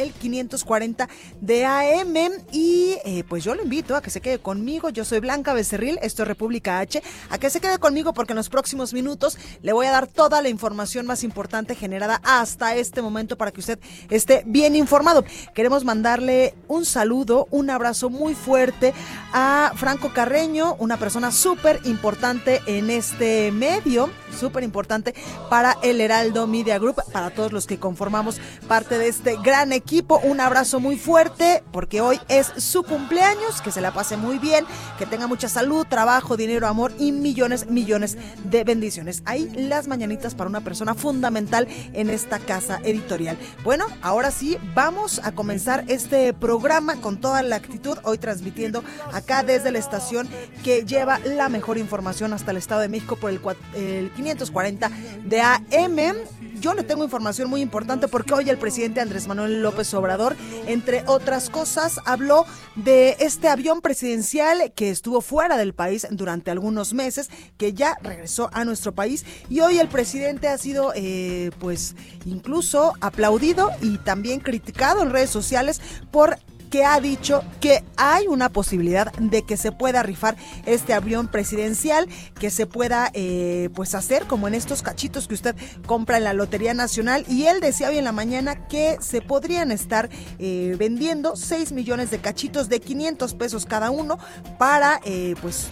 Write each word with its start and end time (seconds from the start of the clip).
El 0.00 0.12
540 0.12 1.08
de 1.40 1.64
AM 1.64 2.16
y 2.52 2.96
eh, 3.04 3.24
pues 3.28 3.44
yo 3.44 3.54
lo 3.54 3.62
invito 3.62 3.94
a 3.94 4.02
que 4.02 4.10
se 4.10 4.20
quede 4.20 4.38
conmigo. 4.38 4.88
Yo 4.88 5.04
soy 5.04 5.20
Blanca 5.20 5.52
Becerril, 5.52 5.98
esto 6.02 6.22
es 6.22 6.28
República 6.28 6.78
H, 6.78 7.02
a 7.28 7.38
que 7.38 7.50
se 7.50 7.60
quede 7.60 7.78
conmigo 7.78 8.12
porque 8.12 8.32
en 8.32 8.38
los 8.38 8.48
próximos 8.48 8.92
minutos 8.92 9.38
le 9.62 9.72
voy 9.72 9.86
a 9.86 9.90
dar 9.90 10.06
toda 10.06 10.42
la 10.42 10.48
información 10.48 11.06
más 11.06 11.22
importante 11.22 11.74
generada 11.74 12.20
hasta 12.24 12.74
este 12.74 13.02
momento 13.02 13.36
para 13.36 13.52
que 13.52 13.60
usted 13.60 13.78
esté 14.08 14.42
bien 14.46 14.74
informado. 14.74 15.24
Queremos 15.54 15.84
mandarle 15.84 16.54
un 16.68 16.84
saludo, 16.84 17.46
un 17.50 17.70
abrazo 17.70 18.10
muy 18.10 18.34
fuerte 18.34 18.94
a 19.32 19.72
Franco 19.76 20.12
Carreño, 20.12 20.76
una 20.78 20.96
persona 20.96 21.30
súper 21.30 21.80
importante 21.84 22.60
en 22.66 22.90
este 22.90 23.52
medio, 23.52 24.10
súper 24.38 24.64
importante 24.64 25.14
para 25.48 25.76
el 25.82 26.00
Heraldo 26.00 26.46
Media 26.46 26.78
Group, 26.78 27.02
para 27.12 27.30
todos 27.30 27.52
los 27.52 27.66
que 27.66 27.78
conformamos 27.78 28.40
parte 28.66 28.98
de 28.98 29.08
este 29.08 29.36
gran 29.42 29.72
equipo 29.72 29.89
equipo, 29.90 30.20
un 30.22 30.38
abrazo 30.40 30.78
muy 30.78 30.96
fuerte 30.96 31.64
porque 31.72 32.00
hoy 32.00 32.20
es 32.28 32.52
su 32.58 32.84
cumpleaños, 32.84 33.60
que 33.60 33.72
se 33.72 33.80
la 33.80 33.92
pase 33.92 34.16
muy 34.16 34.38
bien, 34.38 34.64
que 35.00 35.04
tenga 35.04 35.26
mucha 35.26 35.48
salud, 35.48 35.84
trabajo, 35.84 36.36
dinero, 36.36 36.68
amor 36.68 36.92
y 37.00 37.10
millones, 37.10 37.68
millones 37.68 38.16
de 38.44 38.62
bendiciones. 38.62 39.24
Ahí 39.24 39.50
las 39.56 39.88
mañanitas 39.88 40.36
para 40.36 40.48
una 40.48 40.60
persona 40.60 40.94
fundamental 40.94 41.66
en 41.92 42.08
esta 42.08 42.38
casa 42.38 42.78
editorial. 42.84 43.36
Bueno, 43.64 43.84
ahora 44.00 44.30
sí, 44.30 44.58
vamos 44.76 45.20
a 45.24 45.32
comenzar 45.32 45.82
este 45.88 46.34
programa 46.34 47.00
con 47.00 47.20
toda 47.20 47.42
la 47.42 47.56
actitud, 47.56 47.98
hoy 48.04 48.18
transmitiendo 48.18 48.84
acá 49.12 49.42
desde 49.42 49.72
la 49.72 49.80
estación 49.80 50.28
que 50.62 50.84
lleva 50.84 51.18
la 51.18 51.48
mejor 51.48 51.78
información 51.78 52.32
hasta 52.32 52.52
el 52.52 52.58
Estado 52.58 52.82
de 52.82 52.88
México 52.88 53.16
por 53.16 53.30
el, 53.30 53.40
el 53.74 54.12
540 54.12 54.88
de 55.24 55.40
AM. 55.40 56.14
Yo 56.60 56.74
le 56.74 56.84
tengo 56.84 57.02
información 57.02 57.48
muy 57.48 57.62
importante 57.62 58.06
porque 58.06 58.34
hoy 58.34 58.50
el 58.50 58.58
presidente 58.58 59.00
Andrés 59.00 59.26
Manuel 59.26 59.62
López 59.62 59.79
Obrador, 59.94 60.36
entre 60.66 61.04
otras 61.06 61.50
cosas, 61.50 62.00
habló 62.04 62.46
de 62.76 63.16
este 63.20 63.48
avión 63.48 63.80
presidencial 63.80 64.72
que 64.74 64.90
estuvo 64.90 65.20
fuera 65.20 65.56
del 65.56 65.74
país 65.74 66.06
durante 66.10 66.50
algunos 66.50 66.92
meses, 66.94 67.30
que 67.56 67.72
ya 67.72 67.96
regresó 68.02 68.50
a 68.52 68.64
nuestro 68.64 68.92
país 68.92 69.24
y 69.48 69.60
hoy 69.60 69.78
el 69.78 69.88
presidente 69.88 70.48
ha 70.48 70.58
sido, 70.58 70.92
eh, 70.94 71.50
pues, 71.58 71.96
incluso 72.24 72.94
aplaudido 73.00 73.70
y 73.80 73.98
también 73.98 74.40
criticado 74.40 75.02
en 75.02 75.10
redes 75.10 75.30
sociales 75.30 75.80
por 76.10 76.38
que 76.70 76.84
ha 76.84 77.00
dicho 77.00 77.42
que 77.60 77.84
hay 77.96 78.28
una 78.28 78.48
posibilidad 78.48 79.12
de 79.14 79.42
que 79.42 79.56
se 79.56 79.72
pueda 79.72 80.02
rifar 80.02 80.36
este 80.64 80.94
avión 80.94 81.28
presidencial, 81.28 82.08
que 82.38 82.50
se 82.50 82.66
pueda 82.66 83.10
eh, 83.12 83.68
pues 83.74 83.94
hacer 83.94 84.26
como 84.26 84.46
en 84.48 84.54
estos 84.54 84.82
cachitos 84.82 85.26
que 85.26 85.34
usted 85.34 85.56
compra 85.84 86.16
en 86.16 86.24
la 86.24 86.32
Lotería 86.32 86.72
Nacional. 86.72 87.24
Y 87.28 87.46
él 87.46 87.60
decía 87.60 87.88
hoy 87.88 87.98
en 87.98 88.04
la 88.04 88.12
mañana 88.12 88.68
que 88.68 88.96
se 89.00 89.20
podrían 89.20 89.72
estar 89.72 90.08
eh, 90.38 90.76
vendiendo 90.78 91.36
6 91.36 91.72
millones 91.72 92.10
de 92.10 92.18
cachitos 92.18 92.68
de 92.68 92.80
500 92.80 93.34
pesos 93.34 93.66
cada 93.66 93.90
uno 93.90 94.18
para 94.58 95.00
eh, 95.04 95.34
pues 95.42 95.66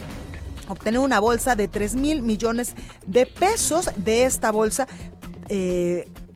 obtener 0.69 1.01
una 1.01 1.21
bolsa 1.21 1.55
de 1.55 1.69
3 1.69 1.95
mil 1.95 2.23
millones 2.23 2.75
de 3.07 3.25
pesos 3.25 3.91
de 3.97 4.25
esta 4.25 4.51
bolsa. 4.51 4.89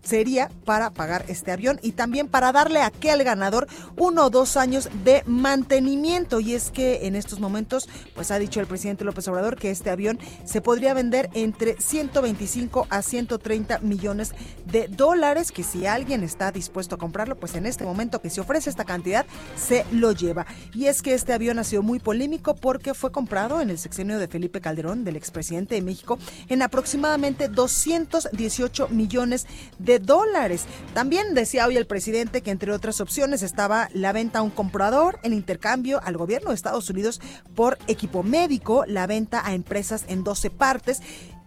Sería 0.03 0.51
para 0.65 0.91
pagar 0.91 1.25
este 1.29 1.53
avión 1.53 1.79
y 1.83 1.93
también 1.93 2.29
para 2.29 2.53
darle 2.53 2.81
a 2.81 2.87
aquel 2.87 3.23
ganador 3.25 3.67
uno 3.97 4.27
o 4.27 4.31
dos 4.31 4.57
años 4.57 4.89
de 5.05 5.23
mantenimiento. 5.27 6.41
Y 6.41 6.55
es 6.55 6.71
que 6.71 7.07
en 7.07 7.17
estos 7.17 7.41
momentos, 7.41 7.89
pues 8.15 8.31
ha 8.31 8.39
dicho 8.39 8.61
el 8.61 8.67
presidente 8.67 9.05
López 9.05 9.27
Obrador 9.29 9.57
que 9.57 9.71
este 9.71 9.91
avión 9.91 10.19
se 10.45 10.61
podría 10.61 10.95
vender 10.95 11.31
entre 11.35 11.81
125 11.81 12.87
a 12.91 13.03
130 13.03 13.79
millones 13.81 14.33
de 14.67 14.89
dólares, 14.89 15.53
que 15.53 15.63
si 15.63 15.87
alguien 15.87 16.23
está 16.23 16.53
dispuesto 16.53 16.97
a 16.97 16.99
comprarlo, 16.99 17.37
pues 17.37 17.55
en 17.55 17.67
este 17.67 17.85
momento 17.85 18.21
que 18.21 18.31
se 18.31 18.41
ofrece 18.41 18.71
esta 18.71 18.85
cantidad, 18.85 19.27
se 19.57 19.85
lo 19.93 20.13
lleva. 20.13 20.47
Y 20.75 20.87
es 20.87 21.03
que 21.03 21.15
este 21.15 21.33
avión 21.33 21.59
ha 21.59 21.65
sido 21.65 21.83
muy 21.83 21.99
polémico 21.99 22.55
porque 22.55 22.95
fue 22.95 23.13
comprado 23.13 23.61
en 23.61 23.71
el 23.71 23.79
sexenio 23.79 24.19
de 24.19 24.29
Felipe 24.29 24.61
Calderón, 24.61 25.05
del 25.05 25.17
expresidente 25.17 25.75
de 25.75 25.83
México, 25.83 26.19
en 26.49 26.63
aproximadamente 26.63 27.49
218 27.49 28.89
millones 28.89 29.47
de 29.79 29.92
dólares. 29.99 30.65
También 30.95 31.35
decía 31.35 31.67
hoy 31.67 31.77
el 31.77 31.87
presidente 31.87 32.43
que 32.43 32.51
entre 32.51 32.73
otras 32.73 33.01
opciones 33.01 33.43
estaba 33.43 33.89
la 33.93 34.13
venta 34.13 34.41
a 34.41 34.43
un 34.43 34.51
comprador, 34.51 35.19
el 35.23 35.33
intercambio 35.33 36.01
al 36.03 36.17
gobierno 36.17 36.51
de 36.51 36.55
Estados 36.55 36.89
Unidos 36.91 37.21
por 37.55 37.79
equipo 37.87 38.23
médico, 38.23 38.85
la 38.87 39.07
venta 39.07 39.43
a 39.45 39.55
empresas 39.55 40.05
en 40.09 40.25
12 40.25 40.51
partes 40.51 41.01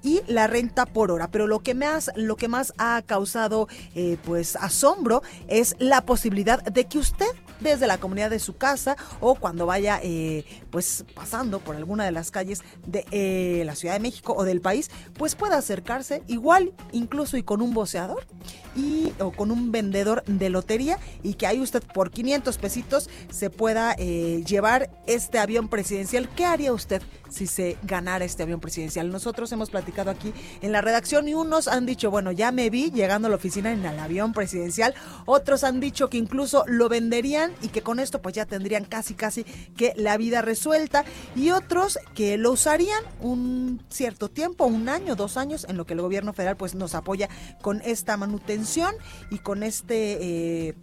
y 0.06 0.22
la 0.28 0.46
renta 0.46 0.86
por 0.86 1.12
hora. 1.12 1.30
Pero 1.32 1.48
lo 1.48 1.62
que 1.62 1.74
más, 1.74 2.12
lo 2.16 2.38
que 2.38 2.48
más 2.48 2.74
ha 2.78 3.02
causado 3.02 3.68
eh, 3.96 4.18
pues 4.24 4.56
asombro 4.56 5.24
es 5.48 5.76
la 5.80 6.06
posibilidad 6.06 6.64
de 6.64 6.86
que 6.86 7.00
usted 7.00 7.26
desde 7.60 7.88
la 7.88 7.98
comunidad 7.98 8.30
de 8.30 8.40
su 8.40 8.56
casa 8.56 8.98
o 9.20 9.34
cuando 9.34 9.66
vaya 9.66 10.00
eh, 10.04 10.46
pues 10.70 11.06
pasando 11.16 11.60
por 11.60 11.76
alguna 11.76 12.06
de 12.06 12.12
las 12.12 12.30
calles 12.30 12.62
de 12.86 13.06
eh, 13.12 13.64
la 13.66 13.76
Ciudad 13.76 13.96
de 13.96 14.00
México 14.00 14.36
o 14.38 14.44
del 14.44 14.62
país, 14.62 14.92
pues 15.18 15.34
pueda 15.34 15.58
acercarse 15.58 16.22
igual 16.28 16.74
incluso 16.92 17.38
y 17.38 17.44
con 17.44 17.64
un 17.64 17.74
boceador 17.74 18.28
y 18.76 19.14
o 19.20 19.32
con 19.32 19.50
un 19.50 19.72
vendedor 19.72 20.24
de 20.26 20.50
lotería 20.50 21.00
y 21.24 21.34
que 21.34 21.48
ahí 21.48 21.60
usted 21.62 21.82
por 21.82 22.12
500 22.12 22.58
pesitos 22.60 23.10
se 23.32 23.50
pueda 23.50 23.96
llevar 23.96 24.92
este 25.08 25.40
avión 25.40 25.70
presidencial. 25.70 26.30
¿Qué 26.36 26.46
haría 26.46 26.74
usted 26.74 27.02
si 27.36 27.48
se 27.48 27.78
ganara 27.84 28.24
este 28.24 28.44
avión 28.44 28.60
presidencial? 28.60 29.12
Nosotros 29.12 29.52
hemos 29.52 29.70
platicado 29.70 30.10
aquí 30.10 30.34
en 30.62 30.72
la 30.72 30.82
redacción 30.82 31.28
y 31.28 31.34
unos 31.34 31.68
han 31.68 31.86
dicho, 31.86 32.10
bueno, 32.10 32.32
ya 32.32 32.52
me 32.52 32.70
vi 32.70 32.92
llegando 32.92 33.28
a 33.28 33.30
la 33.30 33.36
oficina 33.36 33.74
en 33.74 33.86
el 33.86 34.00
avión 34.00 34.32
presidencial, 34.32 34.96
otros 35.26 35.64
han 35.64 35.80
dicho 35.80 36.10
que 36.10 36.18
incluso 36.18 36.64
lo 36.68 36.88
venderían 36.88 37.52
y 37.62 37.68
que 37.68 37.82
con 37.82 38.00
esto 38.00 38.22
pues 38.22 38.36
ya 38.36 38.46
tendrían 38.46 38.86
casi 38.86 39.14
casi 39.14 39.44
que 39.76 39.94
la 39.98 40.18
vida 40.18 40.42
resuelta 40.42 41.04
y 41.36 41.52
otros 41.52 42.00
que 42.14 42.38
lo 42.38 42.52
usarían 42.52 43.04
un 43.20 43.84
cierto 43.90 44.30
tiempo, 44.30 44.66
un 44.66 44.88
año, 44.88 45.16
dos 45.16 45.36
años, 45.36 45.66
en 45.68 45.76
lo 45.76 45.86
que 45.86 45.94
el 45.94 46.02
gobierno 46.02 46.32
federal 46.32 46.56
pues 46.56 46.74
nos 46.74 46.96
apoya 46.96 47.30
con 47.62 47.82
esta 47.84 48.16
manutención 48.18 48.96
y 49.30 49.40
con 49.40 49.64
este... 49.64 50.68
Eh, 50.70 50.76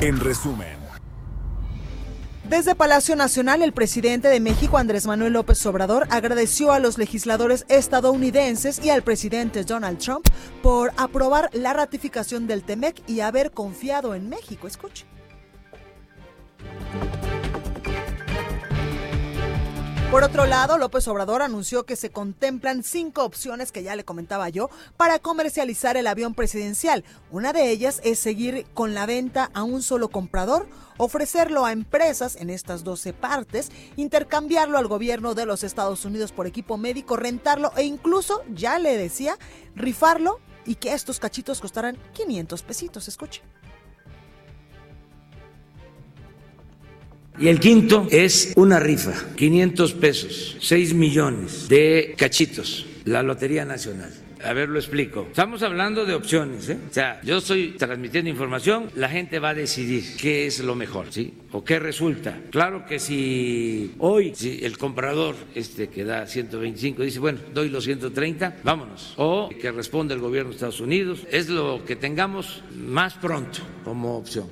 En 0.02 0.19
resumen. 0.19 0.78
Desde 2.48 2.75
Palacio 2.75 3.16
Nacional, 3.16 3.63
el 3.63 3.74
presidente 3.74 4.28
de 4.28 4.40
México, 4.40 4.78
Andrés 4.78 5.07
Manuel 5.07 5.34
López 5.34 5.66
Obrador, 5.66 6.06
agradeció 6.12 6.72
a 6.72 6.80
los 6.80 7.00
legisladores 7.00 7.66
estadounidenses 7.69 8.86
y 8.86 8.92
al 8.92 9.02
presidente 9.02 9.63
Donald 9.63 9.98
Trump 9.98 10.28
por 10.62 10.92
aprobar 10.96 11.50
la 11.54 11.74
ratificación 11.74 12.46
del 12.46 12.63
TEMEC 12.63 13.02
y 13.10 13.22
haber 13.22 13.50
confiado 13.50 14.13
en 14.13 14.30
México. 14.30 14.68
Escuche. 14.68 15.06
Por 20.12 20.24
otro 20.24 20.46
lado, 20.46 20.78
López 20.78 21.07
Obrador 21.07 21.42
anunció 21.42 21.86
que 21.86 21.96
se 21.96 22.10
contemplan 22.10 22.84
cinco 22.84 23.25
opciones 23.25 23.72
que 23.72 23.84
ya 23.84 23.96
le 23.96 24.06
comentaba 24.06 24.48
yo 24.50 24.69
para 24.96 25.19
comercializar 25.19 25.98
el 25.98 26.07
avión 26.07 26.36
presidencial. 26.36 27.04
Una 27.31 27.52
de 27.52 27.69
ellas 27.69 28.00
es 28.04 28.19
seguir 28.19 28.66
con 28.74 28.94
la 28.94 29.07
venta 29.07 29.50
a 29.54 29.63
un 29.63 29.81
solo 29.81 30.10
comprador, 30.10 30.69
ofrecerlo 30.98 31.66
a 31.66 31.74
empresas 31.74 32.38
en 32.38 32.50
estas 32.50 32.84
12 32.84 33.12
partes, 33.13 33.72
intercambiarlo 33.98 34.78
al 34.78 34.88
gobierno 34.88 35.34
de 35.34 35.46
los 35.46 35.63
Estados 35.63 36.06
Unidos 36.06 36.31
por 36.31 36.48
equipo 36.48 36.78
médico, 36.78 37.18
rentarlo 37.18 37.72
e 37.75 37.84
incluso, 37.84 38.44
ya 38.54 38.80
le 38.80 38.98
decía, 38.98 39.38
rifarlo 39.75 40.40
y 40.66 40.75
que 40.75 40.94
estos 40.94 41.19
cachitos 41.19 41.60
costaran 41.60 41.98
500 42.13 42.63
pesitos. 42.63 43.07
Escuche. 43.07 43.42
Y 47.37 47.49
el 47.49 47.59
quinto 47.59 48.07
es 48.11 48.53
una 48.55 48.79
rifa, 48.79 49.13
500 49.35 49.93
pesos, 49.93 50.57
6 50.61 50.93
millones 50.93 51.67
de 51.67 52.15
cachitos, 52.17 52.85
la 53.03 53.21
Lotería 53.23 53.65
Nacional. 53.65 54.09
A 54.41 54.53
ver, 54.53 54.69
lo 54.69 54.77
explico. 54.79 55.25
Estamos 55.29 55.63
hablando 55.63 56.05
de 56.05 56.13
opciones, 56.13 56.69
¿eh? 56.69 56.77
O 56.89 56.93
sea, 56.93 57.19
yo 57.23 57.37
estoy 57.37 57.71
transmitiendo 57.71 58.29
información, 58.29 58.89
la 58.95 59.09
gente 59.09 59.39
va 59.39 59.49
a 59.49 59.53
decidir 59.53 60.15
qué 60.17 60.45
es 60.45 60.59
lo 60.59 60.75
mejor, 60.75 61.07
¿sí? 61.09 61.33
O 61.51 61.63
qué 61.63 61.79
resulta. 61.79 62.39
Claro 62.51 62.85
que 62.85 62.99
si 62.99 63.95
hoy 63.97 64.33
si 64.35 64.63
el 64.63 64.77
comprador 64.77 65.35
este 65.55 65.89
que 65.89 66.05
da 66.05 66.27
125 66.27 67.01
dice, 67.01 67.19
bueno, 67.19 67.39
doy 67.53 67.69
los 67.69 67.83
130, 67.83 68.57
vámonos. 68.63 69.13
O 69.17 69.49
que 69.49 69.71
responde 69.71 70.13
el 70.13 70.21
gobierno 70.21 70.51
de 70.51 70.55
Estados 70.55 70.79
Unidos, 70.79 71.25
es 71.31 71.49
lo 71.49 71.83
que 71.83 71.95
tengamos 71.95 72.63
más 72.77 73.15
pronto 73.15 73.59
como 73.83 74.17
opción. 74.17 74.47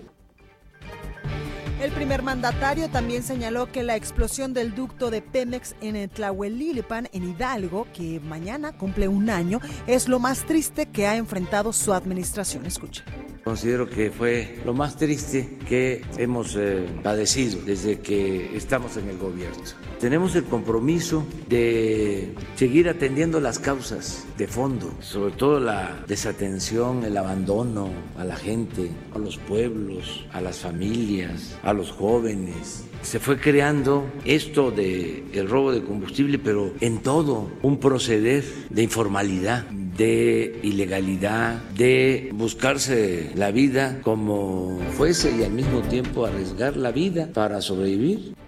El 1.81 1.91
primer 1.91 2.21
mandatario 2.21 2.89
también 2.89 3.23
señaló 3.23 3.71
que 3.71 3.83
la 3.83 3.95
explosión 3.95 4.53
del 4.53 4.73
ducto 4.73 5.09
de 5.09 5.21
Pemex 5.21 5.75
en 5.81 6.09
Tlahuelilpan, 6.09 7.09
en 7.11 7.29
Hidalgo, 7.29 7.87
que 7.93 8.19
mañana 8.21 8.71
cumple 8.71 9.07
un 9.07 9.29
año, 9.29 9.59
es 9.87 10.07
lo 10.07 10.19
más 10.19 10.45
triste 10.45 10.85
que 10.85 11.07
ha 11.07 11.17
enfrentado 11.17 11.73
su 11.73 11.93
administración. 11.93 12.65
Escuche. 12.65 13.03
Considero 13.43 13.89
que 13.89 14.09
fue 14.09 14.61
lo 14.65 14.73
más 14.73 14.95
triste 14.95 15.57
que 15.67 16.05
hemos 16.17 16.55
eh, 16.55 16.87
padecido 17.03 17.59
desde 17.65 17.99
que 17.99 18.55
estamos 18.55 18.95
en 18.95 19.09
el 19.09 19.17
gobierno. 19.17 19.63
Tenemos 20.03 20.35
el 20.35 20.43
compromiso 20.43 21.25
de 21.47 22.33
seguir 22.57 22.89
atendiendo 22.89 23.39
las 23.39 23.57
causas 23.57 24.25
de 24.37 24.47
fondo, 24.47 24.91
sobre 24.99 25.33
todo 25.33 25.61
la 25.61 26.03
desatención, 26.09 27.05
el 27.05 27.15
abandono 27.15 27.89
a 28.17 28.25
la 28.25 28.35
gente, 28.35 28.91
a 29.15 29.17
los 29.17 29.37
pueblos, 29.37 30.25
a 30.33 30.41
las 30.41 30.57
familias, 30.57 31.57
a 31.63 31.71
los 31.71 31.93
jóvenes. 31.93 32.83
Se 33.01 33.21
fue 33.21 33.39
creando 33.39 34.03
esto 34.25 34.71
de 34.71 35.23
el 35.31 35.47
robo 35.47 35.71
de 35.71 35.85
combustible, 35.85 36.37
pero 36.37 36.73
en 36.81 37.01
todo 37.01 37.49
un 37.61 37.79
proceder 37.79 38.43
de 38.71 38.83
informalidad, 38.83 39.63
de 39.69 40.59
ilegalidad, 40.63 41.63
de 41.77 42.29
buscarse 42.33 43.31
la 43.35 43.51
vida 43.51 44.01
como 44.03 44.79
fuese 44.97 45.33
y 45.33 45.43
al 45.43 45.53
mismo 45.53 45.79
tiempo 45.83 46.25
arriesgar 46.25 46.75
la 46.75 46.91
vida 46.91 47.29
para 47.33 47.61
sobrevivir. 47.61 48.42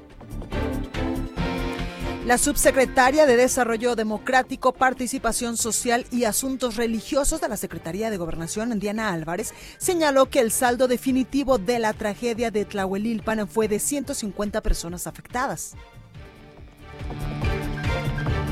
La 2.25 2.39
subsecretaria 2.39 3.27
de 3.27 3.37
Desarrollo 3.37 3.95
Democrático, 3.95 4.73
Participación 4.73 5.57
Social 5.57 6.07
y 6.11 6.23
Asuntos 6.23 6.75
Religiosos 6.75 7.39
de 7.39 7.47
la 7.47 7.55
Secretaría 7.55 8.09
de 8.09 8.17
Gobernación, 8.17 8.79
Diana 8.79 9.13
Álvarez, 9.13 9.53
señaló 9.77 10.25
que 10.25 10.39
el 10.39 10.51
saldo 10.51 10.87
definitivo 10.87 11.59
de 11.59 11.77
la 11.77 11.93
tragedia 11.93 12.49
de 12.49 12.65
Tlahuelilpan 12.65 13.47
fue 13.47 13.67
de 13.67 13.77
150 13.77 14.61
personas 14.61 15.05
afectadas. 15.05 15.75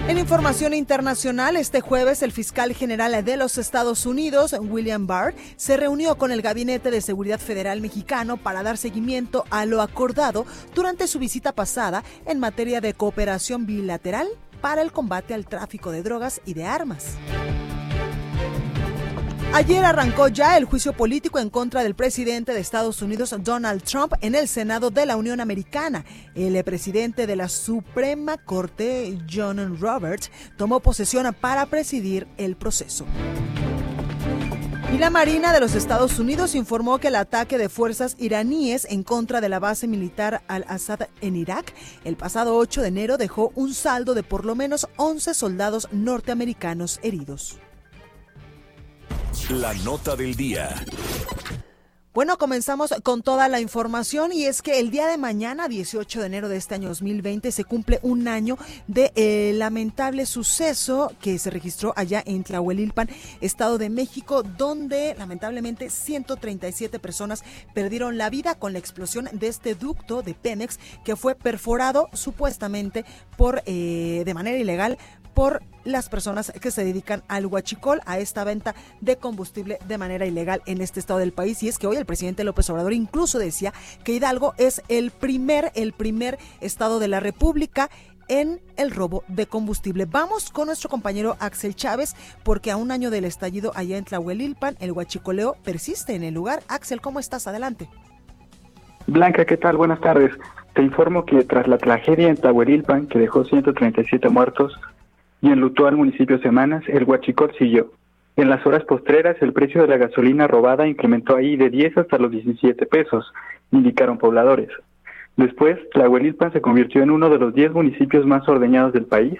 En 0.05 0.17
información 0.17 0.73
internacional, 0.73 1.55
este 1.55 1.79
jueves 1.79 2.23
el 2.23 2.33
fiscal 2.33 2.73
general 2.73 3.23
de 3.23 3.37
los 3.37 3.57
Estados 3.57 4.05
Unidos, 4.05 4.53
William 4.59 5.07
Barr, 5.07 5.33
se 5.55 5.77
reunió 5.77 6.17
con 6.17 6.33
el 6.33 6.41
Gabinete 6.41 6.91
de 6.91 6.99
Seguridad 6.99 7.39
Federal 7.39 7.79
mexicano 7.79 8.35
para 8.35 8.63
dar 8.63 8.77
seguimiento 8.77 9.45
a 9.49 9.65
lo 9.65 9.81
acordado 9.81 10.45
durante 10.75 11.07
su 11.07 11.19
visita 11.19 11.53
pasada 11.53 12.03
en 12.25 12.39
materia 12.39 12.81
de 12.81 12.93
cooperación 12.93 13.65
bilateral 13.65 14.27
para 14.59 14.81
el 14.81 14.91
combate 14.91 15.33
al 15.33 15.45
tráfico 15.45 15.91
de 15.91 16.03
drogas 16.03 16.41
y 16.45 16.53
de 16.53 16.65
armas. 16.65 17.17
Ayer 19.55 19.85
arrancó 19.85 20.29
ya 20.29 20.57
el 20.57 20.65
juicio 20.65 20.93
político 20.93 21.37
en 21.37 21.51
contra 21.51 21.83
del 21.83 21.93
presidente 21.93 22.55
de 22.55 22.59
Estados 22.59 23.03
Unidos, 23.03 23.35
Donald 23.43 23.83
Trump, 23.83 24.13
en 24.21 24.33
el 24.33 24.47
Senado 24.47 24.89
de 24.89 25.05
la 25.05 25.15
Unión 25.15 25.39
Americana. 25.39 26.05
El 26.33 26.61
presidente 26.63 27.27
de 27.27 27.35
la 27.35 27.47
Suprema 27.47 28.39
Corte, 28.39 29.15
John 29.31 29.77
Roberts, 29.79 30.31
tomó 30.57 30.79
posesión 30.79 31.31
para 31.39 31.67
presidir 31.67 32.27
el 32.37 32.55
proceso. 32.55 33.05
Y 34.91 34.97
la 34.97 35.11
Marina 35.11 35.53
de 35.53 35.59
los 35.59 35.75
Estados 35.75 36.17
Unidos 36.17 36.55
informó 36.55 36.97
que 36.97 37.09
el 37.09 37.15
ataque 37.15 37.59
de 37.59 37.69
fuerzas 37.69 38.15
iraníes 38.17 38.87
en 38.89 39.03
contra 39.03 39.39
de 39.39 39.49
la 39.49 39.59
base 39.59 39.87
militar 39.87 40.41
al-Assad 40.47 41.01
en 41.21 41.35
Irak 41.35 41.75
el 42.05 42.15
pasado 42.15 42.55
8 42.55 42.81
de 42.81 42.87
enero 42.87 43.17
dejó 43.17 43.51
un 43.53 43.75
saldo 43.75 44.15
de 44.15 44.23
por 44.23 44.45
lo 44.45 44.55
menos 44.55 44.87
11 44.97 45.35
soldados 45.35 45.89
norteamericanos 45.91 46.99
heridos. 47.03 47.59
La 49.53 49.71
nota 49.75 50.15
del 50.15 50.35
día. 50.35 50.83
Bueno, 52.11 52.39
comenzamos 52.39 52.91
con 53.03 53.21
toda 53.21 53.47
la 53.49 53.59
información 53.59 54.31
y 54.33 54.45
es 54.45 54.63
que 54.63 54.79
el 54.79 54.89
día 54.89 55.05
de 55.05 55.19
mañana, 55.19 55.67
18 55.67 56.21
de 56.21 56.25
enero 56.25 56.49
de 56.49 56.57
este 56.57 56.73
año 56.73 56.89
2020, 56.89 57.51
se 57.51 57.63
cumple 57.63 57.99
un 58.01 58.27
año 58.27 58.57
de 58.87 59.11
eh, 59.15 59.51
lamentable 59.53 60.25
suceso 60.25 61.11
que 61.21 61.37
se 61.37 61.51
registró 61.51 61.93
allá 61.95 62.23
en 62.25 62.43
Tlahuelilpan, 62.43 63.09
Estado 63.41 63.77
de 63.77 63.91
México, 63.91 64.41
donde 64.41 65.13
lamentablemente 65.19 65.91
137 65.91 66.97
personas 66.97 67.43
perdieron 67.75 68.17
la 68.17 68.31
vida 68.31 68.55
con 68.55 68.73
la 68.73 68.79
explosión 68.79 69.29
de 69.33 69.49
este 69.49 69.75
ducto 69.75 70.23
de 70.23 70.33
Pemex 70.33 70.79
que 71.05 71.15
fue 71.15 71.35
perforado 71.35 72.09
supuestamente 72.13 73.05
por 73.37 73.61
eh, 73.67 74.23
de 74.25 74.33
manera 74.33 74.57
ilegal 74.57 74.97
por 75.33 75.61
las 75.83 76.09
personas 76.09 76.51
que 76.61 76.71
se 76.71 76.85
dedican 76.85 77.23
al 77.27 77.45
huachicol, 77.45 78.01
a 78.05 78.19
esta 78.19 78.43
venta 78.43 78.75
de 79.01 79.17
combustible 79.17 79.79
de 79.87 79.97
manera 79.97 80.25
ilegal 80.25 80.61
en 80.65 80.81
este 80.81 80.99
estado 80.99 81.19
del 81.19 81.33
país. 81.33 81.61
Y 81.63 81.67
es 81.67 81.77
que 81.77 81.87
hoy 81.87 81.97
el 81.97 82.05
presidente 82.05 82.43
López 82.43 82.69
Obrador 82.69 82.93
incluso 82.93 83.39
decía 83.39 83.73
que 84.03 84.13
Hidalgo 84.13 84.53
es 84.57 84.81
el 84.87 85.11
primer, 85.11 85.71
el 85.75 85.93
primer 85.93 86.37
estado 86.61 86.99
de 86.99 87.07
la 87.07 87.19
República 87.19 87.89
en 88.27 88.61
el 88.77 88.91
robo 88.91 89.23
de 89.27 89.47
combustible. 89.47 90.05
Vamos 90.05 90.49
con 90.49 90.67
nuestro 90.67 90.89
compañero 90.89 91.35
Axel 91.39 91.75
Chávez, 91.75 92.15
porque 92.43 92.71
a 92.71 92.77
un 92.77 92.91
año 92.91 93.11
del 93.11 93.25
estallido 93.25 93.71
allá 93.75 93.97
en 93.97 94.05
Tlahuelilpan, 94.05 94.77
el 94.79 94.91
huachicoleo 94.91 95.55
persiste 95.63 96.15
en 96.15 96.23
el 96.23 96.33
lugar. 96.33 96.61
Axel, 96.67 97.01
¿cómo 97.01 97.19
estás? 97.19 97.47
Adelante. 97.47 97.89
Blanca, 99.07 99.45
¿qué 99.45 99.57
tal? 99.57 99.75
Buenas 99.75 99.99
tardes. 99.99 100.31
Te 100.73 100.81
informo 100.81 101.25
que 101.25 101.43
tras 101.43 101.67
la 101.67 101.77
tragedia 101.77 102.29
en 102.29 102.37
Tlahuelilpan, 102.37 103.07
que 103.07 103.19
dejó 103.19 103.43
137 103.43 104.29
muertos, 104.29 104.79
y 105.43 105.51
enlutó 105.51 105.87
al 105.87 105.97
municipio 105.97 106.39
semanas, 106.39 106.85
el 106.87 107.03
huachicol 107.03 107.53
siguió. 107.59 107.91
En 108.37 108.49
las 108.49 108.65
horas 108.65 108.85
postreras, 108.85 109.35
el 109.41 109.51
precio 109.51 109.81
de 109.81 109.89
la 109.89 109.97
gasolina 109.97 110.47
robada 110.47 110.87
incrementó 110.87 111.35
ahí 111.35 111.57
de 111.57 111.69
10 111.69 111.97
hasta 111.97 112.17
los 112.17 112.31
17 112.31 112.85
pesos, 112.85 113.29
indicaron 113.69 114.17
pobladores. 114.17 114.69
Después, 115.35 115.77
Tlahuelilpan 115.91 116.53
se 116.53 116.61
convirtió 116.61 117.03
en 117.03 117.11
uno 117.11 117.29
de 117.29 117.39
los 117.39 117.53
10 117.53 117.73
municipios 117.73 118.25
más 118.25 118.47
ordeñados 118.47 118.93
del 118.93 119.05
país 119.05 119.37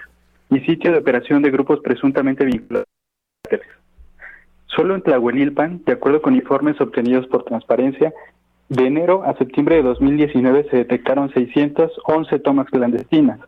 y 0.50 0.60
sitio 0.60 0.92
de 0.92 0.98
operación 0.98 1.40
de 1.40 1.50
grupos 1.50 1.80
presuntamente 1.80 2.44
vinculados 2.44 2.86
a 3.50 3.56
Solo 4.66 4.96
en 4.96 5.02
Tlahuelilpan, 5.02 5.84
de 5.86 5.92
acuerdo 5.92 6.20
con 6.20 6.34
informes 6.34 6.78
obtenidos 6.82 7.26
por 7.28 7.44
Transparencia, 7.44 8.12
de 8.68 8.86
enero 8.86 9.22
a 9.24 9.34
septiembre 9.38 9.76
de 9.76 9.84
2019 9.84 10.66
se 10.70 10.76
detectaron 10.76 11.32
611 11.32 12.38
tomas 12.40 12.66
clandestinas, 12.66 13.40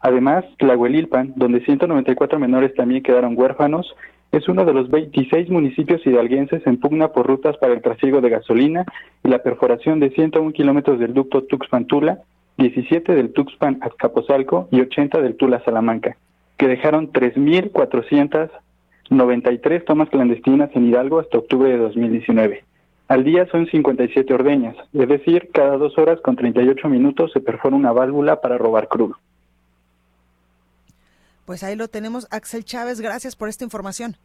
Además, 0.00 0.44
Tlahuelilpan, 0.58 1.32
donde 1.36 1.64
194 1.64 2.38
menores 2.38 2.74
también 2.74 3.02
quedaron 3.02 3.34
huérfanos, 3.36 3.94
es 4.30 4.48
uno 4.48 4.64
de 4.64 4.74
los 4.74 4.90
26 4.90 5.48
municipios 5.48 6.06
hidalguenses 6.06 6.66
en 6.66 6.78
pugna 6.78 7.08
por 7.08 7.26
rutas 7.26 7.56
para 7.56 7.72
el 7.72 7.80
trasiego 7.80 8.20
de 8.20 8.28
gasolina 8.28 8.84
y 9.24 9.28
la 9.28 9.42
perforación 9.42 10.00
de 10.00 10.10
101 10.10 10.52
kilómetros 10.52 10.98
del 10.98 11.14
ducto 11.14 11.44
Tuxpan-Tula, 11.44 12.18
17 12.58 13.14
del 13.14 13.32
Tuxpan-Azcapotzalco 13.32 14.68
y 14.70 14.80
80 14.80 15.22
del 15.22 15.36
Tula-Salamanca. 15.36 16.16
que 16.58 16.66
dejaron 16.66 17.12
3.493 17.12 19.84
tomas 19.84 20.10
clandestinas 20.10 20.70
en 20.74 20.88
Hidalgo 20.88 21.20
hasta 21.20 21.38
octubre 21.38 21.70
de 21.70 21.78
2019. 21.78 22.64
Al 23.06 23.22
día 23.22 23.46
son 23.46 23.66
57 23.66 24.34
ordeñas, 24.34 24.74
es 24.92 25.08
decir, 25.08 25.50
cada 25.52 25.76
dos 25.76 25.96
horas 25.98 26.20
con 26.20 26.34
38 26.34 26.88
minutos 26.88 27.30
se 27.32 27.40
perfora 27.40 27.76
una 27.76 27.92
válvula 27.92 28.40
para 28.40 28.58
robar 28.58 28.88
crudo. 28.88 29.18
Pues 31.48 31.62
ahí 31.62 31.76
lo 31.76 31.88
tenemos. 31.88 32.26
Axel 32.30 32.62
Chávez, 32.62 33.00
gracias 33.00 33.34
por 33.34 33.48
esta 33.48 33.64
información. 33.64 34.18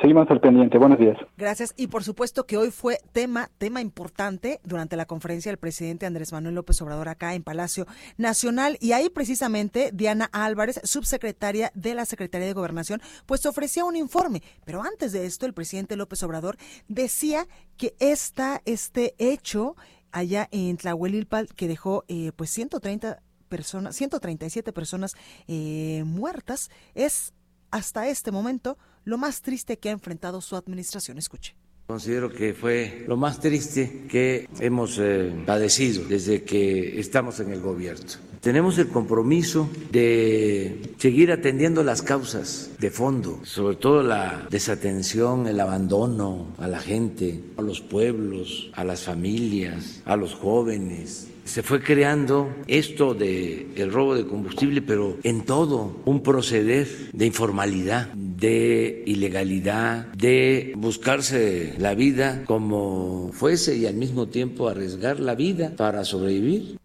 Seguimos 0.00 0.30
al 0.30 0.40
pendiente. 0.40 0.78
Buenos 0.78 1.00
días. 1.00 1.18
Gracias. 1.36 1.74
Y 1.76 1.88
por 1.88 2.04
supuesto 2.04 2.46
que 2.46 2.56
hoy 2.56 2.70
fue 2.70 3.00
tema, 3.10 3.50
tema 3.58 3.80
importante 3.80 4.60
durante 4.62 4.94
la 4.94 5.06
conferencia 5.06 5.50
del 5.50 5.58
presidente 5.58 6.06
Andrés 6.06 6.32
Manuel 6.32 6.54
López 6.54 6.80
Obrador 6.80 7.08
acá 7.08 7.34
en 7.34 7.42
Palacio 7.42 7.88
Nacional. 8.18 8.78
Y 8.80 8.92
ahí 8.92 9.10
precisamente 9.10 9.90
Diana 9.92 10.30
Álvarez, 10.30 10.80
subsecretaria 10.84 11.72
de 11.74 11.94
la 11.94 12.04
Secretaría 12.04 12.46
de 12.46 12.52
Gobernación, 12.52 13.02
pues 13.26 13.44
ofrecía 13.44 13.84
un 13.84 13.96
informe. 13.96 14.44
Pero 14.64 14.84
antes 14.84 15.10
de 15.10 15.26
esto, 15.26 15.44
el 15.44 15.54
presidente 15.54 15.96
López 15.96 16.22
Obrador 16.22 16.56
decía 16.86 17.48
que 17.76 17.96
esta, 17.98 18.62
este 18.64 19.16
hecho 19.18 19.74
allá 20.12 20.48
en 20.52 20.76
Tlahuelilpal 20.76 21.48
que 21.54 21.66
dejó 21.66 22.04
eh, 22.06 22.30
pues 22.36 22.50
130 22.50 23.22
personas, 23.56 23.96
137 23.96 24.72
personas 24.72 25.14
eh, 25.48 26.02
muertas, 26.04 26.70
es 26.94 27.32
hasta 27.70 28.08
este 28.08 28.30
momento 28.30 28.76
lo 29.04 29.16
más 29.16 29.40
triste 29.40 29.78
que 29.78 29.88
ha 29.88 29.92
enfrentado 29.92 30.40
su 30.40 30.56
administración. 30.56 31.16
Escuche. 31.16 31.54
Considero 31.86 32.32
que 32.32 32.52
fue 32.52 33.04
lo 33.06 33.16
más 33.16 33.38
triste 33.38 34.06
que 34.10 34.48
hemos 34.58 34.98
eh, 35.00 35.32
padecido 35.46 36.04
desde 36.04 36.42
que 36.42 36.98
estamos 36.98 37.38
en 37.38 37.52
el 37.52 37.60
gobierno. 37.60 38.04
Tenemos 38.40 38.76
el 38.78 38.88
compromiso 38.88 39.70
de 39.92 40.94
seguir 40.98 41.30
atendiendo 41.30 41.84
las 41.84 42.02
causas 42.02 42.70
de 42.80 42.90
fondo, 42.90 43.40
sobre 43.44 43.76
todo 43.76 44.02
la 44.02 44.48
desatención, 44.50 45.46
el 45.46 45.60
abandono 45.60 46.48
a 46.58 46.66
la 46.66 46.80
gente, 46.80 47.40
a 47.56 47.62
los 47.62 47.80
pueblos, 47.80 48.70
a 48.74 48.82
las 48.82 49.04
familias, 49.04 50.02
a 50.04 50.16
los 50.16 50.34
jóvenes, 50.34 51.28
se 51.46 51.62
fue 51.62 51.80
creando 51.80 52.54
esto 52.66 53.14
de 53.14 53.68
el 53.76 53.92
robo 53.92 54.14
de 54.14 54.26
combustible, 54.26 54.82
pero 54.82 55.16
en 55.22 55.44
todo 55.44 55.96
un 56.04 56.22
proceder 56.22 56.88
de 57.12 57.24
informalidad, 57.24 58.12
de 58.12 59.04
ilegalidad, 59.06 60.06
de 60.12 60.72
buscarse 60.76 61.74
la 61.78 61.94
vida 61.94 62.42
como 62.46 63.30
fuese 63.32 63.76
y 63.76 63.86
al 63.86 63.94
mismo 63.94 64.26
tiempo 64.26 64.68
arriesgar 64.68 65.20
la 65.20 65.34
vida 65.34 65.72
para 65.76 66.04
sobrevivir. 66.04 66.78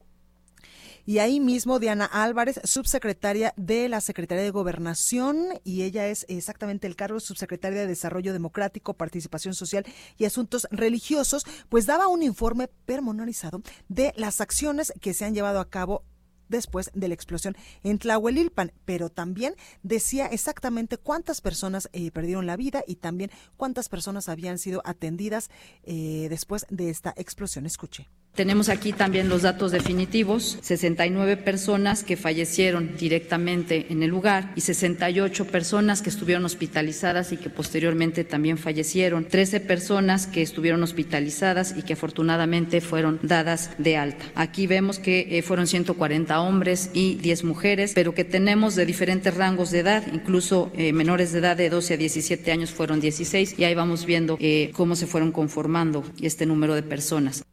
Y 1.05 1.19
ahí 1.19 1.39
mismo 1.39 1.79
Diana 1.79 2.05
Álvarez, 2.05 2.59
subsecretaria 2.63 3.53
de 3.57 3.89
la 3.89 4.01
Secretaría 4.01 4.43
de 4.43 4.51
Gobernación, 4.51 5.47
y 5.63 5.83
ella 5.83 6.07
es 6.07 6.25
exactamente 6.29 6.87
el 6.87 6.95
cargo 6.95 7.19
subsecretaria 7.19 7.81
de 7.81 7.87
Desarrollo 7.87 8.33
Democrático, 8.33 8.93
Participación 8.93 9.53
Social 9.53 9.85
y 10.17 10.25
Asuntos 10.25 10.67
Religiosos, 10.71 11.45
pues 11.69 11.85
daba 11.85 12.07
un 12.07 12.23
informe 12.23 12.67
pormenorizado 12.85 13.61
de 13.89 14.13
las 14.15 14.41
acciones 14.41 14.93
que 15.01 15.13
se 15.13 15.25
han 15.25 15.33
llevado 15.33 15.59
a 15.59 15.69
cabo 15.69 16.03
después 16.51 16.91
de 16.93 17.07
la 17.07 17.15
explosión 17.15 17.55
en 17.81 17.97
Tlahuelilpan, 17.97 18.73
pero 18.85 19.09
también 19.09 19.55
decía 19.81 20.27
exactamente 20.27 20.97
cuántas 20.97 21.41
personas 21.41 21.89
eh, 21.93 22.11
perdieron 22.11 22.45
la 22.45 22.57
vida 22.57 22.83
y 22.85 22.97
también 22.97 23.31
cuántas 23.57 23.89
personas 23.89 24.29
habían 24.29 24.59
sido 24.59 24.81
atendidas 24.85 25.49
eh, 25.83 26.27
después 26.29 26.67
de 26.69 26.89
esta 26.89 27.13
explosión. 27.17 27.65
Escuche. 27.65 28.09
Tenemos 28.35 28.69
aquí 28.69 28.93
también 28.93 29.27
los 29.27 29.41
datos 29.41 29.73
definitivos, 29.73 30.57
69 30.61 31.35
personas 31.35 32.01
que 32.05 32.15
fallecieron 32.15 32.95
directamente 32.95 33.87
en 33.89 34.03
el 34.03 34.09
lugar 34.09 34.53
y 34.55 34.61
68 34.61 35.47
personas 35.47 36.01
que 36.01 36.09
estuvieron 36.09 36.45
hospitalizadas 36.45 37.33
y 37.33 37.37
que 37.37 37.49
posteriormente 37.49 38.23
también 38.23 38.57
fallecieron, 38.57 39.25
13 39.25 39.59
personas 39.59 40.27
que 40.27 40.41
estuvieron 40.41 40.81
hospitalizadas 40.81 41.75
y 41.77 41.81
que 41.81 41.91
afortunadamente 41.91 42.79
fueron 42.79 43.19
dadas 43.21 43.71
de 43.77 43.97
alta. 43.97 44.23
Aquí 44.35 44.65
vemos 44.65 44.97
que 44.97 45.37
eh, 45.37 45.41
fueron 45.41 45.67
140 45.67 46.39
hombres 46.39 46.89
y 46.93 47.15
10 47.15 47.43
mujeres, 47.43 47.91
pero 47.93 48.15
que 48.15 48.23
tenemos 48.23 48.75
de 48.75 48.85
diferentes 48.85 49.35
rangos 49.35 49.71
de 49.71 49.79
edad, 49.79 50.03
incluso 50.13 50.71
eh, 50.77 50.93
menores 50.93 51.33
de 51.33 51.39
edad 51.39 51.57
de 51.57 51.69
12 51.69 51.95
a 51.95 51.97
17 51.97 52.49
años 52.53 52.71
fueron 52.71 53.01
16 53.01 53.55
y 53.59 53.65
ahí 53.65 53.75
vamos 53.75 54.05
viendo 54.05 54.37
eh, 54.39 54.71
cómo 54.73 54.95
se 54.95 55.05
fueron 55.05 55.33
conformando 55.33 56.05
este 56.21 56.45
número 56.45 56.75
de 56.75 56.83
personas. 56.83 57.43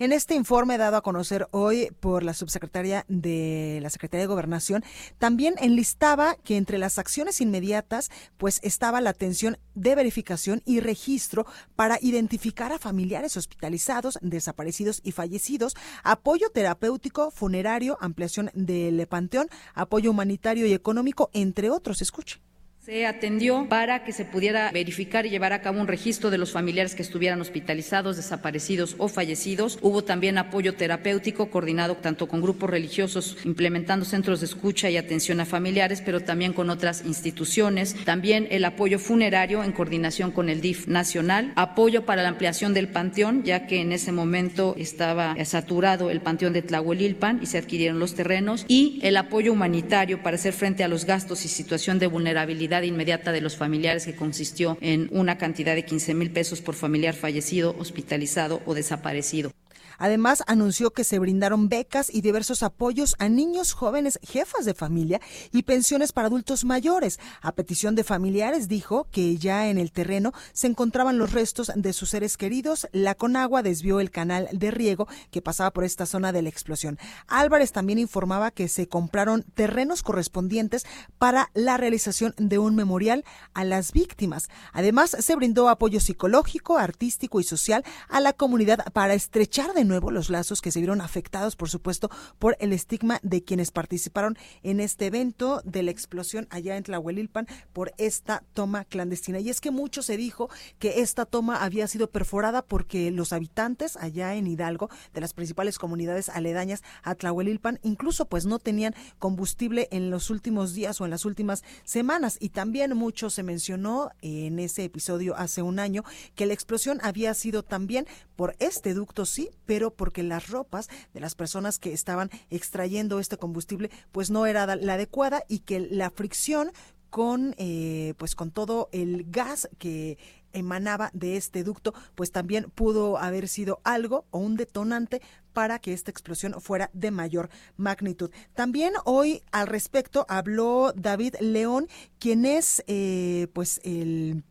En 0.00 0.12
este 0.12 0.34
informe 0.34 0.78
dado 0.78 0.96
a 0.96 1.02
conocer 1.02 1.46
hoy 1.50 1.90
por 2.00 2.22
la 2.22 2.32
subsecretaria 2.32 3.04
de 3.08 3.80
la 3.82 3.90
Secretaría 3.90 4.22
de 4.22 4.28
Gobernación, 4.28 4.82
también 5.18 5.56
enlistaba 5.58 6.36
que 6.36 6.56
entre 6.56 6.78
las 6.78 6.98
acciones 6.98 7.42
inmediatas, 7.42 8.10
pues 8.38 8.60
estaba 8.62 9.02
la 9.02 9.10
atención 9.10 9.58
de 9.74 9.94
verificación 9.94 10.62
y 10.64 10.80
registro 10.80 11.44
para 11.76 11.98
identificar 12.00 12.72
a 12.72 12.78
familiares 12.78 13.36
hospitalizados, 13.36 14.18
desaparecidos 14.22 15.02
y 15.04 15.12
fallecidos, 15.12 15.76
apoyo 16.02 16.48
terapéutico, 16.48 17.30
funerario, 17.30 17.98
ampliación 18.00 18.50
del 18.54 19.06
panteón, 19.06 19.50
apoyo 19.74 20.12
humanitario 20.12 20.64
y 20.64 20.72
económico, 20.72 21.28
entre 21.34 21.68
otros. 21.68 22.00
Escuche. 22.00 22.40
Se 22.82 23.04
atendió 23.04 23.66
para 23.68 24.04
que 24.04 24.12
se 24.14 24.24
pudiera 24.24 24.72
verificar 24.72 25.26
y 25.26 25.28
llevar 25.28 25.52
a 25.52 25.60
cabo 25.60 25.78
un 25.82 25.86
registro 25.86 26.30
de 26.30 26.38
los 26.38 26.50
familiares 26.50 26.94
que 26.94 27.02
estuvieran 27.02 27.38
hospitalizados, 27.42 28.16
desaparecidos 28.16 28.94
o 28.96 29.08
fallecidos. 29.08 29.78
Hubo 29.82 30.02
también 30.02 30.38
apoyo 30.38 30.74
terapéutico 30.74 31.50
coordinado 31.50 31.96
tanto 31.96 32.26
con 32.26 32.40
grupos 32.40 32.70
religiosos 32.70 33.36
implementando 33.44 34.06
centros 34.06 34.40
de 34.40 34.46
escucha 34.46 34.88
y 34.88 34.96
atención 34.96 35.40
a 35.40 35.44
familiares, 35.44 36.00
pero 36.00 36.20
también 36.20 36.54
con 36.54 36.70
otras 36.70 37.04
instituciones. 37.04 37.94
También 38.06 38.48
el 38.50 38.64
apoyo 38.64 38.98
funerario 38.98 39.62
en 39.62 39.72
coordinación 39.72 40.30
con 40.30 40.48
el 40.48 40.62
DIF 40.62 40.86
nacional. 40.88 41.52
Apoyo 41.56 42.06
para 42.06 42.22
la 42.22 42.30
ampliación 42.30 42.72
del 42.72 42.88
panteón, 42.88 43.42
ya 43.42 43.66
que 43.66 43.82
en 43.82 43.92
ese 43.92 44.10
momento 44.10 44.74
estaba 44.78 45.36
saturado 45.44 46.08
el 46.08 46.22
panteón 46.22 46.54
de 46.54 46.62
Tlahuelilpan 46.62 47.40
y 47.42 47.46
se 47.46 47.58
adquirieron 47.58 47.98
los 47.98 48.14
terrenos. 48.14 48.64
Y 48.68 49.00
el 49.02 49.18
apoyo 49.18 49.52
humanitario 49.52 50.22
para 50.22 50.36
hacer 50.36 50.54
frente 50.54 50.82
a 50.82 50.88
los 50.88 51.04
gastos 51.04 51.44
y 51.44 51.48
situación 51.48 51.98
de 51.98 52.06
vulnerabilidad 52.06 52.69
inmediata 52.84 53.32
de 53.32 53.40
los 53.40 53.56
familiares 53.56 54.06
que 54.06 54.16
consistió 54.16 54.78
en 54.80 55.08
una 55.10 55.36
cantidad 55.38 55.74
de 55.74 55.84
15 55.84 56.14
mil 56.14 56.30
pesos 56.30 56.60
por 56.60 56.74
familiar 56.74 57.14
fallecido, 57.14 57.74
hospitalizado 57.78 58.62
o 58.66 58.74
desaparecido. 58.74 59.52
Además, 60.00 60.42
anunció 60.46 60.92
que 60.92 61.04
se 61.04 61.18
brindaron 61.18 61.68
becas 61.68 62.12
y 62.12 62.22
diversos 62.22 62.62
apoyos 62.62 63.14
a 63.18 63.28
niños 63.28 63.74
jóvenes 63.74 64.18
jefas 64.22 64.64
de 64.64 64.72
familia 64.72 65.20
y 65.52 65.62
pensiones 65.62 66.12
para 66.12 66.28
adultos 66.28 66.64
mayores. 66.64 67.20
A 67.42 67.52
petición 67.52 67.94
de 67.94 68.02
familiares, 68.02 68.66
dijo 68.66 69.06
que 69.12 69.36
ya 69.36 69.68
en 69.68 69.76
el 69.76 69.92
terreno 69.92 70.32
se 70.54 70.66
encontraban 70.68 71.18
los 71.18 71.32
restos 71.32 71.70
de 71.74 71.92
sus 71.92 72.08
seres 72.08 72.38
queridos. 72.38 72.88
La 72.92 73.14
Conagua 73.14 73.62
desvió 73.62 74.00
el 74.00 74.10
canal 74.10 74.48
de 74.52 74.70
riego 74.70 75.06
que 75.30 75.42
pasaba 75.42 75.70
por 75.70 75.84
esta 75.84 76.06
zona 76.06 76.32
de 76.32 76.40
la 76.40 76.48
explosión. 76.48 76.98
Álvarez 77.28 77.72
también 77.72 77.98
informaba 77.98 78.50
que 78.50 78.68
se 78.68 78.88
compraron 78.88 79.44
terrenos 79.54 80.02
correspondientes 80.02 80.86
para 81.18 81.50
la 81.52 81.76
realización 81.76 82.34
de 82.38 82.58
un 82.58 82.74
memorial 82.74 83.22
a 83.52 83.64
las 83.64 83.92
víctimas. 83.92 84.48
Además, 84.72 85.14
se 85.18 85.36
brindó 85.36 85.68
apoyo 85.68 86.00
psicológico, 86.00 86.78
artístico 86.78 87.38
y 87.38 87.44
social 87.44 87.84
a 88.08 88.20
la 88.20 88.32
comunidad 88.32 88.90
para 88.94 89.12
estrechar 89.12 89.74
de 89.74 89.84
nuevo 89.90 90.10
los 90.10 90.30
lazos 90.30 90.62
que 90.62 90.70
se 90.70 90.80
vieron 90.80 91.00
afectados, 91.02 91.56
por 91.56 91.68
supuesto, 91.68 92.10
por 92.38 92.56
el 92.60 92.72
estigma 92.72 93.20
de 93.22 93.44
quienes 93.44 93.70
participaron 93.70 94.38
en 94.62 94.80
este 94.80 95.06
evento 95.06 95.60
de 95.64 95.82
la 95.82 95.90
explosión 95.90 96.46
allá 96.50 96.76
en 96.76 96.84
Tlahuelilpan 96.84 97.46
por 97.72 97.92
esta 97.98 98.42
toma 98.54 98.84
clandestina. 98.84 99.40
Y 99.40 99.50
es 99.50 99.60
que 99.60 99.70
mucho 99.70 100.02
se 100.02 100.16
dijo 100.16 100.48
que 100.78 101.00
esta 101.00 101.26
toma 101.26 101.62
había 101.62 101.86
sido 101.88 102.10
perforada 102.10 102.62
porque 102.62 103.10
los 103.10 103.32
habitantes 103.32 103.96
allá 103.96 104.34
en 104.34 104.46
Hidalgo, 104.46 104.88
de 105.12 105.20
las 105.20 105.34
principales 105.34 105.78
comunidades 105.78 106.28
aledañas 106.28 106.82
a 107.02 107.14
Tlahuelilpan, 107.14 107.80
incluso 107.82 108.26
pues 108.26 108.46
no 108.46 108.58
tenían 108.58 108.94
combustible 109.18 109.88
en 109.90 110.10
los 110.10 110.30
últimos 110.30 110.72
días 110.72 111.00
o 111.00 111.04
en 111.04 111.10
las 111.10 111.24
últimas 111.24 111.64
semanas. 111.84 112.38
Y 112.40 112.50
también 112.50 112.96
mucho 112.96 113.28
se 113.28 113.42
mencionó 113.42 114.10
en 114.22 114.58
ese 114.60 114.84
episodio 114.84 115.36
hace 115.36 115.62
un 115.62 115.78
año 115.78 116.04
que 116.36 116.46
la 116.46 116.54
explosión 116.54 117.00
había 117.02 117.34
sido 117.34 117.64
también 117.64 118.06
por 118.36 118.54
este 118.58 118.94
ducto, 118.94 119.26
sí, 119.26 119.50
pero 119.70 119.92
porque 119.94 120.24
las 120.24 120.48
ropas 120.48 120.88
de 121.14 121.20
las 121.20 121.36
personas 121.36 121.78
que 121.78 121.92
estaban 121.92 122.28
extrayendo 122.50 123.20
este 123.20 123.36
combustible 123.36 123.88
pues 124.10 124.28
no 124.28 124.46
era 124.46 124.66
la 124.74 124.94
adecuada 124.94 125.44
y 125.46 125.60
que 125.60 125.78
la 125.78 126.10
fricción 126.10 126.72
con 127.08 127.54
eh, 127.56 128.14
pues 128.18 128.34
con 128.34 128.50
todo 128.50 128.88
el 128.90 129.26
gas 129.30 129.68
que 129.78 130.18
emanaba 130.52 131.10
de 131.12 131.36
este 131.36 131.62
ducto, 131.62 131.94
pues 132.16 132.32
también 132.32 132.64
pudo 132.74 133.16
haber 133.18 133.46
sido 133.46 133.80
algo 133.84 134.24
o 134.32 134.38
un 134.38 134.56
detonante 134.56 135.22
para 135.52 135.78
que 135.78 135.92
esta 135.92 136.10
explosión 136.10 136.60
fuera 136.60 136.90
de 136.92 137.12
mayor 137.12 137.48
magnitud. 137.76 138.32
También 138.54 138.94
hoy 139.04 139.44
al 139.52 139.68
respecto 139.68 140.26
habló 140.28 140.92
David 140.96 141.36
León, 141.38 141.86
quien 142.18 142.44
es 142.44 142.82
eh, 142.88 143.46
pues 143.52 143.80
el 143.84 144.42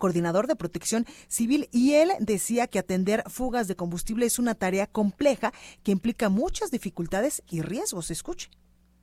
coordinador 0.00 0.48
de 0.48 0.56
protección 0.56 1.06
civil, 1.28 1.68
y 1.70 1.92
él 1.92 2.10
decía 2.18 2.66
que 2.66 2.80
atender 2.80 3.22
fugas 3.28 3.68
de 3.68 3.76
combustible 3.76 4.26
es 4.26 4.40
una 4.40 4.56
tarea 4.56 4.88
compleja 4.88 5.52
que 5.84 5.92
implica 5.92 6.28
muchas 6.28 6.72
dificultades 6.72 7.44
y 7.48 7.60
riesgos. 7.60 8.10
Escuche 8.10 8.50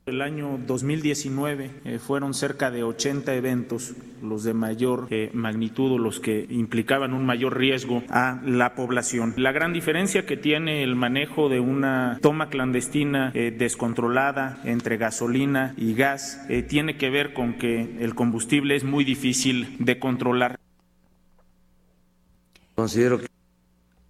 El 0.06 0.22
año 0.22 0.58
2019 0.66 1.70
eh, 1.84 1.98
fueron 1.98 2.34
cerca 2.34 2.70
de 2.70 2.82
80 2.82 3.34
eventos, 3.34 3.94
los 4.22 4.42
de 4.42 4.54
mayor 4.54 5.06
eh, 5.10 5.30
magnitud 5.34 5.92
o 5.92 5.98
los 5.98 6.18
que 6.18 6.46
implicaban 6.48 7.12
un 7.12 7.24
mayor 7.26 7.56
riesgo 7.56 8.02
a 8.08 8.40
la 8.44 8.74
población. 8.74 9.34
La 9.36 9.52
gran 9.52 9.72
diferencia 9.72 10.26
que 10.26 10.36
tiene 10.36 10.82
el 10.82 10.96
manejo 10.96 11.48
de 11.48 11.60
una 11.60 12.18
toma 12.22 12.48
clandestina 12.48 13.30
eh, 13.34 13.54
descontrolada 13.56 14.60
entre 14.64 14.96
gasolina 14.96 15.74
y 15.76 15.94
gas 15.94 16.40
tiene 16.68 16.96
que 16.96 17.10
ver 17.10 17.34
con 17.34 17.54
que 17.54 17.96
el 18.00 18.14
combustible 18.14 18.74
es 18.76 18.84
muy 18.84 19.04
difícil 19.04 19.76
de 19.78 19.98
controlar. 19.98 20.58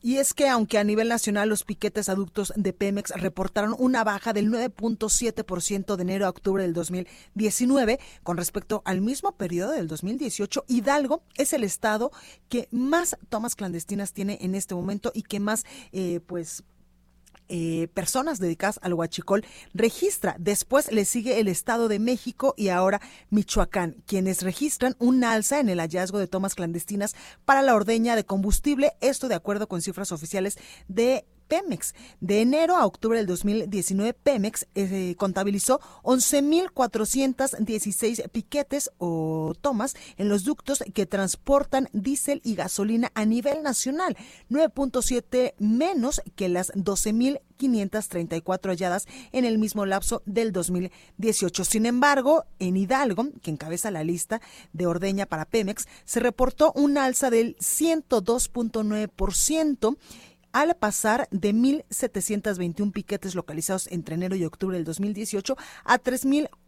Y 0.01 0.19
es 0.19 0.33
que 0.33 0.49
aunque 0.49 0.79
a 0.79 0.85
nivel 0.85 1.09
nacional 1.09 1.49
los 1.49 1.65
piquetes 1.65 2.09
aductos 2.09 2.53
de 2.55 2.73
Pemex 2.73 3.11
reportaron 3.17 3.75
una 3.79 4.05
baja 4.05 4.33
del 4.33 4.49
9.7% 4.49 5.97
de 5.97 6.03
enero 6.03 6.27
a 6.27 6.31
octubre 6.31 6.63
del 6.63 6.73
2019 6.73 7.99
con 8.23 8.37
respecto 8.37 8.83
al 8.85 9.01
mismo 9.01 9.33
periodo 9.33 9.73
del 9.73 9.89
2018, 9.89 10.67
Hidalgo 10.69 11.23
es 11.37 11.53
el 11.53 11.65
estado 11.65 12.13
que 12.49 12.69
más 12.71 13.17
tomas 13.29 13.57
clandestinas 13.57 14.13
tiene 14.13 14.39
en 14.41 14.55
este 14.55 14.77
momento 14.77 15.11
y 15.13 15.23
que 15.23 15.41
más 15.41 15.65
eh, 15.91 16.21
pues 16.25 16.63
eh, 17.49 17.89
personas 17.95 18.41
dedicadas 18.41 18.79
al 18.83 18.95
huachicol 18.95 19.45
registra. 19.75 20.37
Después 20.39 20.93
le 20.93 21.05
sigue 21.05 21.41
el 21.41 21.49
Estado 21.49 21.89
de 21.89 21.99
México 21.99 22.55
y 22.57 22.69
ahora 22.69 23.01
Michoacán, 23.31 23.97
quienes 24.07 24.43
registran 24.43 24.97
un 24.99 25.25
alza 25.25 25.61
en 25.61 25.69
el 25.69 25.81
hallazgo 25.81 26.19
de 26.19 26.27
tomas 26.27 26.55
clandestinas 26.55 27.15
para 27.45 27.63
la 27.63 27.75
ordeña 27.75 28.17
de 28.17 28.25
combustible. 28.25 28.93
Esto 29.01 29.29
de 29.29 29.35
acuerdo 29.35 29.69
con 29.69 29.83
cifras 29.83 30.13
oficiales 30.13 30.59
de 30.89 31.25
Pemex. 31.49 31.95
De 32.21 32.41
enero 32.41 32.77
a 32.77 32.87
octubre 32.87 33.19
del 33.19 33.27
2019, 33.27 34.15
Pemex 34.15 34.67
eh, 34.75 35.15
contabilizó 35.19 35.81
11.416 36.03 38.29
piquetes 38.31 38.91
o 38.99 39.55
tomas 39.61 39.97
en 40.17 40.29
los 40.29 40.45
ductos 40.45 40.85
que 40.95 41.07
transportan 41.07 41.89
diésel 41.93 42.41
y 42.45 42.55
gasolina 42.55 43.11
a 43.15 43.25
nivel 43.25 43.63
nacional, 43.63 44.17
9.7 44.51 45.55
menos 45.59 46.21
que 46.37 46.49
las 46.49 46.71
12.534 46.75 48.69
halladas 48.69 49.07
en 49.33 49.45
el 49.45 49.59
mismo 49.59 49.85
lapso 49.87 50.23
del 50.27 50.53
2018. 50.53 51.65
Sin 51.65 51.87
embargo, 51.87 52.45
en 52.59 52.77
Hidalgo, 52.77 53.29
que 53.43 53.51
encabeza 53.51 53.91
la 53.91 54.05
lista 54.05 54.43
de 54.73 54.87
ordeña 54.87 55.25
para 55.27 55.47
Pemex, 55.47 55.89
se 56.05 56.21
reportó 56.21 56.73
un 56.75 56.99
alza 56.99 57.31
del 57.31 57.57
102.9% 57.57 59.97
al 60.53 60.77
pasar 60.77 61.29
de 61.31 61.55
1.721 61.55 62.93
piquetes 62.93 63.35
localizados 63.35 63.87
entre 63.89 64.15
enero 64.15 64.37
y 64.37 64.45
octubre 64.45 64.77
del 64.77 64.85
2018 64.85 65.57
a 65.85 65.99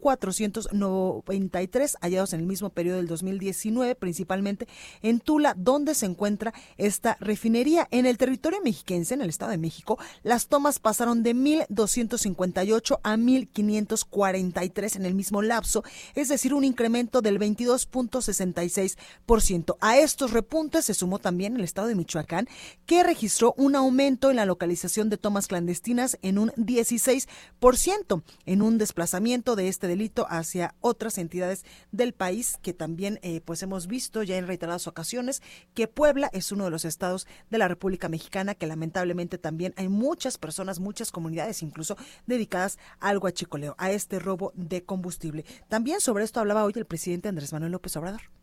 3.493 0.01 1.95
hallados 2.01 2.33
en 2.33 2.41
el 2.41 2.47
mismo 2.47 2.71
periodo 2.71 2.97
del 2.97 3.07
2019, 3.07 3.95
principalmente 3.95 4.67
en 5.03 5.21
Tula, 5.21 5.55
donde 5.57 5.95
se 5.95 6.07
encuentra 6.07 6.53
esta 6.79 7.17
refinería. 7.21 7.87
En 7.91 8.07
el 8.07 8.17
territorio 8.19 8.61
mexiquense, 8.63 9.15
en 9.15 9.23
el 9.23 9.31
Estado 9.31 9.53
de 9.53 9.59
México, 9.59 9.99
las 10.23 10.49
tomas 10.49 10.79
pasaron 10.79 11.23
de 11.23 11.35
1.258 11.35 13.01
a 13.03 13.17
1.543 13.17 14.97
en 14.97 15.07
el 15.07 15.15
mismo 15.15 15.41
lapso, 15.43 15.85
es 16.15 16.29
decir, 16.29 16.53
un 16.55 16.65
incremento 16.65 17.23
del 17.23 17.39
22.66%. 17.39 19.77
A 19.81 19.99
estos 19.99 20.33
repuntes 20.33 20.85
se 20.87 20.95
sumó 20.95 21.19
también 21.19 21.57
el 21.57 21.65
Estado 21.65 21.89
de 21.89 21.95
Michoacán, 21.95 22.49
que 22.87 23.03
registró 23.03 23.53
un 23.57 23.75
aumento 23.77 24.31
en 24.31 24.37
la 24.37 24.47
localización 24.47 25.11
de 25.11 25.19
tomas 25.19 25.47
clandestinas 25.47 26.19
en 26.23 26.39
un 26.39 26.51
16%, 26.53 28.23
en 28.47 28.63
un 28.63 28.79
desplazamiento 28.79 29.57
de 29.57 29.69
este 29.69 29.89
delito 29.91 30.27
hacia 30.31 30.75
otras 30.81 31.19
entidades 31.19 31.65
del 31.93 32.15
país 32.15 32.57
que 32.63 32.73
también 32.73 33.19
eh, 33.23 33.41
pues 33.43 33.63
hemos 33.63 33.87
visto 33.87 34.23
ya 34.23 34.37
en 34.37 34.47
reiteradas 34.47 34.87
ocasiones 34.87 35.43
que 35.75 35.89
Puebla 35.89 36.31
es 36.33 36.53
uno 36.53 36.65
de 36.65 36.71
los 36.71 36.85
estados 36.85 37.27
de 37.51 37.59
la 37.59 37.69
República 37.69 38.09
Mexicana 38.09 38.55
que 38.55 38.67
lamentablemente 38.67 39.37
también 39.37 39.75
hay 39.77 39.89
muchas 39.89 40.39
personas, 40.39 40.81
muchas 40.81 41.13
comunidades 41.13 41.63
incluso 41.63 41.97
dedicadas 42.27 42.79
al 43.01 43.19
guachicoleo, 43.19 43.75
a 43.79 43.91
este 43.91 44.19
robo 44.19 44.53
de 44.55 44.85
combustible. 44.85 45.45
También 45.69 46.01
sobre 46.01 46.25
esto 46.25 46.41
hablaba 46.41 46.65
hoy 46.65 46.73
el 46.77 46.87
presidente 46.87 47.29
Andrés 47.29 47.53
Manuel 47.53 47.73
López 47.73 47.97
Obrador. 47.97 48.40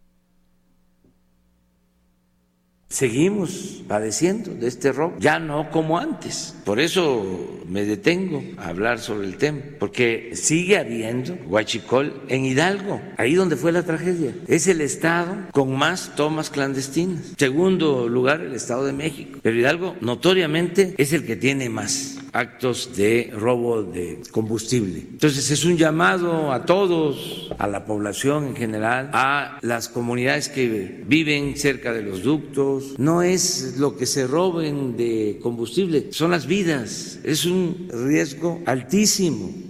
Seguimos 2.90 3.84
padeciendo 3.88 4.52
de 4.52 4.68
este 4.68 4.94
robo, 4.94 5.16
ya 5.20 5.40
no 5.40 5.70
como 5.72 6.00
antes. 6.00 6.56
Por 6.64 6.80
eso 6.80 7.60
me 7.68 7.84
detengo 7.84 8.42
a 8.58 8.70
hablar 8.70 9.00
sobre 9.00 9.28
el 9.28 9.38
tema, 9.38 9.60
porque 9.78 10.32
sigue 10.34 10.78
habiendo 10.78 11.34
huachicol 11.48 12.22
en 12.30 12.46
Hidalgo, 12.46 13.02
ahí 13.18 13.36
donde 13.36 13.58
fue 13.58 13.74
la 13.74 13.84
tragedia. 13.84 14.34
Es 14.48 14.68
el 14.68 14.80
estado 14.80 15.36
con 15.52 15.76
más 15.76 16.16
tomas 16.16 16.50
clandestinas. 16.50 17.34
Segundo 17.38 18.08
lugar, 18.08 18.40
el 18.42 18.54
Estado 18.54 18.86
de 18.86 18.94
México. 18.94 19.40
Pero 19.44 19.58
Hidalgo 19.58 19.96
notoriamente 20.00 20.96
es 20.98 21.12
el 21.12 21.26
que 21.26 21.36
tiene 21.36 21.70
más 21.70 22.17
actos 22.34 22.96
de 22.96 23.32
robo 23.34 23.84
de 23.84 24.22
combustible. 24.32 25.00
Entonces 25.00 25.52
es 25.52 25.66
un 25.66 25.78
llamado 25.78 26.52
a 26.52 26.66
todos, 26.66 27.50
a 27.58 27.68
la 27.68 27.86
población 27.86 28.48
en 28.48 28.56
general, 28.56 29.10
a 29.14 29.60
las 29.62 29.90
comunidades 29.90 30.50
que 30.50 31.04
viven 31.06 31.58
cerca 31.58 31.94
de 31.94 32.04
los 32.04 32.24
ductos. 32.24 32.98
No 32.98 33.22
es 33.22 33.78
lo 33.78 33.98
que 33.98 34.06
se 34.06 34.28
roben 34.28 34.98
de 34.98 35.40
combustible, 35.42 36.12
son 36.12 36.32
las 36.32 36.48
vidas. 36.48 37.20
Es 37.24 37.46
un 37.46 37.90
riesgo 37.92 38.62
altísimo. 38.66 39.67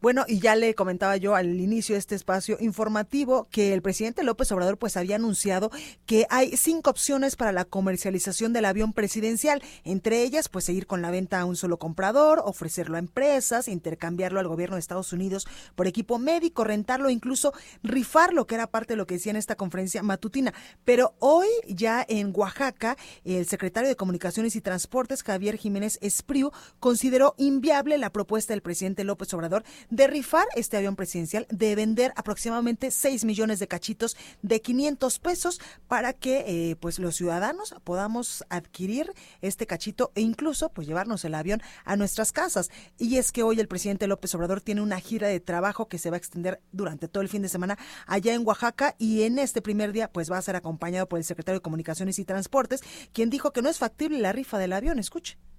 Bueno, 0.00 0.24
y 0.26 0.38
ya 0.40 0.56
le 0.56 0.74
comentaba 0.74 1.18
yo 1.18 1.34
al 1.34 1.60
inicio 1.60 1.94
de 1.94 1.98
este 1.98 2.14
espacio 2.14 2.56
informativo 2.58 3.48
que 3.50 3.74
el 3.74 3.82
presidente 3.82 4.22
López 4.22 4.50
Obrador 4.50 4.78
pues 4.78 4.96
había 4.96 5.16
anunciado 5.16 5.70
que 6.06 6.26
hay 6.30 6.56
cinco 6.56 6.88
opciones 6.88 7.36
para 7.36 7.52
la 7.52 7.66
comercialización 7.66 8.54
del 8.54 8.64
avión 8.64 8.94
presidencial, 8.94 9.62
entre 9.84 10.22
ellas 10.22 10.48
pues 10.48 10.64
seguir 10.64 10.86
con 10.86 11.02
la 11.02 11.10
venta 11.10 11.38
a 11.38 11.44
un 11.44 11.54
solo 11.54 11.78
comprador, 11.78 12.40
ofrecerlo 12.42 12.96
a 12.96 12.98
empresas, 12.98 13.68
intercambiarlo 13.68 14.40
al 14.40 14.48
gobierno 14.48 14.76
de 14.76 14.80
Estados 14.80 15.12
Unidos 15.12 15.46
por 15.74 15.86
equipo 15.86 16.18
médico, 16.18 16.64
rentarlo, 16.64 17.10
incluso 17.10 17.52
rifarlo, 17.82 18.46
que 18.46 18.54
era 18.54 18.68
parte 18.68 18.94
de 18.94 18.96
lo 18.96 19.06
que 19.06 19.16
decía 19.16 19.30
en 19.30 19.36
esta 19.36 19.56
conferencia 19.56 20.02
matutina. 20.02 20.54
Pero 20.82 21.14
hoy 21.18 21.48
ya 21.68 22.06
en 22.08 22.32
Oaxaca, 22.34 22.96
el 23.24 23.44
secretario 23.44 23.90
de 23.90 23.96
Comunicaciones 23.96 24.56
y 24.56 24.62
Transportes, 24.62 25.22
Javier 25.22 25.58
Jiménez 25.58 25.98
Espriu, 26.00 26.52
consideró 26.78 27.34
inviable 27.36 27.98
la 27.98 28.08
propuesta 28.08 28.54
del 28.54 28.62
presidente 28.62 29.04
López 29.04 29.34
Obrador 29.34 29.62
de 29.90 30.06
rifar 30.06 30.46
este 30.56 30.76
avión 30.76 30.96
presidencial, 30.96 31.46
de 31.50 31.74
vender 31.74 32.12
aproximadamente 32.16 32.90
6 32.90 33.24
millones 33.24 33.58
de 33.58 33.68
cachitos 33.68 34.16
de 34.42 34.60
500 34.60 35.18
pesos 35.18 35.60
para 35.88 36.12
que 36.12 36.44
eh, 36.46 36.76
pues 36.76 36.98
los 36.98 37.16
ciudadanos 37.16 37.74
podamos 37.84 38.44
adquirir 38.48 39.12
este 39.40 39.66
cachito 39.66 40.12
e 40.14 40.20
incluso 40.20 40.70
pues 40.70 40.86
llevarnos 40.86 41.24
el 41.24 41.34
avión 41.34 41.60
a 41.84 41.96
nuestras 41.96 42.32
casas. 42.32 42.70
Y 42.98 43.16
es 43.16 43.32
que 43.32 43.42
hoy 43.42 43.60
el 43.60 43.68
presidente 43.68 44.06
López 44.06 44.34
Obrador 44.34 44.60
tiene 44.60 44.80
una 44.80 45.00
gira 45.00 45.28
de 45.28 45.40
trabajo 45.40 45.88
que 45.88 45.98
se 45.98 46.10
va 46.10 46.16
a 46.16 46.18
extender 46.18 46.60
durante 46.72 47.08
todo 47.08 47.22
el 47.22 47.28
fin 47.28 47.42
de 47.42 47.48
semana 47.48 47.78
allá 48.06 48.34
en 48.34 48.46
Oaxaca 48.46 48.94
y 48.98 49.22
en 49.22 49.38
este 49.38 49.62
primer 49.62 49.92
día 49.92 50.10
pues 50.10 50.30
va 50.30 50.38
a 50.38 50.42
ser 50.42 50.56
acompañado 50.56 51.08
por 51.08 51.18
el 51.18 51.24
secretario 51.24 51.58
de 51.58 51.62
Comunicaciones 51.62 52.18
y 52.18 52.24
Transportes, 52.24 52.82
quien 53.12 53.30
dijo 53.30 53.52
que 53.52 53.62
no 53.62 53.68
es 53.68 53.78
factible 53.78 54.18
la 54.18 54.32
rifa 54.32 54.58
del 54.58 54.72
avión. 54.72 54.98
Escuche. 54.98 55.49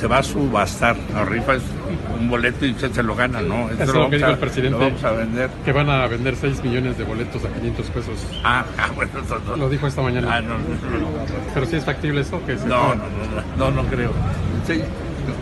Se 0.00 0.06
va 0.06 0.18
a 0.18 0.22
subastar. 0.22 0.96
La 1.12 1.24
rifa 1.24 1.56
es 1.56 1.62
un 2.20 2.30
boleto 2.30 2.64
y 2.64 2.70
usted 2.70 2.92
se 2.92 3.02
lo 3.02 3.16
gana, 3.16 3.42
¿no? 3.42 3.68
Eso 3.68 3.82
es 3.82 3.92
lo, 3.92 4.08
que 4.08 4.18
dijo 4.18 4.30
el 4.30 4.38
presidente. 4.38 4.78
Lo 4.78 4.84
vamos 4.84 5.02
a 5.02 5.10
vender. 5.10 5.50
Que 5.64 5.72
van 5.72 5.90
a 5.90 6.06
vender 6.06 6.36
6 6.36 6.62
millones 6.62 6.96
de 6.98 7.02
boletos 7.02 7.44
a 7.44 7.48
500 7.48 7.86
pesos. 7.90 8.26
Ah, 8.44 8.64
ah 8.78 8.90
bueno, 8.94 9.10
eso 9.18 9.40
no. 9.44 9.56
Lo 9.56 9.68
dijo 9.68 9.88
esta 9.88 10.00
mañana. 10.00 10.36
Ah, 10.36 10.40
no, 10.40 10.50
no, 10.50 10.98
no. 11.00 11.08
Pero 11.52 11.66
sí 11.66 11.74
es 11.74 11.84
factible 11.84 12.20
eso. 12.20 12.40
Que 12.46 12.56
se 12.56 12.68
no, 12.68 12.94
no, 12.94 13.02
no, 13.56 13.56
no, 13.56 13.82
no, 13.82 13.88
creo. 13.88 14.12
¿Sí? 14.68 14.82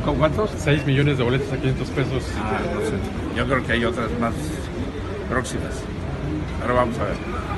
¿Con 0.02 0.16
cuántos? 0.16 0.50
6 0.56 0.86
millones 0.86 1.18
de 1.18 1.24
boletos 1.24 1.52
a 1.52 1.58
500 1.58 1.88
pesos. 1.90 2.24
Ah, 2.38 2.58
no 2.72 2.80
sé. 2.80 3.36
Yo 3.36 3.44
creo 3.44 3.66
que 3.66 3.72
hay 3.72 3.84
otras 3.84 4.08
más 4.18 4.32
próximas. 5.28 5.82
Pero 6.62 6.74
vamos 6.74 6.98
a 6.98 7.04
ver. 7.04 7.55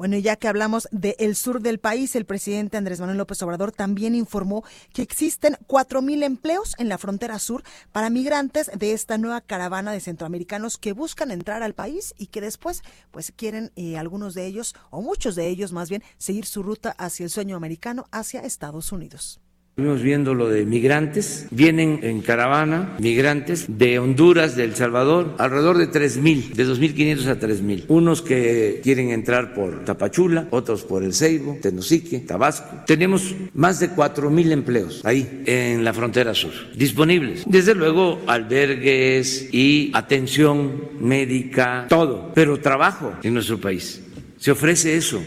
Bueno, 0.00 0.16
ya 0.16 0.36
que 0.36 0.48
hablamos 0.48 0.88
del 0.92 1.36
sur 1.36 1.60
del 1.60 1.78
país, 1.78 2.16
el 2.16 2.24
presidente 2.24 2.78
Andrés 2.78 3.00
Manuel 3.00 3.18
López 3.18 3.42
Obrador 3.42 3.70
también 3.70 4.14
informó 4.14 4.64
que 4.94 5.02
existen 5.02 5.58
cuatro 5.66 6.00
mil 6.00 6.22
empleos 6.22 6.74
en 6.78 6.88
la 6.88 6.96
frontera 6.96 7.38
sur 7.38 7.62
para 7.92 8.08
migrantes 8.08 8.70
de 8.74 8.94
esta 8.94 9.18
nueva 9.18 9.42
caravana 9.42 9.92
de 9.92 10.00
centroamericanos 10.00 10.78
que 10.78 10.94
buscan 10.94 11.30
entrar 11.30 11.62
al 11.62 11.74
país 11.74 12.14
y 12.16 12.28
que 12.28 12.40
después, 12.40 12.80
pues 13.10 13.30
quieren 13.36 13.72
eh, 13.76 13.98
algunos 13.98 14.32
de 14.32 14.46
ellos, 14.46 14.74
o 14.88 15.02
muchos 15.02 15.34
de 15.34 15.48
ellos 15.48 15.70
más 15.74 15.90
bien, 15.90 16.02
seguir 16.16 16.46
su 16.46 16.62
ruta 16.62 16.94
hacia 16.96 17.24
el 17.24 17.28
sueño 17.28 17.54
americano, 17.54 18.06
hacia 18.10 18.40
Estados 18.40 18.92
Unidos. 18.92 19.38
Estuvimos 19.80 20.02
viendo 20.02 20.34
lo 20.34 20.50
de 20.50 20.66
migrantes. 20.66 21.46
Vienen 21.50 22.00
en 22.02 22.20
caravana 22.20 22.96
migrantes 22.98 23.64
de 23.66 23.98
Honduras, 23.98 24.54
de 24.54 24.64
El 24.64 24.74
Salvador, 24.74 25.36
alrededor 25.38 25.78
de 25.78 25.88
3.000, 25.88 26.52
de 26.52 26.66
2.500 26.66 27.26
a 27.28 27.40
3.000. 27.40 27.84
Unos 27.88 28.20
que 28.20 28.80
quieren 28.82 29.10
entrar 29.10 29.54
por 29.54 29.86
Tapachula, 29.86 30.48
otros 30.50 30.82
por 30.82 31.02
El 31.02 31.14
Ceibo, 31.14 31.56
Tenosique, 31.62 32.18
Tabasco. 32.18 32.84
Tenemos 32.86 33.34
más 33.54 33.80
de 33.80 33.90
4.000 33.90 34.52
empleos 34.52 35.00
ahí 35.02 35.44
en 35.46 35.82
la 35.82 35.94
frontera 35.94 36.34
sur 36.34 36.52
disponibles. 36.76 37.44
Desde 37.46 37.74
luego, 37.74 38.20
albergues 38.26 39.48
y 39.50 39.92
atención 39.94 40.90
médica, 41.00 41.86
todo, 41.88 42.32
pero 42.34 42.60
trabajo 42.60 43.14
en 43.22 43.32
nuestro 43.32 43.58
país. 43.58 44.02
Se 44.36 44.50
ofrece 44.50 44.94
eso. 44.94 45.22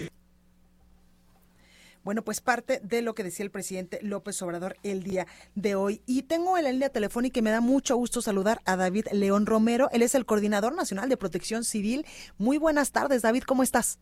Bueno, 2.03 2.21
pues 2.21 2.41
parte 2.41 2.79
de 2.83 3.01
lo 3.01 3.15
que 3.15 3.23
decía 3.23 3.45
el 3.45 3.51
presidente 3.51 3.99
López 4.01 4.41
Obrador 4.41 4.75
el 4.83 5.03
día 5.03 5.25
de 5.55 5.75
hoy. 5.75 6.01
Y 6.05 6.23
tengo 6.23 6.57
en 6.57 6.65
la 6.65 6.71
línea 6.71 6.89
telefónica 6.89 7.39
y 7.39 7.41
me 7.41 7.51
da 7.51 7.61
mucho 7.61 7.95
gusto 7.95 8.21
saludar 8.21 8.59
a 8.65 8.75
David 8.75 9.07
León 9.13 9.45
Romero. 9.45 9.87
Él 9.93 10.01
es 10.01 10.13
el 10.13 10.25
Coordinador 10.25 10.75
Nacional 10.75 11.07
de 11.07 11.15
Protección 11.15 11.63
Civil. 11.63 12.05
Muy 12.37 12.57
buenas 12.57 12.91
tardes, 12.91 13.21
David, 13.21 13.43
¿cómo 13.43 13.63
estás? 13.63 13.99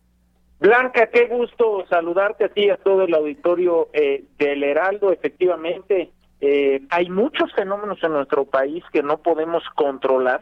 Blanca, 0.60 1.08
qué 1.08 1.28
gusto 1.28 1.86
saludarte 1.90 2.46
a 2.46 2.50
ti 2.50 2.66
y 2.66 2.70
a 2.72 2.78
todo 2.78 3.04
el 3.04 3.14
auditorio 3.14 3.90
eh, 3.94 4.26
del 4.40 4.64
Heraldo. 4.64 5.12
Efectivamente, 5.12 6.12
eh, 6.40 6.82
hay 6.90 7.10
muchos 7.10 7.54
fenómenos 7.54 8.04
en 8.04 8.14
nuestro 8.14 8.46
país 8.46 8.84
que 8.92 9.04
no 9.04 9.20
podemos 9.20 9.64
controlar. 9.76 10.42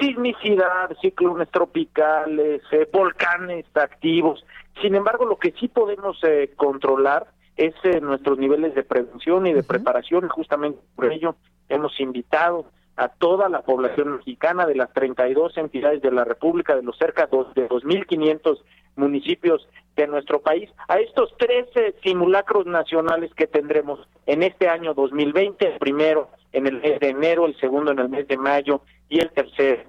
Sismicidad, 0.00 0.96
ciclones 1.00 1.50
tropicales, 1.50 2.62
eh, 2.70 2.88
volcanes 2.92 3.66
activos. 3.74 4.44
Sin 4.80 4.94
embargo, 4.94 5.26
lo 5.26 5.38
que 5.38 5.52
sí 5.52 5.68
podemos 5.68 6.18
eh, 6.22 6.52
controlar 6.56 7.26
es 7.56 7.74
eh, 7.84 8.00
nuestros 8.00 8.38
niveles 8.38 8.74
de 8.74 8.82
prevención 8.82 9.46
y 9.46 9.52
de 9.52 9.62
preparación. 9.62 10.28
Justamente 10.28 10.80
por 10.96 11.12
ello 11.12 11.36
hemos 11.68 11.98
invitado 12.00 12.66
a 12.96 13.08
toda 13.08 13.48
la 13.48 13.62
población 13.62 14.16
mexicana 14.16 14.66
de 14.66 14.74
las 14.74 14.92
32 14.92 15.56
entidades 15.56 16.02
de 16.02 16.10
la 16.10 16.24
República, 16.24 16.76
de 16.76 16.82
los 16.82 16.96
cerca 16.98 17.26
de 17.26 17.68
2.500 17.68 18.58
municipios 18.96 19.66
de 19.96 20.06
nuestro 20.06 20.40
país, 20.40 20.70
a 20.88 20.98
estos 20.98 21.34
13 21.38 21.96
simulacros 22.02 22.66
nacionales 22.66 23.32
que 23.34 23.46
tendremos 23.46 24.00
en 24.26 24.42
este 24.42 24.68
año 24.68 24.94
2020, 24.94 25.66
el 25.66 25.78
primero 25.78 26.28
en 26.52 26.66
el 26.66 26.80
mes 26.80 27.00
de 27.00 27.08
enero, 27.08 27.46
el 27.46 27.58
segundo 27.58 27.92
en 27.92 27.98
el 27.98 28.08
mes 28.08 28.28
de 28.28 28.36
mayo 28.36 28.82
y 29.08 29.20
el 29.20 29.30
tercero 29.30 29.84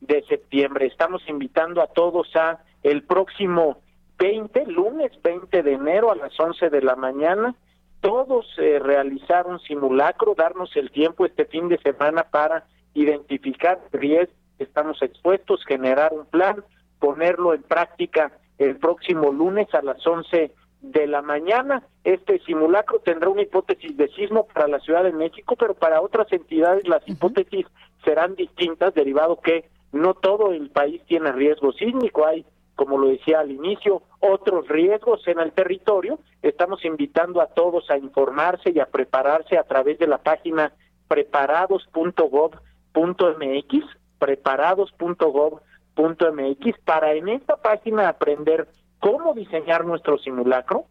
de 0.00 0.22
septiembre. 0.28 0.86
Estamos 0.86 1.22
invitando 1.28 1.82
a 1.82 1.86
todos 1.86 2.34
a 2.36 2.60
el 2.86 3.02
próximo 3.02 3.78
20, 4.16 4.66
lunes 4.66 5.10
20 5.20 5.64
de 5.64 5.72
enero 5.72 6.12
a 6.12 6.14
las 6.14 6.38
11 6.38 6.70
de 6.70 6.82
la 6.82 6.94
mañana, 6.94 7.56
todos 8.00 8.46
eh, 8.58 8.78
realizar 8.78 9.48
un 9.48 9.58
simulacro, 9.58 10.36
darnos 10.36 10.70
el 10.76 10.92
tiempo 10.92 11.26
este 11.26 11.46
fin 11.46 11.68
de 11.68 11.78
semana 11.78 12.22
para 12.30 12.64
identificar 12.94 13.80
riesgos 13.92 14.36
que 14.56 14.62
estamos 14.62 15.02
expuestos, 15.02 15.64
generar 15.66 16.12
un 16.12 16.26
plan, 16.26 16.62
ponerlo 17.00 17.54
en 17.54 17.62
práctica 17.64 18.30
el 18.56 18.76
próximo 18.76 19.32
lunes 19.32 19.66
a 19.74 19.82
las 19.82 20.06
11 20.06 20.54
de 20.80 21.06
la 21.08 21.22
mañana. 21.22 21.82
Este 22.04 22.38
simulacro 22.46 23.00
tendrá 23.00 23.30
una 23.30 23.42
hipótesis 23.42 23.96
de 23.96 24.06
sismo 24.10 24.46
para 24.46 24.68
la 24.68 24.78
Ciudad 24.78 25.02
de 25.02 25.12
México, 25.12 25.56
pero 25.58 25.74
para 25.74 26.00
otras 26.00 26.32
entidades 26.32 26.86
las 26.86 27.06
hipótesis 27.08 27.66
serán 28.04 28.36
distintas, 28.36 28.94
derivado 28.94 29.40
que 29.40 29.68
no 29.90 30.14
todo 30.14 30.52
el 30.52 30.70
país 30.70 31.02
tiene 31.06 31.32
riesgo 31.32 31.72
sísmico, 31.72 32.24
hay, 32.24 32.46
como 32.76 32.98
lo 32.98 33.08
decía 33.08 33.40
al 33.40 33.50
inicio, 33.50 34.02
otros 34.20 34.68
riesgos 34.68 35.26
en 35.26 35.40
el 35.40 35.50
territorio. 35.52 36.20
Estamos 36.42 36.84
invitando 36.84 37.40
a 37.40 37.46
todos 37.46 37.90
a 37.90 37.96
informarse 37.96 38.70
y 38.70 38.78
a 38.78 38.86
prepararse 38.86 39.58
a 39.58 39.64
través 39.64 39.98
de 39.98 40.06
la 40.06 40.18
página 40.18 40.72
preparados.gov.mx, 41.08 43.84
preparados.gov.mx, 44.18 46.78
para 46.84 47.14
en 47.14 47.30
esta 47.30 47.56
página 47.56 48.08
aprender 48.08 48.68
cómo 49.00 49.32
diseñar 49.32 49.86
nuestro 49.86 50.18
simulacro, 50.18 50.84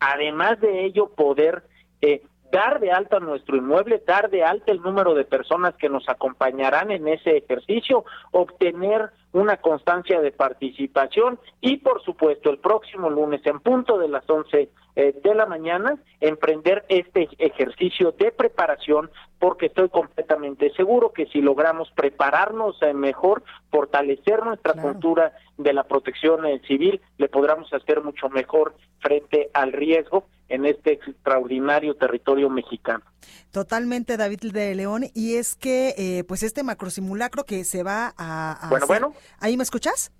además 0.00 0.58
de 0.60 0.86
ello 0.86 1.10
poder 1.10 1.64
eh, 2.00 2.22
dar 2.50 2.80
de 2.80 2.90
alta 2.90 3.20
nuestro 3.20 3.56
inmueble, 3.56 4.02
dar 4.06 4.30
de 4.30 4.44
alta 4.44 4.72
el 4.72 4.80
número 4.80 5.14
de 5.14 5.24
personas 5.24 5.74
que 5.76 5.88
nos 5.88 6.08
acompañarán 6.08 6.90
en 6.90 7.08
ese 7.08 7.36
ejercicio, 7.36 8.04
obtener 8.30 9.10
una 9.32 9.56
constancia 9.56 10.20
de 10.20 10.30
participación 10.30 11.38
y 11.60 11.78
por 11.78 12.02
supuesto 12.02 12.50
el 12.50 12.58
próximo 12.58 13.08
lunes 13.08 13.40
en 13.46 13.60
punto 13.60 13.98
de 13.98 14.08
las 14.08 14.28
11 14.28 14.68
eh, 14.94 15.14
de 15.24 15.34
la 15.34 15.46
mañana 15.46 15.96
emprender 16.20 16.84
este 16.88 17.28
ejercicio 17.38 18.12
de 18.12 18.30
preparación 18.30 19.10
porque 19.38 19.66
estoy 19.66 19.88
completamente 19.88 20.70
seguro 20.74 21.12
que 21.12 21.26
si 21.26 21.40
logramos 21.40 21.90
prepararnos 21.92 22.80
eh, 22.82 22.92
mejor, 22.92 23.42
fortalecer 23.70 24.44
nuestra 24.44 24.74
cultura 24.74 25.32
de 25.58 25.72
la 25.72 25.84
protección 25.84 26.44
eh, 26.46 26.60
civil, 26.66 27.00
le 27.18 27.28
podremos 27.28 27.72
hacer 27.72 28.02
mucho 28.02 28.28
mejor 28.28 28.76
frente 29.00 29.50
al 29.54 29.72
riesgo 29.72 30.26
en 30.48 30.66
este 30.66 30.92
extraordinario 30.92 31.94
territorio 31.96 32.48
mexicano. 32.50 33.04
Totalmente, 33.52 34.16
David 34.16 34.52
de 34.52 34.74
León. 34.74 35.04
Y 35.14 35.34
es 35.36 35.54
que, 35.54 35.94
eh, 35.96 36.24
pues, 36.24 36.42
este 36.42 36.62
macrosimulacro 36.62 37.44
que 37.44 37.64
se 37.64 37.82
va 37.82 38.12
a. 38.16 38.52
a 38.66 38.68
bueno, 38.70 38.84
hacer- 38.84 39.00
bueno. 39.00 39.14
¿Ahí 39.38 39.56
me 39.56 39.62
escuchas? 39.62 40.10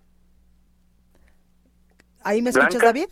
¿Ahí 2.24 2.40
me 2.42 2.50
escuchas, 2.50 2.80
Blanca. 2.80 2.86
David? 2.86 3.08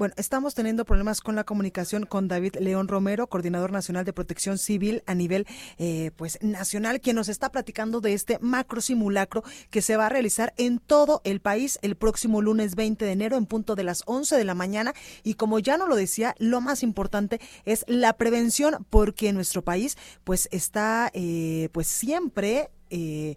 Bueno, 0.00 0.14
estamos 0.16 0.54
teniendo 0.54 0.86
problemas 0.86 1.20
con 1.20 1.36
la 1.36 1.44
comunicación 1.44 2.06
con 2.06 2.26
David 2.26 2.56
León 2.58 2.88
Romero, 2.88 3.26
coordinador 3.26 3.70
nacional 3.70 4.06
de 4.06 4.14
protección 4.14 4.56
civil 4.56 5.02
a 5.04 5.14
nivel 5.14 5.46
eh, 5.76 6.10
pues 6.16 6.38
nacional, 6.40 7.02
quien 7.02 7.16
nos 7.16 7.28
está 7.28 7.52
platicando 7.52 8.00
de 8.00 8.14
este 8.14 8.38
macro 8.38 8.80
simulacro 8.80 9.44
que 9.68 9.82
se 9.82 9.98
va 9.98 10.06
a 10.06 10.08
realizar 10.08 10.54
en 10.56 10.78
todo 10.78 11.20
el 11.24 11.40
país 11.40 11.78
el 11.82 11.96
próximo 11.96 12.40
lunes 12.40 12.76
20 12.76 13.04
de 13.04 13.12
enero 13.12 13.36
en 13.36 13.44
punto 13.44 13.74
de 13.74 13.84
las 13.84 14.02
11 14.06 14.38
de 14.38 14.44
la 14.44 14.54
mañana. 14.54 14.94
Y 15.22 15.34
como 15.34 15.58
ya 15.58 15.76
no 15.76 15.86
lo 15.86 15.96
decía, 15.96 16.34
lo 16.38 16.62
más 16.62 16.82
importante 16.82 17.38
es 17.66 17.84
la 17.86 18.14
prevención, 18.14 18.86
porque 18.88 19.34
nuestro 19.34 19.60
país 19.60 19.98
pues 20.24 20.48
está 20.50 21.10
eh, 21.12 21.68
pues 21.72 21.88
siempre 21.88 22.70
eh, 22.88 23.36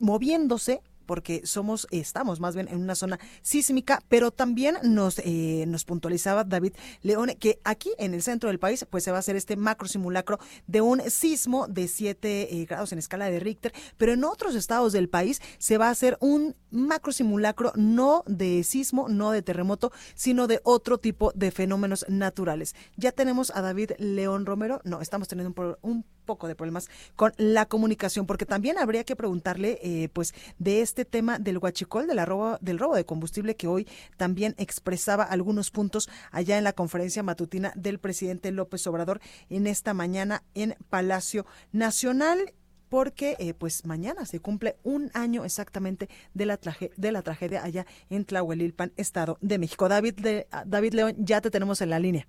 moviéndose 0.00 0.82
porque 1.06 1.42
somos, 1.44 1.86
estamos 1.90 2.40
más 2.40 2.54
bien 2.54 2.68
en 2.68 2.80
una 2.80 2.94
zona 2.94 3.18
sísmica, 3.42 4.00
pero 4.08 4.30
también 4.30 4.76
nos, 4.82 5.18
eh, 5.20 5.64
nos 5.68 5.84
puntualizaba 5.84 6.44
David 6.44 6.74
León 7.02 7.32
que 7.38 7.60
aquí 7.64 7.90
en 7.98 8.14
el 8.14 8.22
centro 8.22 8.48
del 8.48 8.58
país 8.58 8.86
pues 8.90 9.04
se 9.04 9.10
va 9.10 9.18
a 9.18 9.20
hacer 9.20 9.36
este 9.36 9.56
macro 9.56 9.88
simulacro 9.88 10.38
de 10.66 10.80
un 10.80 11.00
sismo 11.10 11.66
de 11.68 11.88
7 11.88 12.66
grados 12.68 12.92
en 12.92 12.98
escala 12.98 13.30
de 13.30 13.40
Richter, 13.40 13.72
pero 13.96 14.12
en 14.12 14.24
otros 14.24 14.54
estados 14.54 14.92
del 14.92 15.08
país 15.08 15.40
se 15.58 15.78
va 15.78 15.88
a 15.88 15.90
hacer 15.90 16.16
un 16.20 16.54
macro 16.70 17.12
simulacro 17.12 17.72
no 17.76 18.24
de 18.26 18.64
sismo, 18.64 19.08
no 19.08 19.30
de 19.30 19.42
terremoto, 19.42 19.92
sino 20.14 20.46
de 20.46 20.60
otro 20.64 20.98
tipo 20.98 21.32
de 21.34 21.50
fenómenos 21.50 22.04
naturales. 22.08 22.74
Ya 22.96 23.12
tenemos 23.12 23.52
a 23.54 23.62
David 23.62 23.92
León 23.98 24.46
Romero, 24.46 24.80
no, 24.84 25.00
estamos 25.00 25.28
teniendo 25.28 25.54
un, 25.62 25.76
un 25.82 26.04
poco 26.24 26.48
de 26.48 26.54
problemas 26.54 26.88
con 27.16 27.32
la 27.36 27.66
comunicación, 27.66 28.26
porque 28.26 28.46
también 28.46 28.78
habría 28.78 29.04
que 29.04 29.16
preguntarle, 29.16 29.78
eh, 29.82 30.08
pues, 30.12 30.34
de 30.58 30.80
este 30.80 30.93
tema 31.04 31.40
del 31.40 31.58
huachicol, 31.58 32.06
de 32.06 32.14
la 32.14 32.24
robo, 32.24 32.58
del 32.60 32.78
robo 32.78 32.94
de 32.94 33.04
combustible, 33.04 33.56
que 33.56 33.66
hoy 33.66 33.88
también 34.16 34.54
expresaba 34.58 35.24
algunos 35.24 35.72
puntos 35.72 36.08
allá 36.30 36.58
en 36.58 36.62
la 36.62 36.74
conferencia 36.74 37.24
matutina 37.24 37.72
del 37.74 37.98
presidente 37.98 38.52
López 38.52 38.86
Obrador 38.86 39.18
en 39.50 39.66
esta 39.66 39.94
mañana 39.94 40.44
en 40.54 40.76
Palacio 40.90 41.46
Nacional 41.72 42.52
porque 42.90 43.34
eh, 43.40 43.54
pues 43.54 43.84
mañana 43.86 44.24
se 44.24 44.38
cumple 44.38 44.76
un 44.84 45.10
año 45.14 45.44
exactamente 45.44 46.08
de 46.32 46.46
la, 46.46 46.58
traje- 46.60 46.92
de 46.96 47.10
la 47.10 47.22
tragedia 47.22 47.64
allá 47.64 47.86
en 48.08 48.24
Tlahuelilpan, 48.24 48.92
Estado 48.96 49.36
de 49.40 49.58
México. 49.58 49.88
David, 49.88 50.14
de, 50.20 50.46
David 50.64 50.92
León, 50.94 51.14
ya 51.18 51.40
te 51.40 51.50
tenemos 51.50 51.80
en 51.80 51.90
la 51.90 51.98
línea. 51.98 52.28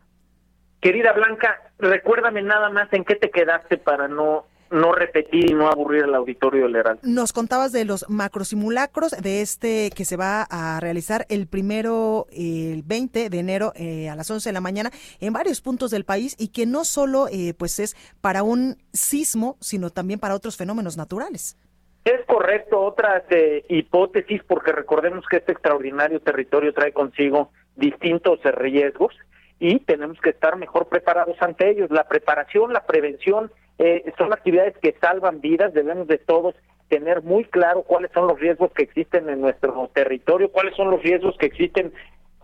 Querida 0.82 1.14
Blanca, 1.14 1.72
recuérdame 1.78 2.42
nada 2.42 2.70
más 2.70 2.92
en 2.94 3.04
qué 3.04 3.16
te 3.16 3.30
quedaste 3.30 3.78
para 3.78 4.08
no 4.08 4.48
no 4.76 4.92
repetir 4.94 5.52
y 5.52 5.54
no 5.54 5.68
aburrir 5.68 6.04
al 6.04 6.16
auditorio 6.16 6.64
del 6.64 6.76
Heraldo. 6.76 7.02
Nos 7.04 7.34
contabas 7.34 7.72
de 7.72 7.86
los 7.86 8.10
macrosimulacros 8.10 9.12
de 9.12 9.42
este 9.42 9.90
que 9.96 10.06
se 10.06 10.18
va 10.18 10.44
a 10.44 10.80
realizar 10.80 11.26
el 11.30 11.48
primero, 11.48 12.28
el 12.32 12.84
20 12.84 13.30
de 13.30 13.40
enero 13.40 13.74
eh, 13.76 14.10
a 14.10 14.16
las 14.16 14.30
11 14.30 14.50
de 14.50 14.54
la 14.54 14.62
mañana 14.62 14.92
en 15.20 15.34
varios 15.34 15.62
puntos 15.62 15.92
del 15.92 16.06
país 16.06 16.36
y 16.38 16.50
que 16.50 16.66
no 16.66 16.86
solo 16.86 17.28
eh, 17.32 17.54
pues 17.58 17.80
es 17.80 17.96
para 18.22 18.44
un 18.44 18.78
sismo, 18.94 19.58
sino 19.62 19.90
también 19.90 20.20
para 20.20 20.36
otros 20.36 20.58
fenómenos 20.58 20.98
naturales. 20.98 21.58
Es 22.06 22.24
correcto, 22.28 22.82
otras 22.82 23.24
eh, 23.32 23.66
hipótesis, 23.68 24.44
porque 24.48 24.72
recordemos 24.72 25.26
que 25.28 25.38
este 25.38 25.54
extraordinario 25.54 26.20
territorio 26.20 26.72
trae 26.72 26.92
consigo 26.92 27.50
distintos 27.76 28.40
eh, 28.46 28.52
riesgos 28.52 29.16
y 29.58 29.80
tenemos 29.80 30.22
que 30.22 30.30
estar 30.30 30.56
mejor 30.56 30.88
preparados 30.88 31.36
ante 31.42 31.68
ellos. 31.68 31.90
La 31.90 32.04
preparación, 32.04 32.74
la 32.74 32.86
prevención 32.86 33.52
eh, 33.78 34.12
son 34.18 34.34
actividades 34.34 34.78
que 34.78 34.96
salvan 35.02 35.42
vidas, 35.42 35.74
debemos 35.74 36.08
de 36.08 36.18
todos 36.18 36.56
tener 36.88 37.24
muy 37.24 37.46
claro 37.46 37.84
cuáles 37.84 38.12
son 38.12 38.28
los 38.28 38.40
riesgos 38.40 38.72
que 38.72 38.84
existen 38.84 39.28
en 39.30 39.42
nuestro 39.42 39.90
territorio, 39.94 40.52
cuáles 40.52 40.76
son 40.76 40.92
los 40.92 41.02
riesgos 41.02 41.36
que 41.38 41.48
existen 41.48 41.94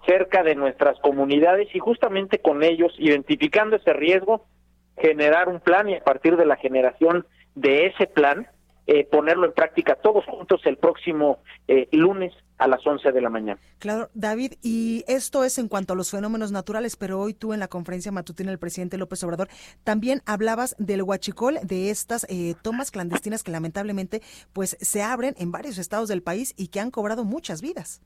cerca 0.05 0.43
de 0.43 0.55
nuestras 0.55 0.99
comunidades 0.99 1.67
y 1.73 1.79
justamente 1.79 2.39
con 2.39 2.63
ellos, 2.63 2.93
identificando 2.97 3.75
ese 3.75 3.93
riesgo, 3.93 4.45
generar 4.97 5.47
un 5.47 5.59
plan 5.59 5.89
y 5.89 5.95
a 5.95 6.03
partir 6.03 6.37
de 6.37 6.45
la 6.45 6.55
generación 6.55 7.25
de 7.55 7.87
ese 7.87 8.07
plan, 8.07 8.47
eh, 8.87 9.05
ponerlo 9.05 9.45
en 9.45 9.53
práctica 9.53 9.95
todos 9.95 10.25
juntos 10.25 10.61
el 10.65 10.77
próximo 10.77 11.39
eh, 11.67 11.87
lunes 11.91 12.33
a 12.61 12.67
las 12.67 12.85
11 12.85 13.11
de 13.11 13.21
la 13.21 13.29
mañana. 13.31 13.59
Claro, 13.79 14.09
David, 14.13 14.53
y 14.61 15.03
esto 15.07 15.43
es 15.43 15.57
en 15.57 15.67
cuanto 15.67 15.93
a 15.93 15.95
los 15.95 16.11
fenómenos 16.11 16.51
naturales, 16.51 16.95
pero 16.95 17.19
hoy 17.19 17.33
tú 17.33 17.53
en 17.53 17.59
la 17.59 17.67
conferencia 17.67 18.11
matutina 18.11 18.51
del 18.51 18.59
presidente 18.59 18.99
López 18.99 19.23
Obrador 19.23 19.47
también 19.83 20.21
hablabas 20.27 20.75
del 20.77 21.01
huachicol, 21.01 21.57
de 21.63 21.89
estas 21.89 22.27
eh, 22.29 22.53
tomas 22.61 22.91
clandestinas 22.91 23.41
que 23.41 23.49
lamentablemente 23.49 24.21
pues 24.53 24.77
se 24.79 25.01
abren 25.01 25.33
en 25.39 25.51
varios 25.51 25.79
estados 25.79 26.07
del 26.07 26.21
país 26.21 26.53
y 26.55 26.67
que 26.67 26.79
han 26.79 26.91
cobrado 26.91 27.25
muchas 27.25 27.63
vidas. 27.63 27.99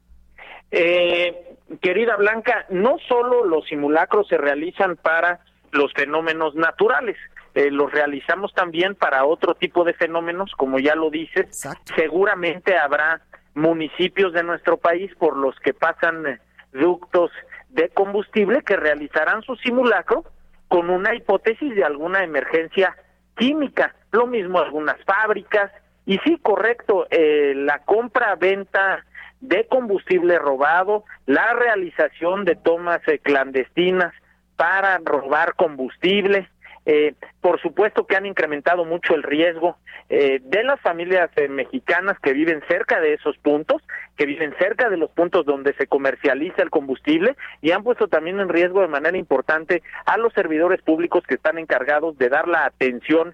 Eh, 0.71 1.57
querida 1.81 2.15
Blanca, 2.15 2.65
no 2.69 2.95
solo 3.09 3.43
los 3.43 3.67
simulacros 3.67 4.29
se 4.29 4.37
realizan 4.37 4.95
para 4.95 5.41
los 5.71 5.91
fenómenos 5.91 6.55
naturales, 6.55 7.17
eh, 7.55 7.71
los 7.71 7.91
realizamos 7.91 8.53
también 8.53 8.95
para 8.95 9.25
otro 9.25 9.53
tipo 9.55 9.83
de 9.83 9.93
fenómenos, 9.93 10.49
como 10.55 10.79
ya 10.79 10.95
lo 10.95 11.09
dices. 11.09 11.67
Seguramente 11.93 12.77
habrá 12.77 13.21
municipios 13.55 14.33
de 14.33 14.43
nuestro 14.43 14.77
país 14.77 15.11
por 15.15 15.35
los 15.35 15.59
que 15.59 15.73
pasan 15.73 16.27
eh, 16.27 16.39
ductos 16.73 17.31
de 17.69 17.89
combustible 17.89 18.61
que 18.61 18.75
realizarán 18.75 19.41
su 19.41 19.55
simulacro 19.55 20.23
con 20.67 20.89
una 20.89 21.15
hipótesis 21.15 21.73
de 21.75 21.83
alguna 21.83 22.23
emergencia 22.23 22.95
química. 23.37 23.95
Lo 24.11 24.27
mismo 24.27 24.59
algunas 24.59 24.97
fábricas. 25.05 25.71
Y 26.05 26.19
sí, 26.19 26.37
correcto, 26.41 27.07
eh, 27.09 27.53
la 27.55 27.79
compra-venta 27.79 29.05
de 29.41 29.67
combustible 29.67 30.37
robado, 30.37 31.03
la 31.25 31.53
realización 31.53 32.45
de 32.45 32.55
tomas 32.55 33.01
eh, 33.07 33.19
clandestinas 33.19 34.13
para 34.55 34.99
robar 35.03 35.55
combustible, 35.55 36.49
eh, 36.85 37.15
por 37.41 37.59
supuesto 37.61 38.05
que 38.05 38.15
han 38.15 38.25
incrementado 38.25 38.85
mucho 38.85 39.15
el 39.15 39.23
riesgo 39.23 39.77
eh, 40.09 40.39
de 40.43 40.63
las 40.63 40.79
familias 40.81 41.31
eh, 41.35 41.47
mexicanas 41.47 42.19
que 42.19 42.33
viven 42.33 42.61
cerca 42.67 42.99
de 42.99 43.13
esos 43.13 43.37
puntos, 43.39 43.81
que 44.15 44.27
viven 44.27 44.53
cerca 44.59 44.89
de 44.89 44.97
los 44.97 45.09
puntos 45.09 45.45
donde 45.45 45.73
se 45.73 45.87
comercializa 45.87 46.61
el 46.61 46.69
combustible 46.69 47.35
y 47.61 47.71
han 47.71 47.83
puesto 47.83 48.07
también 48.07 48.39
en 48.39 48.49
riesgo 48.49 48.81
de 48.81 48.87
manera 48.87 49.17
importante 49.17 49.81
a 50.05 50.17
los 50.17 50.31
servidores 50.33 50.81
públicos 50.83 51.23
que 51.27 51.35
están 51.35 51.57
encargados 51.57 52.17
de 52.19 52.29
dar 52.29 52.47
la 52.47 52.65
atención 52.65 53.33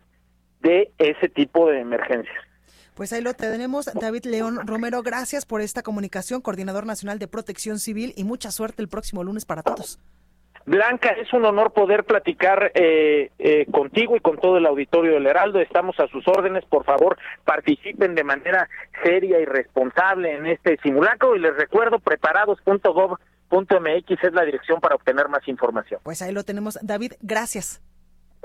de 0.61 0.91
ese 0.97 1.27
tipo 1.27 1.69
de 1.69 1.79
emergencias. 1.79 2.37
Pues 2.95 3.11
ahí 3.13 3.21
lo 3.21 3.33
tenemos, 3.33 3.89
David 3.93 4.25
León 4.25 4.59
Romero. 4.65 5.01
Gracias 5.01 5.45
por 5.45 5.61
esta 5.61 5.81
comunicación, 5.81 6.41
coordinador 6.41 6.85
nacional 6.85 7.19
de 7.19 7.27
protección 7.27 7.79
civil 7.79 8.13
y 8.15 8.23
mucha 8.23 8.51
suerte 8.51 8.81
el 8.81 8.89
próximo 8.89 9.23
lunes 9.23 9.45
para 9.45 9.63
todos. 9.63 9.99
Blanca, 10.71 11.09
es 11.09 11.33
un 11.33 11.43
honor 11.43 11.73
poder 11.73 12.05
platicar 12.05 12.71
eh, 12.75 13.29
eh, 13.39 13.65
contigo 13.73 14.15
y 14.15 14.21
con 14.21 14.37
todo 14.37 14.57
el 14.57 14.65
auditorio 14.65 15.15
del 15.15 15.27
Heraldo. 15.27 15.59
Estamos 15.59 15.99
a 15.99 16.07
sus 16.07 16.25
órdenes. 16.29 16.63
Por 16.63 16.85
favor, 16.85 17.17
participen 17.43 18.15
de 18.15 18.23
manera 18.23 18.69
seria 19.03 19.41
y 19.41 19.45
responsable 19.45 20.33
en 20.33 20.45
este 20.45 20.77
simulacro. 20.81 21.35
Y 21.35 21.39
les 21.39 21.57
recuerdo, 21.57 21.99
preparados.gov.mx 21.99 24.23
es 24.23 24.33
la 24.33 24.45
dirección 24.45 24.79
para 24.79 24.95
obtener 24.95 25.27
más 25.27 25.45
información. 25.49 25.99
Pues 26.03 26.21
ahí 26.21 26.31
lo 26.31 26.43
tenemos. 26.43 26.79
David, 26.81 27.15
gracias. 27.21 27.81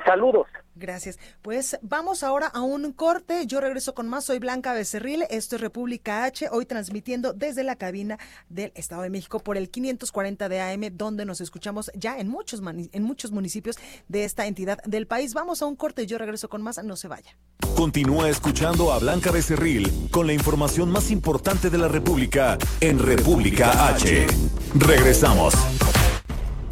Saludos. 0.04 0.46
Gracias. 0.74 1.18
Pues 1.40 1.78
vamos 1.80 2.22
ahora 2.22 2.48
a 2.48 2.60
un 2.60 2.92
corte. 2.92 3.46
Yo 3.46 3.60
regreso 3.60 3.94
con 3.94 4.08
más. 4.08 4.24
Soy 4.24 4.38
Blanca 4.38 4.74
Becerril. 4.74 5.24
Esto 5.30 5.56
es 5.56 5.62
República 5.62 6.24
H. 6.24 6.48
Hoy 6.52 6.66
transmitiendo 6.66 7.32
desde 7.32 7.64
la 7.64 7.76
cabina 7.76 8.18
del 8.50 8.72
Estado 8.74 9.02
de 9.02 9.10
México 9.10 9.40
por 9.40 9.56
el 9.56 9.70
540 9.70 10.48
de 10.48 10.60
AM, 10.60 10.96
donde 10.96 11.24
nos 11.24 11.40
escuchamos 11.40 11.90
ya 11.94 12.18
en 12.18 12.28
muchos, 12.28 12.60
en 12.62 13.02
muchos 13.02 13.32
municipios 13.32 13.78
de 14.08 14.24
esta 14.24 14.46
entidad 14.46 14.78
del 14.84 15.06
país. 15.06 15.32
Vamos 15.32 15.62
a 15.62 15.66
un 15.66 15.76
corte. 15.76 16.06
Yo 16.06 16.18
regreso 16.18 16.48
con 16.48 16.62
más. 16.62 16.82
No 16.84 16.96
se 16.96 17.08
vaya. 17.08 17.36
Continúa 17.74 18.28
escuchando 18.28 18.92
a 18.92 18.98
Blanca 18.98 19.30
Becerril 19.30 20.08
con 20.10 20.26
la 20.26 20.34
información 20.34 20.90
más 20.90 21.10
importante 21.10 21.70
de 21.70 21.78
la 21.78 21.88
República 21.88 22.58
en 22.80 22.98
República 22.98 23.88
H. 23.88 24.26
Regresamos. 24.74 25.54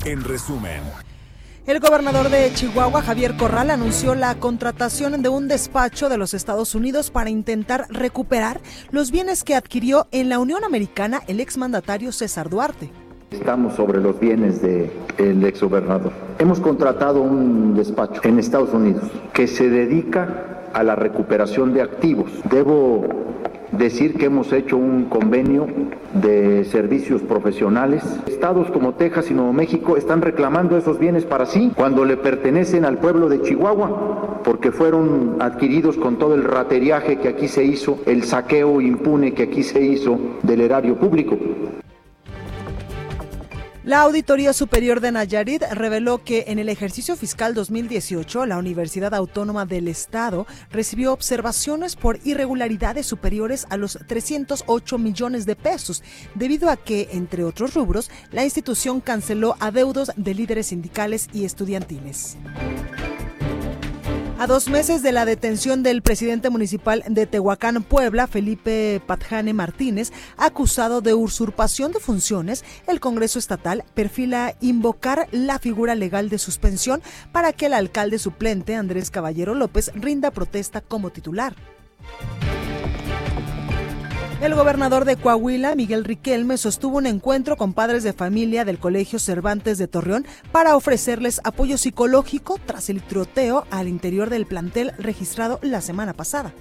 En 0.04 0.22
resumen. 0.22 1.03
El 1.66 1.80
gobernador 1.80 2.28
de 2.28 2.52
Chihuahua, 2.52 3.00
Javier 3.00 3.38
Corral, 3.38 3.70
anunció 3.70 4.14
la 4.14 4.34
contratación 4.34 5.22
de 5.22 5.30
un 5.30 5.48
despacho 5.48 6.10
de 6.10 6.18
los 6.18 6.34
Estados 6.34 6.74
Unidos 6.74 7.10
para 7.10 7.30
intentar 7.30 7.86
recuperar 7.88 8.60
los 8.90 9.10
bienes 9.10 9.44
que 9.44 9.54
adquirió 9.54 10.06
en 10.12 10.28
la 10.28 10.40
Unión 10.40 10.62
Americana 10.62 11.22
el 11.26 11.40
exmandatario 11.40 12.12
César 12.12 12.50
Duarte. 12.50 12.90
Estamos 13.30 13.76
sobre 13.76 13.98
los 13.98 14.20
bienes 14.20 14.60
del 14.60 14.90
de 15.16 15.48
exgobernador. 15.48 16.12
Hemos 16.38 16.60
contratado 16.60 17.22
un 17.22 17.74
despacho 17.74 18.20
en 18.24 18.38
Estados 18.38 18.74
Unidos 18.74 19.04
que 19.32 19.46
se 19.46 19.70
dedica 19.70 20.68
a 20.74 20.82
la 20.82 20.96
recuperación 20.96 21.72
de 21.72 21.80
activos. 21.80 22.30
Debo 22.50 23.08
decir 23.78 24.14
que 24.14 24.26
hemos 24.26 24.52
hecho 24.52 24.76
un 24.76 25.04
convenio 25.04 25.66
de 26.14 26.64
servicios 26.64 27.22
profesionales. 27.22 28.02
Estados 28.26 28.70
como 28.70 28.94
Texas 28.94 29.30
y 29.30 29.34
Nuevo 29.34 29.52
México 29.52 29.96
están 29.96 30.22
reclamando 30.22 30.76
esos 30.76 30.98
bienes 30.98 31.24
para 31.24 31.46
sí 31.46 31.72
cuando 31.74 32.04
le 32.04 32.16
pertenecen 32.16 32.84
al 32.84 32.98
pueblo 32.98 33.28
de 33.28 33.42
Chihuahua, 33.42 34.40
porque 34.44 34.72
fueron 34.72 35.36
adquiridos 35.40 35.96
con 35.96 36.16
todo 36.16 36.34
el 36.34 36.44
rateriaje 36.44 37.18
que 37.18 37.28
aquí 37.28 37.48
se 37.48 37.64
hizo, 37.64 37.98
el 38.06 38.24
saqueo 38.24 38.80
impune 38.80 39.34
que 39.34 39.44
aquí 39.44 39.62
se 39.62 39.82
hizo 39.82 40.18
del 40.42 40.60
erario 40.60 40.96
público. 40.96 41.36
La 43.84 44.00
Auditoría 44.00 44.54
Superior 44.54 45.00
de 45.00 45.12
Nayarit 45.12 45.62
reveló 45.72 46.24
que 46.24 46.44
en 46.46 46.58
el 46.58 46.70
ejercicio 46.70 47.16
fiscal 47.16 47.52
2018 47.52 48.46
la 48.46 48.56
Universidad 48.56 49.14
Autónoma 49.14 49.66
del 49.66 49.88
Estado 49.88 50.46
recibió 50.70 51.12
observaciones 51.12 51.94
por 51.94 52.18
irregularidades 52.24 53.04
superiores 53.04 53.66
a 53.68 53.76
los 53.76 53.98
308 54.06 54.96
millones 54.96 55.44
de 55.44 55.54
pesos, 55.54 56.02
debido 56.34 56.70
a 56.70 56.78
que, 56.78 57.10
entre 57.12 57.44
otros 57.44 57.74
rubros, 57.74 58.10
la 58.32 58.42
institución 58.42 59.02
canceló 59.02 59.54
adeudos 59.60 60.12
de 60.16 60.32
líderes 60.32 60.68
sindicales 60.68 61.28
y 61.34 61.44
estudiantiles. 61.44 62.38
A 64.36 64.48
dos 64.48 64.68
meses 64.68 65.02
de 65.02 65.12
la 65.12 65.24
detención 65.24 65.84
del 65.84 66.02
presidente 66.02 66.50
municipal 66.50 67.04
de 67.08 67.26
Tehuacán, 67.26 67.84
Puebla, 67.84 68.26
Felipe 68.26 69.00
Patjane 69.06 69.54
Martínez, 69.54 70.12
acusado 70.36 71.00
de 71.00 71.14
usurpación 71.14 71.92
de 71.92 72.00
funciones, 72.00 72.64
el 72.88 72.98
Congreso 72.98 73.38
Estatal 73.38 73.84
perfila 73.94 74.56
invocar 74.60 75.28
la 75.30 75.60
figura 75.60 75.94
legal 75.94 76.28
de 76.28 76.38
suspensión 76.38 77.00
para 77.30 77.52
que 77.52 77.66
el 77.66 77.74
alcalde 77.74 78.18
suplente, 78.18 78.74
Andrés 78.74 79.10
Caballero 79.10 79.54
López, 79.54 79.92
rinda 79.94 80.32
protesta 80.32 80.80
como 80.80 81.10
titular. 81.10 81.54
El 84.44 84.54
gobernador 84.54 85.06
de 85.06 85.16
Coahuila, 85.16 85.74
Miguel 85.74 86.04
Riquelme, 86.04 86.58
sostuvo 86.58 86.98
un 86.98 87.06
encuentro 87.06 87.56
con 87.56 87.72
padres 87.72 88.02
de 88.02 88.12
familia 88.12 88.66
del 88.66 88.78
Colegio 88.78 89.18
Cervantes 89.18 89.78
de 89.78 89.88
Torreón 89.88 90.26
para 90.52 90.76
ofrecerles 90.76 91.40
apoyo 91.44 91.78
psicológico 91.78 92.60
tras 92.66 92.90
el 92.90 93.00
tiroteo 93.00 93.64
al 93.70 93.88
interior 93.88 94.28
del 94.28 94.44
plantel 94.44 94.92
registrado 94.98 95.60
la 95.62 95.80
semana 95.80 96.12
pasada. 96.12 96.52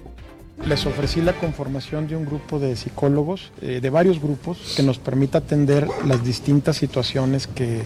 Les 0.66 0.86
ofrecí 0.86 1.20
la 1.20 1.34
conformación 1.34 2.08
de 2.08 2.16
un 2.16 2.24
grupo 2.24 2.58
de 2.58 2.74
psicólogos, 2.74 3.52
eh, 3.60 3.80
de 3.82 3.90
varios 3.90 4.18
grupos, 4.18 4.72
que 4.74 4.82
nos 4.82 4.98
permita 4.98 5.38
atender 5.38 5.86
las 6.06 6.24
distintas 6.24 6.78
situaciones 6.78 7.46
que, 7.46 7.82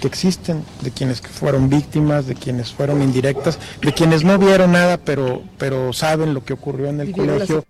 que 0.00 0.06
existen, 0.06 0.64
de 0.80 0.92
quienes 0.92 1.20
fueron 1.20 1.68
víctimas, 1.68 2.26
de 2.26 2.36
quienes 2.36 2.72
fueron 2.72 3.02
indirectas, 3.02 3.58
de 3.82 3.92
quienes 3.92 4.24
no 4.24 4.38
vieron 4.38 4.72
nada, 4.72 4.96
pero, 4.96 5.42
pero 5.58 5.92
saben 5.92 6.32
lo 6.32 6.42
que 6.42 6.54
ocurrió 6.54 6.86
en 6.86 7.02
el 7.02 7.12
colegio. 7.12 7.66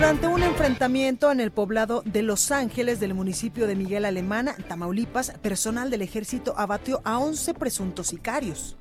Durante 0.00 0.28
un 0.28 0.42
enfrentamiento 0.42 1.30
en 1.30 1.40
el 1.40 1.50
poblado 1.50 2.02
de 2.06 2.22
Los 2.22 2.52
Ángeles 2.52 3.00
del 3.00 3.12
municipio 3.12 3.66
de 3.66 3.76
Miguel 3.76 4.06
Alemana, 4.06 4.56
Tamaulipas, 4.66 5.32
personal 5.42 5.90
del 5.90 6.00
ejército 6.00 6.54
abatió 6.56 7.02
a 7.04 7.18
11 7.18 7.52
presuntos 7.52 8.06
sicarios. 8.06 8.78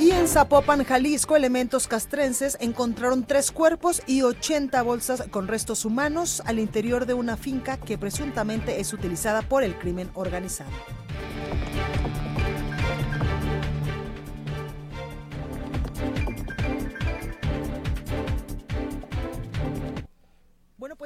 Y 0.00 0.10
en 0.10 0.26
Zapopan, 0.26 0.82
Jalisco, 0.82 1.36
elementos 1.36 1.86
castrenses 1.86 2.58
encontraron 2.60 3.24
tres 3.24 3.52
cuerpos 3.52 4.02
y 4.08 4.22
80 4.22 4.82
bolsas 4.82 5.22
con 5.30 5.46
restos 5.46 5.84
humanos 5.84 6.42
al 6.44 6.58
interior 6.58 7.06
de 7.06 7.14
una 7.14 7.36
finca 7.36 7.76
que 7.76 7.98
presuntamente 7.98 8.80
es 8.80 8.92
utilizada 8.92 9.42
por 9.42 9.62
el 9.62 9.78
crimen 9.78 10.10
organizado. 10.14 10.72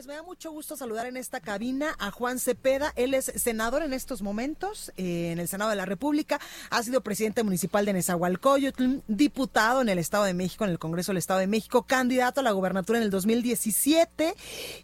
Pues 0.00 0.06
me 0.06 0.14
da 0.14 0.22
mucho 0.22 0.50
gusto 0.50 0.78
saludar 0.78 1.04
en 1.04 1.18
esta 1.18 1.40
cabina 1.40 1.94
a 1.98 2.10
Juan 2.10 2.38
Cepeda. 2.38 2.94
Él 2.96 3.12
es 3.12 3.26
senador 3.36 3.82
en 3.82 3.92
estos 3.92 4.22
momentos 4.22 4.94
eh, 4.96 5.30
en 5.30 5.38
el 5.38 5.46
Senado 5.46 5.68
de 5.68 5.76
la 5.76 5.84
República. 5.84 6.40
Ha 6.70 6.82
sido 6.82 7.02
presidente 7.02 7.42
municipal 7.42 7.84
de 7.84 7.92
Nezahualcóyotl, 7.92 9.02
diputado 9.08 9.82
en 9.82 9.90
el 9.90 9.98
Estado 9.98 10.24
de 10.24 10.32
México, 10.32 10.64
en 10.64 10.70
el 10.70 10.78
Congreso 10.78 11.12
del 11.12 11.18
Estado 11.18 11.40
de 11.40 11.48
México, 11.48 11.82
candidato 11.82 12.40
a 12.40 12.42
la 12.42 12.52
gubernatura 12.52 12.98
en 12.98 13.04
el 13.04 13.10
2017 13.10 14.34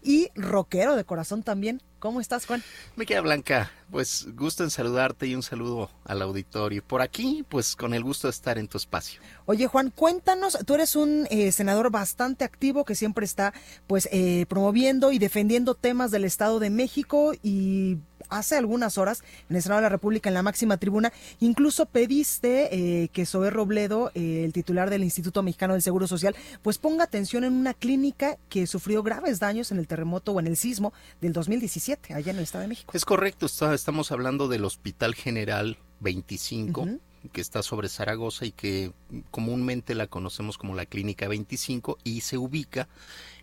y 0.03 0.29
rockero 0.35 0.95
de 0.95 1.03
corazón 1.03 1.41
también. 1.41 1.81
¿Cómo 1.99 2.21
estás, 2.21 2.45
Juan? 2.45 2.61
Me 2.95 3.07
queda 3.07 3.21
Blanca, 3.21 3.71
pues 3.89 4.27
gusto 4.35 4.63
en 4.63 4.69
saludarte 4.69 5.25
y 5.25 5.33
un 5.33 5.41
saludo 5.41 5.89
al 6.05 6.21
auditorio. 6.21 6.83
Por 6.83 7.01
aquí, 7.01 7.43
pues 7.49 7.75
con 7.75 7.95
el 7.95 8.03
gusto 8.03 8.27
de 8.27 8.31
estar 8.31 8.59
en 8.59 8.67
tu 8.67 8.77
espacio. 8.77 9.19
Oye, 9.47 9.65
Juan, 9.65 9.89
cuéntanos, 9.89 10.59
tú 10.67 10.75
eres 10.75 10.95
un 10.95 11.27
eh, 11.31 11.51
senador 11.51 11.89
bastante 11.89 12.45
activo 12.45 12.85
que 12.85 12.93
siempre 12.93 13.25
está 13.25 13.51
pues 13.87 14.07
eh, 14.11 14.45
promoviendo 14.47 15.11
y 15.11 15.17
defendiendo 15.17 15.73
temas 15.73 16.11
del 16.11 16.25
Estado 16.25 16.59
de 16.59 16.69
México 16.69 17.33
y 17.41 17.97
hace 18.29 18.55
algunas 18.55 18.97
horas 18.97 19.23
en 19.49 19.55
el 19.55 19.61
Senado 19.61 19.79
de 19.79 19.83
la 19.83 19.89
República, 19.89 20.29
en 20.29 20.33
la 20.33 20.43
máxima 20.43 20.77
tribuna, 20.77 21.11
incluso 21.39 21.85
pediste 21.85 23.03
eh, 23.03 23.09
que 23.09 23.25
Zoé 23.25 23.49
Robledo, 23.49 24.11
eh, 24.15 24.43
el 24.45 24.53
titular 24.53 24.89
del 24.89 25.03
Instituto 25.03 25.43
Mexicano 25.43 25.73
del 25.73 25.81
Seguro 25.81 26.07
Social, 26.07 26.35
pues 26.61 26.77
ponga 26.77 27.03
atención 27.03 27.43
en 27.43 27.53
una 27.53 27.73
clínica 27.73 28.37
que 28.49 28.67
sufrió 28.67 29.03
graves 29.03 29.39
daños 29.39 29.71
en 29.71 29.79
el 29.79 29.87
terremoto 29.87 30.33
o 30.33 30.39
en 30.39 30.47
el 30.47 30.57
sismo 30.57 30.93
del 31.21 31.33
2017, 31.33 32.13
allá 32.13 32.31
en 32.31 32.37
el 32.37 32.43
Estado 32.43 32.63
de 32.63 32.69
México. 32.69 32.91
Es 32.95 33.05
correcto, 33.05 33.45
está, 33.45 33.73
estamos 33.73 34.11
hablando 34.11 34.47
del 34.47 34.65
Hospital 34.65 35.15
General 35.15 35.77
25. 35.99 36.87
que 37.33 37.41
está 37.41 37.61
sobre 37.61 37.89
Zaragoza 37.89 38.45
y 38.45 38.51
que 38.51 38.93
comúnmente 39.31 39.95
la 39.95 40.07
conocemos 40.07 40.57
como 40.57 40.75
la 40.75 40.85
Clínica 40.85 41.27
25 41.27 41.97
y 42.05 42.21
se 42.21 42.37
ubica 42.37 42.87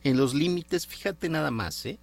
en 0.04 0.16
los 0.16 0.32
límites, 0.32 0.86
fíjate 0.86 1.28
nada 1.28 1.50
más, 1.50 1.84
¿eh? 1.84 1.98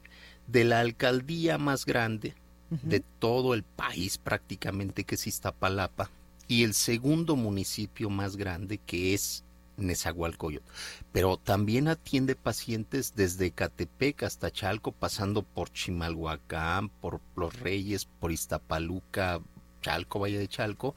de 0.47 0.63
la 0.63 0.79
alcaldía 0.79 1.57
más 1.57 1.85
grande 1.85 2.35
de 2.71 3.01
todo 3.19 3.53
el 3.53 3.63
país 3.63 4.17
prácticamente 4.17 5.03
que 5.03 5.15
es 5.15 5.27
Iztapalapa 5.27 6.09
y 6.47 6.63
el 6.63 6.73
segundo 6.73 7.35
municipio 7.35 8.09
más 8.09 8.37
grande 8.37 8.77
que 8.77 9.13
es 9.13 9.43
Nezahualcóyotl, 9.77 10.65
pero 11.11 11.37
también 11.37 11.87
atiende 11.87 12.35
pacientes 12.35 13.13
desde 13.15 13.51
Catepec 13.51 14.23
hasta 14.23 14.51
Chalco, 14.51 14.91
pasando 14.91 15.43
por 15.43 15.71
Chimalhuacán, 15.71 16.89
por 16.89 17.19
Los 17.35 17.59
Reyes, 17.59 18.05
por 18.19 18.31
Iztapaluca, 18.31 19.41
Chalco, 19.81 20.19
Valle 20.19 20.39
de 20.39 20.47
Chalco, 20.47 20.95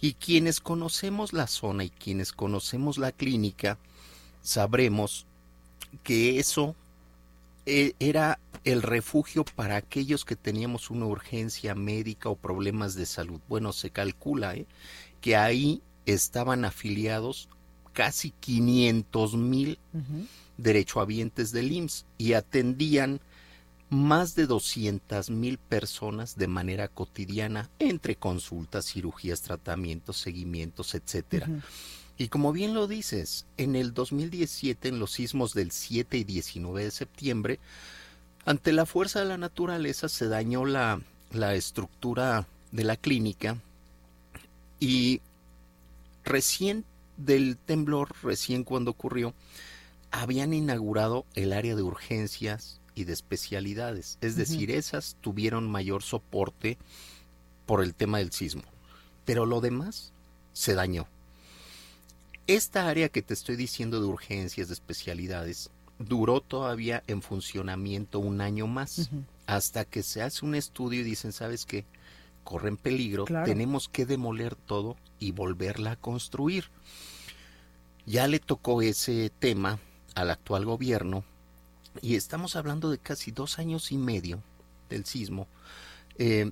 y 0.00 0.14
quienes 0.14 0.60
conocemos 0.60 1.32
la 1.32 1.46
zona 1.46 1.84
y 1.84 1.90
quienes 1.90 2.32
conocemos 2.32 2.98
la 2.98 3.12
clínica, 3.12 3.78
sabremos 4.42 5.26
que 6.02 6.38
eso 6.38 6.74
eh, 7.66 7.94
era 7.98 8.38
el 8.64 8.82
refugio 8.82 9.44
para 9.44 9.76
aquellos 9.76 10.24
que 10.24 10.36
teníamos 10.36 10.90
una 10.90 11.06
urgencia 11.06 11.74
médica 11.74 12.28
o 12.28 12.36
problemas 12.36 12.94
de 12.94 13.06
salud. 13.06 13.40
Bueno, 13.48 13.72
se 13.72 13.90
calcula 13.90 14.54
¿eh? 14.54 14.66
que 15.20 15.36
ahí 15.36 15.82
estaban 16.06 16.64
afiliados 16.64 17.48
casi 17.92 18.30
500 18.30 19.36
mil 19.36 19.78
derechohabientes 20.56 21.52
del 21.52 21.72
IMSS 21.72 22.06
y 22.18 22.32
atendían 22.32 23.20
más 23.90 24.34
de 24.34 24.46
200 24.46 25.30
mil 25.30 25.58
personas 25.58 26.36
de 26.36 26.48
manera 26.48 26.88
cotidiana 26.88 27.70
entre 27.78 28.16
consultas, 28.16 28.86
cirugías, 28.86 29.42
tratamientos, 29.42 30.16
seguimientos, 30.16 30.94
etcétera. 30.94 31.48
Y 32.16 32.28
como 32.28 32.52
bien 32.52 32.74
lo 32.74 32.86
dices, 32.86 33.46
en 33.56 33.76
el 33.76 33.92
2017, 33.92 34.88
en 34.88 34.98
los 34.98 35.12
sismos 35.12 35.54
del 35.54 35.70
7 35.70 36.16
y 36.16 36.24
19 36.24 36.84
de 36.84 36.90
septiembre, 36.90 37.60
ante 38.44 38.72
la 38.72 38.86
fuerza 38.86 39.20
de 39.20 39.26
la 39.26 39.38
naturaleza 39.38 40.08
se 40.08 40.28
dañó 40.28 40.64
la, 40.64 41.00
la 41.32 41.54
estructura 41.54 42.46
de 42.72 42.84
la 42.84 42.96
clínica 42.96 43.56
y 44.80 45.20
recién 46.24 46.84
del 47.16 47.56
temblor, 47.56 48.14
recién 48.22 48.64
cuando 48.64 48.90
ocurrió, 48.90 49.34
habían 50.10 50.52
inaugurado 50.52 51.24
el 51.34 51.52
área 51.52 51.74
de 51.74 51.82
urgencias 51.82 52.80
y 52.94 53.04
de 53.04 53.12
especialidades. 53.12 54.18
Es 54.20 54.36
decir, 54.36 54.70
esas 54.70 55.16
tuvieron 55.20 55.70
mayor 55.70 56.02
soporte 56.02 56.78
por 57.66 57.82
el 57.82 57.94
tema 57.94 58.18
del 58.18 58.32
sismo. 58.32 58.62
Pero 59.24 59.46
lo 59.46 59.60
demás 59.60 60.12
se 60.52 60.74
dañó. 60.74 61.06
Esta 62.46 62.88
área 62.88 63.08
que 63.08 63.22
te 63.22 63.34
estoy 63.34 63.56
diciendo 63.56 64.00
de 64.00 64.06
urgencias, 64.06 64.68
de 64.68 64.74
especialidades, 64.74 65.70
duró 65.98 66.40
todavía 66.40 67.02
en 67.06 67.22
funcionamiento 67.22 68.18
un 68.18 68.40
año 68.40 68.66
más, 68.66 69.10
hasta 69.46 69.84
que 69.84 70.02
se 70.02 70.22
hace 70.22 70.44
un 70.44 70.54
estudio 70.54 71.00
y 71.00 71.04
dicen, 71.04 71.32
¿sabes 71.32 71.64
qué? 71.66 71.84
Corren 72.42 72.76
peligro, 72.76 73.24
tenemos 73.44 73.88
que 73.88 74.06
demoler 74.06 74.54
todo 74.54 74.96
y 75.18 75.32
volverla 75.32 75.92
a 75.92 75.96
construir. 75.96 76.66
Ya 78.06 78.28
le 78.28 78.38
tocó 78.38 78.82
ese 78.82 79.30
tema 79.38 79.78
al 80.14 80.30
actual 80.30 80.64
gobierno 80.66 81.24
y 82.02 82.16
estamos 82.16 82.56
hablando 82.56 82.90
de 82.90 82.98
casi 82.98 83.30
dos 83.30 83.58
años 83.58 83.92
y 83.92 83.98
medio 83.98 84.42
del 84.90 85.06
sismo. 85.06 85.46
Eh, 86.18 86.50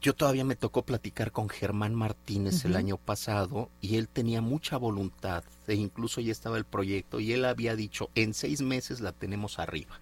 yo 0.00 0.14
todavía 0.14 0.44
me 0.44 0.56
tocó 0.56 0.84
platicar 0.84 1.32
con 1.32 1.48
Germán 1.48 1.94
Martínez 1.94 2.64
el 2.64 2.76
año 2.76 2.96
pasado 2.96 3.70
y 3.80 3.96
él 3.96 4.08
tenía 4.08 4.40
mucha 4.40 4.76
voluntad 4.76 5.44
e 5.66 5.74
incluso 5.74 6.20
ya 6.20 6.32
estaba 6.32 6.58
el 6.58 6.64
proyecto 6.64 7.18
y 7.20 7.32
él 7.32 7.44
había 7.44 7.74
dicho 7.74 8.10
en 8.14 8.34
seis 8.34 8.60
meses 8.60 9.00
la 9.00 9.12
tenemos 9.12 9.58
arriba 9.58 9.98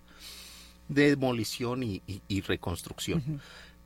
demolición 0.89 1.83
y, 1.83 2.03
reconstrucción 2.43 3.41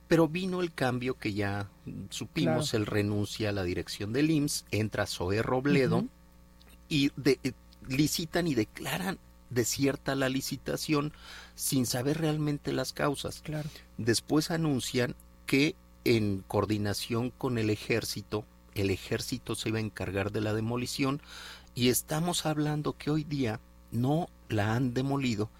pero 0.08 0.28
vino 0.28 0.60
el 0.60 0.72
cambio 0.72 1.18
que 1.18 1.34
ya 1.34 1.68
supimos 2.10 2.74
él 2.74 2.86
renuncia 2.86 3.50
a 3.50 3.52
la 3.52 3.62
dirección 3.62 4.12
del 4.12 4.30
IMSS 4.30 4.64
entra 4.70 5.06
Zoe 5.06 5.42
Robledo 5.42 6.06
y 6.88 7.10
de, 7.16 7.38
eh, 7.42 7.52
licitan 7.88 8.46
y 8.46 8.54
declaran 8.54 9.18
desierta 9.50 10.14
la 10.14 10.28
licitación 10.28 11.12
sin 11.54 11.86
saber 11.86 12.18
realmente 12.18 12.72
las 12.72 12.92
causas. 12.92 13.42
Claro. 13.42 13.68
Después 13.96 14.50
anuncian 14.50 15.14
que 15.46 15.74
en 16.04 16.44
coordinación 16.46 17.30
con 17.30 17.58
el 17.58 17.70
ejército, 17.70 18.44
el 18.74 18.90
ejército 18.90 19.54
se 19.54 19.70
iba 19.70 19.78
a 19.78 19.82
encargar 19.82 20.32
de 20.32 20.40
la 20.40 20.54
demolición 20.54 21.20
y 21.74 21.88
estamos 21.88 22.46
hablando 22.46 22.96
que 22.96 23.10
hoy 23.10 23.24
día 23.24 23.60
no 23.90 24.28
la 24.48 24.74
han 24.74 24.94
demolido 24.94 25.50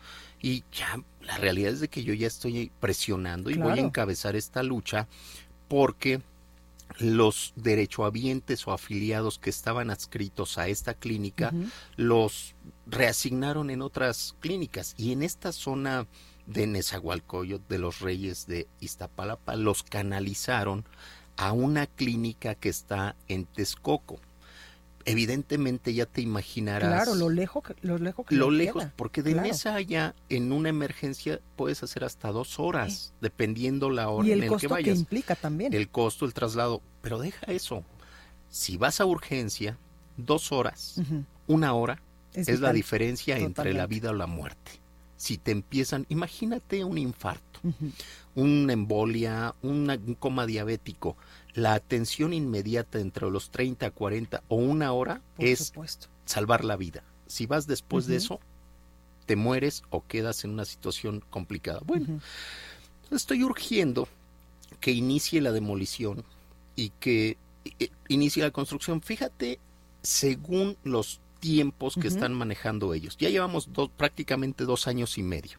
y 0.40 0.64
ya 0.72 1.02
la 1.20 1.38
realidad 1.38 1.72
es 1.72 1.80
de 1.80 1.88
que 1.88 2.04
yo 2.04 2.14
ya 2.14 2.26
estoy 2.26 2.70
presionando 2.80 3.50
y 3.50 3.54
voy 3.54 3.78
a 3.78 3.82
encabezar 3.82 4.36
esta 4.36 4.62
lucha 4.62 5.08
porque 5.68 6.20
los 6.98 7.52
derechohabientes 7.56 8.66
o 8.66 8.72
afiliados 8.72 9.38
que 9.38 9.50
estaban 9.50 9.90
adscritos 9.90 10.58
a 10.58 10.68
esta 10.68 10.94
clínica 10.94 11.52
los 11.96 12.54
reasignaron 12.86 13.70
en 13.70 13.82
otras 13.82 14.36
clínicas 14.40 14.94
y 14.96 15.12
en 15.12 15.22
esta 15.22 15.52
zona 15.52 16.06
de 16.46 16.66
Nezahualcóyotl, 16.66 17.68
de 17.68 17.78
los 17.78 18.00
Reyes 18.00 18.46
de 18.46 18.68
Iztapalapa, 18.80 19.56
los 19.56 19.82
canalizaron 19.82 20.84
a 21.36 21.52
una 21.52 21.86
clínica 21.86 22.54
que 22.54 22.68
está 22.68 23.16
en 23.28 23.44
Texcoco. 23.44 24.18
Evidentemente 25.04 25.94
ya 25.94 26.06
te 26.06 26.20
imaginarás. 26.20 27.04
Claro, 27.04 27.14
lo 27.14 27.30
lejos 27.30 27.62
lo 27.82 27.96
lejos 27.98 28.26
que 28.26 28.34
Lo 28.34 28.50
lejos, 28.50 28.86
porque 28.96 29.22
de 29.22 29.36
mesa 29.36 29.76
allá 29.76 30.16
en 30.28 30.50
una 30.50 30.68
emergencia 30.68 31.40
puedes 31.54 31.84
hacer 31.84 32.02
hasta 32.02 32.32
dos 32.32 32.58
horas, 32.58 33.12
dependiendo 33.20 33.88
la 33.90 34.08
hora 34.08 34.26
y 34.26 34.32
el 34.32 34.42
en 34.42 34.48
costo 34.48 34.66
que 34.66 34.74
vayas. 34.74 34.98
implica 34.98 35.36
también. 35.36 35.72
El 35.72 35.88
costo, 35.88 36.24
el 36.24 36.34
traslado. 36.34 36.82
Pero 37.02 37.20
deja 37.20 37.46
eso. 37.52 37.84
Si 38.48 38.76
vas 38.78 39.00
a 39.00 39.04
urgencia, 39.04 39.78
dos 40.16 40.50
horas, 40.50 41.00
una 41.46 41.72
hora, 41.74 42.02
es, 42.32 42.60
la 42.60 42.72
diferencia 42.72 43.38
entre 43.38 43.74
la 43.74 43.86
vida 43.86 44.10
o 44.10 44.14
la 44.14 44.26
muerte 44.26 44.85
si 45.16 45.38
te 45.38 45.50
empiezan, 45.50 46.06
imagínate 46.08 46.84
un 46.84 46.98
infarto, 46.98 47.60
una 48.34 48.72
embolia, 48.72 49.54
un 49.62 50.16
coma 50.18 50.46
diabético, 50.46 51.16
la 51.54 51.74
atención 51.74 52.32
inmediata 52.32 53.00
entre 53.00 53.30
los 53.30 53.50
30, 53.50 53.90
40 53.90 54.42
o 54.48 54.56
una 54.56 54.92
hora 54.92 55.22
es 55.38 55.72
salvar 56.26 56.64
la 56.64 56.76
vida. 56.76 57.02
Si 57.26 57.46
vas 57.46 57.66
después 57.66 58.06
de 58.06 58.16
eso, 58.16 58.40
te 59.24 59.36
mueres 59.36 59.82
o 59.90 60.06
quedas 60.06 60.44
en 60.44 60.50
una 60.50 60.64
situación 60.64 61.24
complicada. 61.30 61.80
Bueno, 61.84 62.20
estoy 63.10 63.42
urgiendo 63.42 64.06
que 64.80 64.92
inicie 64.92 65.40
la 65.40 65.52
demolición 65.52 66.24
y 66.76 66.90
que 67.00 67.38
eh, 67.78 67.88
inicie 68.08 68.42
la 68.42 68.50
construcción. 68.50 69.00
Fíjate, 69.00 69.58
según 70.02 70.76
los 70.84 71.20
tiempos 71.46 71.94
que 71.94 72.08
están 72.08 72.34
manejando 72.34 72.92
ellos. 72.92 73.16
Ya 73.18 73.30
llevamos 73.30 73.68
prácticamente 73.96 74.64
dos 74.64 74.88
años 74.88 75.16
y 75.16 75.22
medio. 75.22 75.58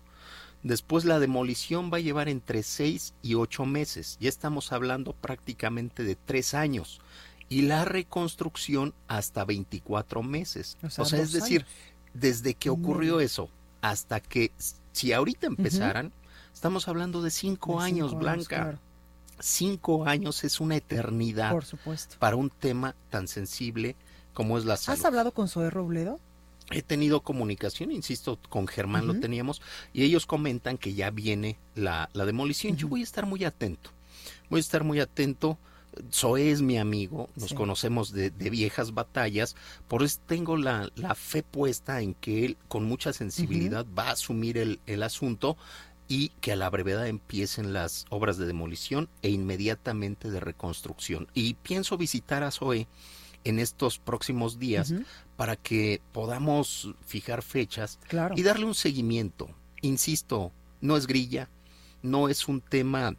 Después 0.61 1.05
la 1.05 1.19
demolición 1.19 1.91
va 1.93 1.97
a 1.97 2.01
llevar 2.01 2.27
entre 2.27 2.61
seis 2.63 3.13
y 3.21 3.35
ocho 3.35 3.65
meses. 3.65 4.17
Ya 4.19 4.27
estamos 4.27 4.73
hablando 4.73 5.13
prácticamente 5.13 6.03
de 6.03 6.15
tres 6.15 6.53
años. 6.53 6.99
Y 7.47 7.61
la 7.61 7.85
reconstrucción 7.85 8.93
hasta 9.07 9.45
24 9.45 10.23
meses. 10.23 10.77
O 10.97 11.05
sea, 11.05 11.21
es 11.21 11.31
decir, 11.31 11.65
desde 12.13 12.53
que 12.53 12.69
ocurrió 12.69 13.21
eso 13.21 13.49
hasta 13.81 14.19
que 14.19 14.51
Si 14.91 15.13
ahorita 15.13 15.47
empezaran, 15.47 16.11
estamos 16.53 16.89
hablando 16.89 17.21
de 17.21 17.31
cinco 17.31 17.79
años, 17.79 18.17
Blanca. 18.17 18.77
Cinco 19.39 20.05
años 20.05 20.43
es 20.43 20.59
una 20.59 20.75
eternidad 20.77 21.51
Por 21.51 21.63
supuesto. 21.63 22.15
para 22.17 22.35
un 22.35 22.49
tema 22.49 22.95
tan 23.11 23.27
sensible 23.27 23.95
como 24.37 24.59
es 24.59 24.65
la 24.65 24.77
salud. 24.77 24.99
¿Has 24.99 25.03
hablado 25.03 25.31
con 25.31 25.47
Zoe 25.47 25.71
Robledo? 25.71 26.19
He 26.69 26.83
tenido 26.83 27.21
comunicación, 27.21 27.91
insisto, 27.91 28.37
con 28.49 28.67
Germán 28.67 29.07
lo 29.07 29.19
teníamos, 29.19 29.63
y 29.93 30.03
ellos 30.03 30.27
comentan 30.27 30.77
que 30.77 30.93
ya 30.93 31.09
viene 31.09 31.57
la, 31.73 32.07
la 32.13 32.23
demolición. 32.23 32.77
Yo 32.77 32.87
voy 32.87 33.01
a 33.01 33.03
estar 33.03 33.25
muy 33.25 33.43
atento, 33.45 33.89
voy 34.51 34.59
a 34.59 34.61
estar 34.61 34.83
muy 34.83 34.99
atento. 34.99 35.57
Zoe 36.13 36.51
es 36.51 36.61
mi 36.61 36.77
amigo, 36.77 37.29
nos 37.35 37.49
Sí. 37.49 37.55
conocemos 37.55 38.11
de, 38.11 38.29
de 38.29 38.49
viejas 38.51 38.93
batallas, 38.93 39.55
por 39.87 40.03
eso 40.03 40.19
tengo 40.27 40.55
la, 40.55 40.91
la 40.95 41.15
fe 41.15 41.41
puesta 41.41 42.01
en 42.01 42.13
que 42.13 42.45
él 42.45 42.57
con 42.67 42.83
mucha 42.83 43.13
sensibilidad 43.13 43.87
va 43.97 44.09
a 44.09 44.11
asumir 44.11 44.59
el, 44.59 44.79
el 44.85 45.01
asunto 45.01 45.57
y 46.07 46.29
que 46.41 46.51
a 46.51 46.55
la 46.55 46.69
brevedad 46.69 47.07
empiecen 47.07 47.73
las 47.73 48.05
obras 48.11 48.37
de 48.37 48.45
demolición 48.45 49.09
e 49.23 49.29
inmediatamente 49.31 50.29
de 50.29 50.39
reconstrucción. 50.39 51.27
Y 51.33 51.55
pienso 51.55 51.97
visitar 51.97 52.43
a 52.43 52.51
Zoe 52.51 52.85
en 53.47 53.59
estos 53.59 53.97
próximos 53.99 54.59
días 54.59 54.93
para 55.35 55.55
que 55.55 56.01
podamos 56.11 56.89
fijar 57.05 57.41
fechas 57.43 57.99
Claro. 58.07 58.35
y 58.37 58.43
darle 58.43 58.65
un 58.65 58.75
seguimiento. 58.75 59.49
Insisto, 59.81 60.51
no 60.81 60.97
es 60.97 61.07
grilla, 61.07 61.49
no 62.01 62.29
es 62.29 62.47
un 62.47 62.61
tema 62.61 63.15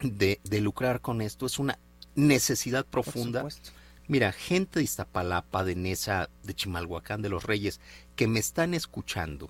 de, 0.00 0.40
de 0.44 0.60
lucrar 0.60 1.00
con 1.00 1.20
esto, 1.20 1.46
es 1.46 1.58
una 1.58 1.78
necesidad 2.14 2.84
profunda. 2.86 3.46
Mira, 4.06 4.32
gente 4.32 4.80
de 4.80 4.84
Iztapalapa, 4.84 5.64
de 5.64 5.74
Nesa, 5.76 6.28
de 6.42 6.54
Chimalhuacán, 6.54 7.22
de 7.22 7.30
Los 7.30 7.44
Reyes, 7.44 7.80
que 8.16 8.26
me 8.28 8.38
están 8.38 8.74
escuchando, 8.74 9.48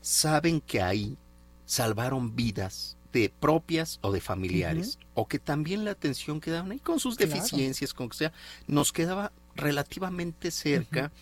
saben 0.00 0.60
que 0.60 0.82
ahí 0.82 1.16
salvaron 1.64 2.34
vidas 2.34 2.96
de 3.12 3.30
propias 3.40 3.98
o 4.02 4.12
de 4.12 4.20
familiares, 4.20 4.98
o 5.14 5.26
que 5.28 5.38
también 5.38 5.84
la 5.84 5.92
atención 5.92 6.40
que 6.40 6.50
daban 6.50 6.72
ahí 6.72 6.78
con 6.78 7.00
sus 7.00 7.16
Claro. 7.16 7.32
deficiencias, 7.34 7.94
con 7.94 8.08
que 8.08 8.16
sea, 8.16 8.32
nos 8.66 8.92
quedaba 8.92 9.32
relativamente 9.58 10.50
cerca. 10.50 11.12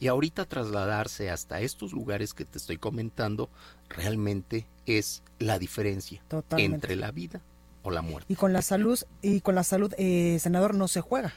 Y 0.00 0.08
ahorita 0.08 0.46
trasladarse 0.46 1.30
hasta 1.30 1.60
estos 1.60 1.92
lugares 1.92 2.34
que 2.34 2.44
te 2.44 2.58
estoy 2.58 2.76
comentando 2.76 3.48
realmente 3.88 4.66
es 4.84 5.22
la 5.38 5.60
diferencia 5.60 6.20
Totalmente. 6.26 6.74
entre 6.74 6.96
la 6.96 7.12
vida 7.12 7.40
o 7.84 7.92
la 7.92 8.02
muerte. 8.02 8.32
Y 8.32 8.36
con 8.36 8.52
la 8.52 8.62
salud, 8.62 8.98
y 9.22 9.40
con 9.42 9.54
la 9.54 9.62
salud, 9.62 9.92
eh, 9.98 10.38
senador, 10.40 10.74
no 10.74 10.88
se 10.88 11.02
juega. 11.02 11.32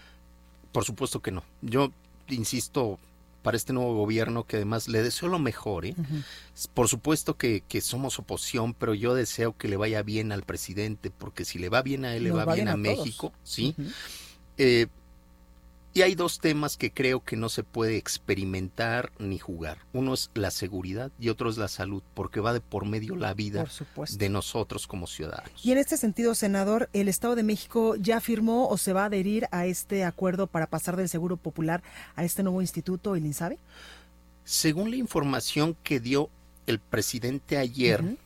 Por 0.72 0.84
supuesto 0.84 1.22
que 1.22 1.32
no. 1.32 1.44
Yo 1.62 1.92
insisto 2.28 2.98
para 3.44 3.58
este 3.58 3.74
nuevo 3.74 3.96
gobierno 3.96 4.46
que 4.46 4.56
además 4.56 4.88
le 4.88 5.04
deseo 5.04 5.30
lo 5.30 5.38
mejor. 5.38 5.86
¿eh? 5.86 5.94
Por 6.74 6.88
supuesto 6.88 7.38
que, 7.38 7.62
que 7.68 7.80
somos 7.82 8.18
oposición, 8.18 8.74
pero 8.74 8.96
yo 8.96 9.14
deseo 9.14 9.56
que 9.56 9.68
le 9.68 9.78
vaya 9.78 10.02
bien 10.02 10.32
al 10.32 10.42
presidente, 10.42 11.12
porque 11.12 11.46
si 11.46 11.60
le 11.60 11.70
va 11.70 11.84
bien 11.84 12.06
a 12.06 12.16
él, 12.16 12.24
le 12.24 12.30
Nos 12.30 12.40
va, 12.40 12.46
va 12.46 12.56
bien, 12.56 12.66
bien 12.66 12.74
a. 12.74 12.78
México. 12.78 13.32
¿sí? 13.44 13.76
Eh, 14.58 14.88
y 15.96 16.02
hay 16.02 16.14
dos 16.14 16.40
temas 16.40 16.76
que 16.76 16.92
creo 16.92 17.24
que 17.24 17.38
no 17.38 17.48
se 17.48 17.64
puede 17.64 17.96
experimentar 17.96 19.14
ni 19.18 19.40
jugar. 19.40 19.78
Uno 19.94 20.14
es 20.14 20.30
la 20.34 20.52
seguridad 20.52 21.10
y 21.22 21.30
otro 21.30 21.50
es 21.50 21.58
la 21.58 21.70
salud, 21.70 22.04
porque 22.14 22.42
va 22.42 22.52
de 22.52 22.60
por 22.60 22.86
medio 22.86 23.16
la 23.16 23.34
vida 23.34 23.66
de 24.18 24.30
nosotros 24.30 24.88
como 24.88 25.08
ciudadanos. 25.08 25.66
Y 25.66 25.72
en 25.72 25.78
este 25.78 25.96
sentido, 25.96 26.36
senador, 26.36 26.90
¿el 26.92 27.08
Estado 27.08 27.36
de 27.36 27.44
México 27.44 27.96
ya 27.96 28.20
firmó 28.20 28.68
o 28.68 28.78
se 28.78 28.92
va 28.92 29.04
a 29.04 29.06
adherir 29.06 29.48
a 29.52 29.68
este 29.68 30.04
acuerdo 30.04 30.48
para 30.48 30.68
pasar 30.68 30.98
del 30.98 31.08
Seguro 31.08 31.38
Popular 31.38 31.82
a 32.18 32.26
este 32.26 32.44
nuevo 32.44 32.60
instituto, 32.60 33.16
el 33.16 33.26
INSABI? 33.26 33.58
Según 34.44 34.92
la 34.92 34.98
información 34.98 35.78
que 35.82 36.02
dio 36.02 36.30
el 36.68 36.80
presidente 36.80 37.58
ayer, 37.58 38.18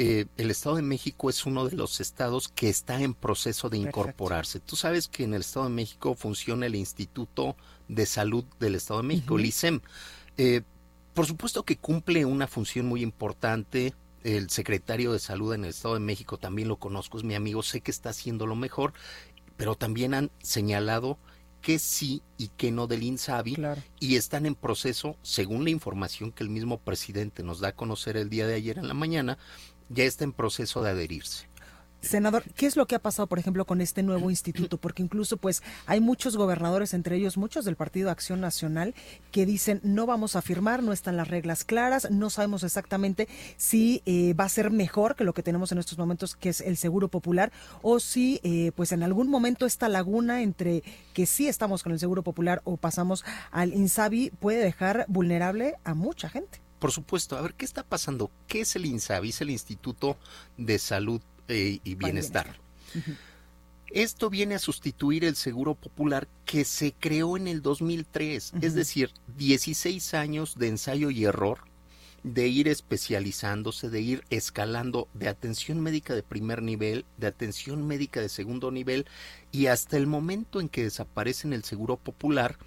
eh, 0.00 0.26
el 0.36 0.52
Estado 0.52 0.76
de 0.76 0.82
México 0.82 1.28
es 1.28 1.44
uno 1.44 1.66
de 1.66 1.76
los 1.76 2.00
estados 2.00 2.48
que 2.48 2.68
está 2.68 3.02
en 3.02 3.14
proceso 3.14 3.68
de 3.68 3.78
Perfecto. 3.78 4.00
incorporarse. 4.00 4.60
Tú 4.60 4.76
sabes 4.76 5.08
que 5.08 5.24
en 5.24 5.34
el 5.34 5.40
Estado 5.40 5.66
de 5.66 5.72
México 5.72 6.14
funciona 6.14 6.66
el 6.66 6.76
Instituto 6.76 7.56
de 7.88 8.06
Salud 8.06 8.44
del 8.60 8.76
Estado 8.76 9.02
de 9.02 9.08
México, 9.08 9.36
el 9.36 9.46
ISEM. 9.46 9.80
Eh, 10.36 10.62
por 11.14 11.26
supuesto 11.26 11.64
que 11.64 11.78
cumple 11.78 12.24
una 12.24 12.46
función 12.46 12.86
muy 12.86 13.02
importante. 13.02 13.92
El 14.22 14.50
secretario 14.50 15.12
de 15.12 15.18
Salud 15.18 15.52
en 15.52 15.64
el 15.64 15.70
Estado 15.70 15.94
de 15.94 16.00
México 16.00 16.38
también 16.38 16.68
lo 16.68 16.76
conozco, 16.76 17.18
es 17.18 17.24
mi 17.24 17.34
amigo, 17.34 17.64
sé 17.64 17.80
que 17.80 17.90
está 17.90 18.10
haciendo 18.10 18.46
lo 18.46 18.54
mejor, 18.54 18.92
pero 19.56 19.74
también 19.74 20.14
han 20.14 20.30
señalado 20.40 21.18
que 21.60 21.80
sí 21.80 22.22
y 22.36 22.48
que 22.48 22.70
no 22.70 22.86
del 22.86 23.02
INSABI 23.02 23.56
y 23.98 24.14
están 24.14 24.46
en 24.46 24.54
proceso, 24.54 25.16
según 25.22 25.64
la 25.64 25.70
información 25.70 26.30
que 26.30 26.44
el 26.44 26.50
mismo 26.50 26.78
presidente 26.78 27.42
nos 27.42 27.58
da 27.58 27.68
a 27.68 27.74
conocer 27.74 28.16
el 28.16 28.30
día 28.30 28.46
de 28.46 28.54
ayer 28.54 28.78
en 28.78 28.86
la 28.86 28.94
mañana, 28.94 29.38
ya 29.88 30.04
está 30.04 30.24
en 30.24 30.32
proceso 30.32 30.82
de 30.82 30.90
adherirse. 30.90 31.48
Senador, 32.00 32.44
¿qué 32.54 32.66
es 32.66 32.76
lo 32.76 32.86
que 32.86 32.94
ha 32.94 33.00
pasado, 33.00 33.26
por 33.26 33.40
ejemplo, 33.40 33.64
con 33.64 33.80
este 33.80 34.04
nuevo 34.04 34.30
instituto? 34.30 34.78
Porque 34.78 35.02
incluso, 35.02 35.36
pues, 35.36 35.62
hay 35.86 36.00
muchos 36.00 36.36
gobernadores, 36.36 36.94
entre 36.94 37.16
ellos 37.16 37.36
muchos 37.36 37.64
del 37.64 37.74
Partido 37.74 38.10
Acción 38.10 38.40
Nacional, 38.40 38.94
que 39.32 39.46
dicen 39.46 39.80
no 39.82 40.06
vamos 40.06 40.36
a 40.36 40.42
firmar, 40.42 40.82
no 40.82 40.92
están 40.92 41.16
las 41.16 41.26
reglas 41.26 41.64
claras, 41.64 42.08
no 42.10 42.30
sabemos 42.30 42.62
exactamente 42.62 43.28
si 43.56 44.02
eh, 44.06 44.32
va 44.34 44.44
a 44.44 44.48
ser 44.48 44.70
mejor 44.70 45.16
que 45.16 45.24
lo 45.24 45.34
que 45.34 45.42
tenemos 45.42 45.72
en 45.72 45.78
estos 45.78 45.98
momentos, 45.98 46.36
que 46.36 46.50
es 46.50 46.60
el 46.60 46.76
Seguro 46.76 47.08
Popular, 47.08 47.50
o 47.82 47.98
si, 47.98 48.40
eh, 48.44 48.70
pues, 48.76 48.92
en 48.92 49.02
algún 49.02 49.28
momento 49.28 49.66
esta 49.66 49.88
laguna 49.88 50.42
entre 50.42 50.84
que 51.14 51.26
sí 51.26 51.48
estamos 51.48 51.82
con 51.82 51.92
el 51.92 51.98
Seguro 51.98 52.22
Popular 52.22 52.62
o 52.64 52.76
pasamos 52.76 53.24
al 53.50 53.74
Insabi 53.74 54.30
puede 54.30 54.62
dejar 54.62 55.04
vulnerable 55.08 55.74
a 55.82 55.94
mucha 55.94 56.28
gente. 56.28 56.67
Por 56.78 56.92
supuesto, 56.92 57.36
a 57.36 57.42
ver, 57.42 57.54
¿qué 57.54 57.64
está 57.64 57.82
pasando? 57.82 58.30
¿Qué 58.46 58.60
es 58.60 58.76
el 58.76 58.86
INSABI? 58.86 59.30
Es 59.30 59.40
el 59.40 59.50
Instituto 59.50 60.16
de 60.56 60.78
Salud 60.78 61.20
eh, 61.48 61.80
y 61.82 61.94
Bienestar. 61.94 62.58
Esto 63.90 64.28
viene 64.28 64.54
a 64.54 64.58
sustituir 64.58 65.24
el 65.24 65.34
Seguro 65.34 65.74
Popular 65.74 66.28
que 66.44 66.64
se 66.64 66.92
creó 66.92 67.36
en 67.36 67.48
el 67.48 67.62
2003, 67.62 68.52
es 68.60 68.74
decir, 68.74 69.10
16 69.38 70.12
años 70.14 70.58
de 70.58 70.68
ensayo 70.68 71.10
y 71.10 71.24
error, 71.24 71.60
de 72.22 72.48
ir 72.48 72.68
especializándose, 72.68 73.88
de 73.88 74.00
ir 74.02 74.24
escalando 74.28 75.08
de 75.14 75.28
atención 75.28 75.80
médica 75.80 76.14
de 76.14 76.22
primer 76.22 76.62
nivel, 76.62 77.06
de 77.16 77.28
atención 77.28 77.86
médica 77.86 78.20
de 78.20 78.28
segundo 78.28 78.70
nivel, 78.70 79.06
y 79.52 79.66
hasta 79.66 79.96
el 79.96 80.06
momento 80.06 80.60
en 80.60 80.68
que 80.68 80.84
desaparece 80.84 81.46
en 81.46 81.54
el 81.54 81.64
Seguro 81.64 81.96
Popular, 81.96 82.58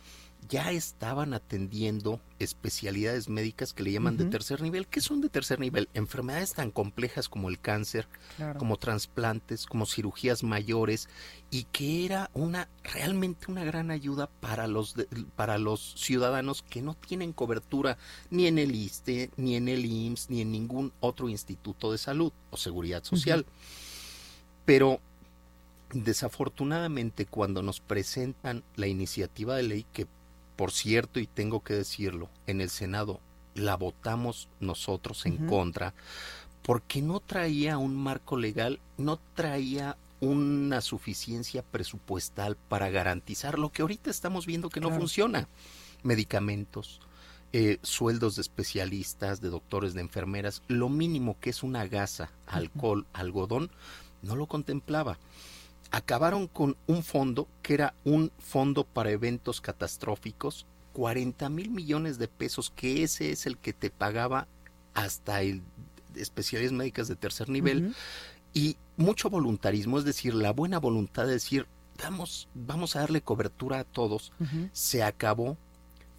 ya 0.50 0.72
estaban 0.72 1.34
atendiendo 1.34 2.20
especialidades 2.39 3.30
médicas 3.30 3.74
que 3.74 3.84
le 3.84 3.92
llaman 3.94 4.18
de 4.18 4.26
tercer 4.26 4.62
nivel. 4.62 4.86
¿Qué 4.88 5.00
son 5.00 5.22
de 5.22 5.30
tercer 5.30 5.60
nivel? 5.60 5.88
Enfermedades 5.94 6.54
tan 6.54 6.72
complejas 6.72 7.30
como 7.30 7.48
el 7.48 7.60
cáncer, 7.60 8.08
Claro. 8.36 8.60
como 8.60 8.76
trasplantes, 8.78 9.66
como 9.66 9.86
cirugías 9.86 10.44
mayores, 10.44 11.08
y 11.52 11.64
que 11.66 12.06
era 12.06 12.30
una 12.34 12.68
realmente 12.84 13.50
una 13.52 13.64
gran 13.64 13.92
ayuda 13.92 14.28
para 14.42 14.68
los 14.68 14.96
de- 14.96 15.08
para 15.36 15.58
los 15.58 15.94
ciudadanos 15.98 16.64
que 16.64 16.82
no 16.82 16.96
tienen 16.96 17.32
cobertura 17.34 17.98
ni 18.30 18.48
en 18.48 18.58
el 18.58 18.76
ISTE, 18.76 19.30
ni 19.38 19.56
en 19.56 19.68
el 19.70 19.86
IMSS, 19.86 20.30
ni 20.32 20.42
en 20.42 20.52
ningún 20.52 20.92
otro 21.00 21.30
instituto 21.30 21.92
de 21.92 21.98
salud 21.98 22.34
o 22.50 22.58
seguridad 22.58 23.04
social. 23.04 23.46
Pero 24.66 25.00
desafortunadamente 25.94 27.26
cuando 27.26 27.62
nos 27.62 27.80
presentan 27.80 28.64
la 28.76 28.88
iniciativa 28.88 29.56
de 29.56 29.64
ley 29.64 29.86
que 29.92 30.08
por 30.62 30.72
cierto 30.72 31.20
y 31.20 31.26
tengo 31.26 31.64
que 31.64 31.74
decirlo 31.74 32.30
en 32.45 32.62
el 32.62 32.70
Senado 32.70 33.20
la 33.55 33.76
votamos 33.78 34.47
nosotros 34.59 35.26
en 35.26 35.47
contra 35.47 35.95
porque 36.62 37.01
no 37.01 37.20
traía 37.20 37.80
un 37.80 37.95
marco 37.95 38.38
legal, 38.38 38.80
no 38.95 39.20
traía 39.34 39.97
una 40.20 40.82
suficiencia 40.82 41.64
presupuestal 41.64 42.57
para 42.70 42.91
garantizar 42.91 43.57
lo 43.57 43.72
que 43.72 43.82
ahorita 43.82 44.12
estamos 44.12 44.45
viendo 44.45 44.70
que 44.70 44.82
no 44.82 44.91
funciona. 44.91 45.47
Medicamentos, 46.03 47.01
eh, 47.53 47.80
sueldos 47.82 48.36
de 48.36 48.43
especialistas, 48.43 49.41
de 49.41 49.49
doctores, 49.49 49.95
de 49.95 50.01
enfermeras, 50.01 50.62
lo 50.68 50.89
mínimo 50.89 51.39
que 51.39 51.49
es 51.49 51.64
una 51.64 51.88
gasa, 51.88 52.30
alcohol, 52.45 53.07
algodón, 53.14 53.72
no 54.22 54.36
lo 54.36 54.45
contemplaba. 54.45 55.18
Acabaron 55.92 56.48
con 56.48 56.78
un 56.88 57.04
fondo 57.04 57.48
que 57.62 57.74
era 57.74 57.94
un 58.04 58.32
fondo 58.39 58.86
para 58.86 59.12
eventos 59.12 59.62
catastróficos, 59.62 60.66
40 60.94 61.50
mil 61.50 61.70
millones 61.70 62.18
de 62.18 62.28
pesos, 62.28 62.72
que 62.76 63.04
ese 63.04 63.32
es 63.32 63.46
el 63.46 63.58
que 63.58 63.74
te 63.74 63.89
pagaba 63.89 64.48
hasta 64.94 65.42
el 65.42 65.62
especialidades 66.16 66.78
médicas 66.78 67.08
de 67.08 67.16
tercer 67.16 67.50
nivel 67.50 67.96
y 68.54 68.78
mucho 68.98 69.30
voluntarismo, 69.30 69.98
es 69.98 70.06
decir, 70.06 70.34
la 70.34 70.52
buena 70.52 70.80
voluntad 70.80 71.26
de 71.26 71.34
decir, 71.34 71.68
vamos, 72.04 72.48
vamos 72.54 72.96
a 72.96 73.00
darle 73.00 73.22
cobertura 73.22 73.80
a 73.80 73.84
todos, 73.84 74.32
se 74.74 75.04
acabó 75.04 75.58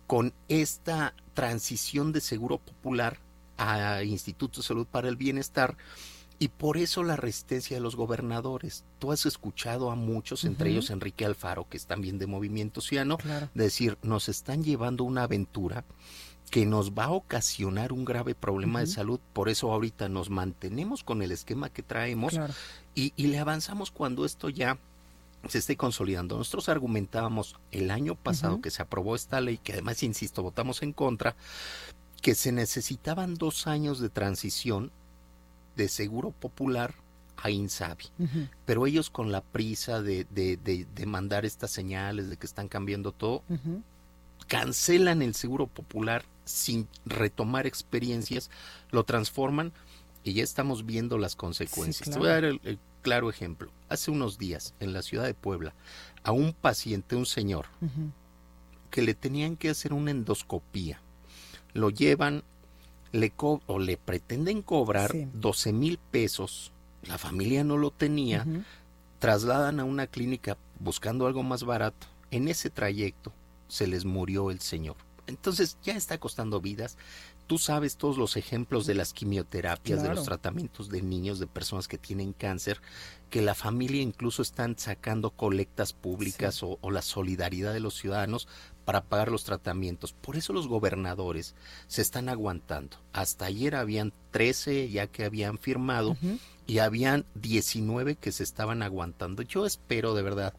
con 0.07 0.33
esta 0.49 1.14
transición 1.35 2.12
de 2.12 2.20
seguro 2.20 2.59
popular 2.59 3.18
a 3.57 4.03
Instituto 4.03 4.61
de 4.61 4.66
Salud 4.66 4.87
para 4.91 5.09
el 5.09 5.16
Bienestar 5.16 5.77
y 6.43 6.49
por 6.49 6.76
eso 6.76 7.05
la 7.05 7.14
resistencia 7.14 7.76
de 7.76 7.80
los 7.80 7.95
gobernadores. 7.95 8.82
Tú 8.99 9.12
has 9.12 9.26
escuchado 9.26 9.93
a 9.93 9.95
muchos, 9.95 10.43
entre 10.45 10.70
ellos 10.70 10.90
Enrique 10.90 11.24
Alfaro, 11.24 11.68
que 11.68 11.76
es 11.76 11.86
también 11.86 12.18
de 12.18 12.26
Movimiento 12.26 12.80
Ciudadano, 12.80 13.16
Claro. 13.18 13.49
decir, 13.55 13.97
nos 14.03 14.28
están 14.28 14.64
llevando 14.64 15.05
una 15.05 15.22
aventura 15.22 15.84
que 16.51 16.66
nos 16.66 16.95
va 16.95 17.05
a 17.05 17.11
ocasionar 17.12 17.93
un 17.93 18.05
grave 18.05 18.34
problema 18.34 18.80
de 18.80 18.88
salud. 18.88 19.20
Por 19.32 19.51
eso 19.51 19.70
ahorita 19.72 20.09
nos 20.09 20.30
mantenemos 20.30 21.05
con 21.05 21.22
el 21.22 21.30
esquema 21.30 21.70
que 21.70 21.84
traemos 21.84 22.34
y, 22.97 23.12
y 23.14 23.28
le 23.28 23.38
avanzamos 23.38 23.93
cuando 23.93 24.24
esto 24.24 24.49
ya 24.49 24.78
se 25.49 25.59
esté 25.59 25.76
consolidando. 25.76 26.36
Nosotros 26.38 26.68
argumentábamos 26.68 27.55
el 27.70 27.88
año 27.93 28.16
pasado 28.16 28.61
que 28.61 28.72
se 28.72 28.82
aprobó 28.82 29.14
esta 29.14 29.40
ley, 29.40 29.59
que 29.59 29.74
además, 29.74 30.03
insisto, 30.03 30.43
votamos 30.43 30.82
en 30.82 30.93
contra, 30.93 31.36
que 32.20 32.34
se 32.34 32.51
necesitaban 32.51 33.36
dos 33.36 33.68
años 33.68 34.01
de 34.01 34.09
transición 34.09 34.90
de 35.77 35.89
seguro 35.89 36.31
popular 36.31 36.95
a 37.37 37.51
Insabi. 37.51 38.07
Pero 38.64 38.87
ellos 38.87 39.11
con 39.11 39.33
la 39.33 39.41
prisa 39.41 40.03
de, 40.03 40.27
de, 40.31 40.57
de, 40.57 41.07
mandar 41.07 41.45
estas 41.45 41.70
señales 41.70 42.31
de 42.31 42.37
que 42.37 42.47
están 42.47 42.68
cambiando 42.68 43.12
todo, 43.12 43.43
cancelan 44.47 45.23
el 45.23 45.35
seguro 45.35 45.66
popular 45.66 46.25
sin 46.45 46.89
retomar 47.05 47.66
experiencias, 47.66 48.51
lo 48.91 49.05
transforman 49.05 49.73
y 50.25 50.35
ya 50.35 50.45
estamos 50.45 50.87
viendo 50.87 51.18
las 51.18 51.37
consecuencias. 51.37 52.11
Te 52.11 52.18
voy 52.18 52.29
a 52.29 52.33
dar 52.33 52.45
el, 52.45 52.79
claro 53.03 53.31
ejemplo. 53.31 53.70
Hace 53.89 54.11
unos 54.11 54.39
días 54.39 54.75
en 54.81 54.93
la 54.93 55.03
ciudad 55.03 55.25
de 55.25 55.35
Puebla, 55.35 55.75
a 56.23 56.33
un 56.33 56.53
paciente, 56.53 57.16
un 57.16 57.27
señor, 57.27 57.66
que 58.91 59.03
le 59.03 59.14
tenían 59.14 59.57
que 59.57 59.70
hacer 59.70 59.93
una 59.93 60.11
endoscopía, 60.11 61.01
lo 61.73 61.91
llevan 61.91 62.45
le 63.13 63.33
o 63.39 63.79
le 63.79 63.97
pretenden 63.97 64.63
cobrar 64.63 65.13
12 65.35 65.73
mil 65.73 65.99
pesos, 65.99 66.73
la 67.03 67.19
familia 67.19 67.63
no 67.63 67.77
lo 67.77 67.91
tenía, 67.91 68.47
trasladan 69.19 69.81
a 69.81 69.85
una 69.85 70.07
clínica 70.07 70.57
buscando 70.81 71.27
algo 71.27 71.43
más 71.43 71.65
barato. 71.65 72.07
En 72.31 72.49
ese 72.49 72.71
trayecto 72.71 73.33
se 73.69 73.87
les 73.87 74.05
murió 74.05 74.51
el 74.51 74.61
señor. 74.61 74.97
Entonces 75.27 75.79
ya 75.83 75.95
está 75.95 76.19
costando 76.19 76.61
vidas. 76.61 76.97
Tú 77.47 77.59
sabes 77.59 77.97
todos 77.97 78.17
los 78.17 78.37
ejemplos 78.37 78.87
de 78.87 78.95
las 78.95 79.13
quimioterapias, 79.13 80.03
de 80.03 80.09
los 80.09 80.25
tratamientos 80.25 80.89
de 80.89 81.03
niños, 81.03 81.39
de 81.39 81.47
personas 81.47 81.87
que 81.87 81.99
tienen 81.99 82.33
cáncer, 82.33 82.81
que 83.31 83.43
la 83.43 83.55
familia 83.55 84.01
incluso 84.01 84.43
están 84.43 84.79
sacando 84.79 85.31
colectas 85.31 85.93
públicas 85.93 86.63
o, 86.63 86.79
la 86.91 87.03
solidaridad 87.03 87.73
de 87.73 87.81
los 87.81 87.95
ciudadanos 87.95 88.49
para 88.85 89.05
pagar 89.05 89.30
los 89.30 89.45
tratamientos. 89.45 90.12
Por 90.12 90.37
eso 90.37 90.53
los 90.53 90.68
gobernadores 90.68 91.55
se 91.87 92.03
están 92.03 92.28
aguantando. 92.28 92.97
Hasta 93.12 93.47
ayer 93.47 93.74
habían 93.74 94.12
13 94.30 94.91
ya 94.91 95.07
que 95.07 95.24
habían 95.24 95.59
firmado 95.59 96.16
y 96.66 96.78
habían 96.78 97.24
19 97.35 98.16
que 98.16 98.33
se 98.33 98.43
estaban 98.43 98.83
aguantando. 98.83 99.43
Yo 99.43 99.66
espero 99.66 100.14
de 100.14 100.22
verdad 100.22 100.55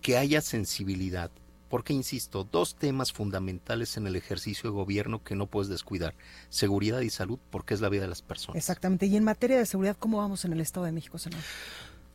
que 0.00 0.16
haya 0.16 0.40
sensibilidad 0.40 1.30
porque, 1.74 1.92
insisto, 1.92 2.44
dos 2.44 2.76
temas 2.76 3.12
fundamentales 3.12 3.96
en 3.96 4.06
el 4.06 4.14
ejercicio 4.14 4.70
de 4.70 4.76
gobierno 4.76 5.24
que 5.24 5.34
no 5.34 5.46
puedes 5.46 5.68
descuidar. 5.68 6.14
Seguridad 6.48 7.00
y 7.00 7.10
salud, 7.10 7.40
porque 7.50 7.74
es 7.74 7.80
la 7.80 7.88
vida 7.88 8.02
de 8.02 8.08
las 8.08 8.22
personas. 8.22 8.58
Exactamente. 8.58 9.06
Y 9.06 9.16
en 9.16 9.24
materia 9.24 9.58
de 9.58 9.66
seguridad, 9.66 9.96
¿cómo 9.98 10.18
vamos 10.18 10.44
en 10.44 10.52
el 10.52 10.60
Estado 10.60 10.86
de 10.86 10.92
México, 10.92 11.18
senador? 11.18 11.44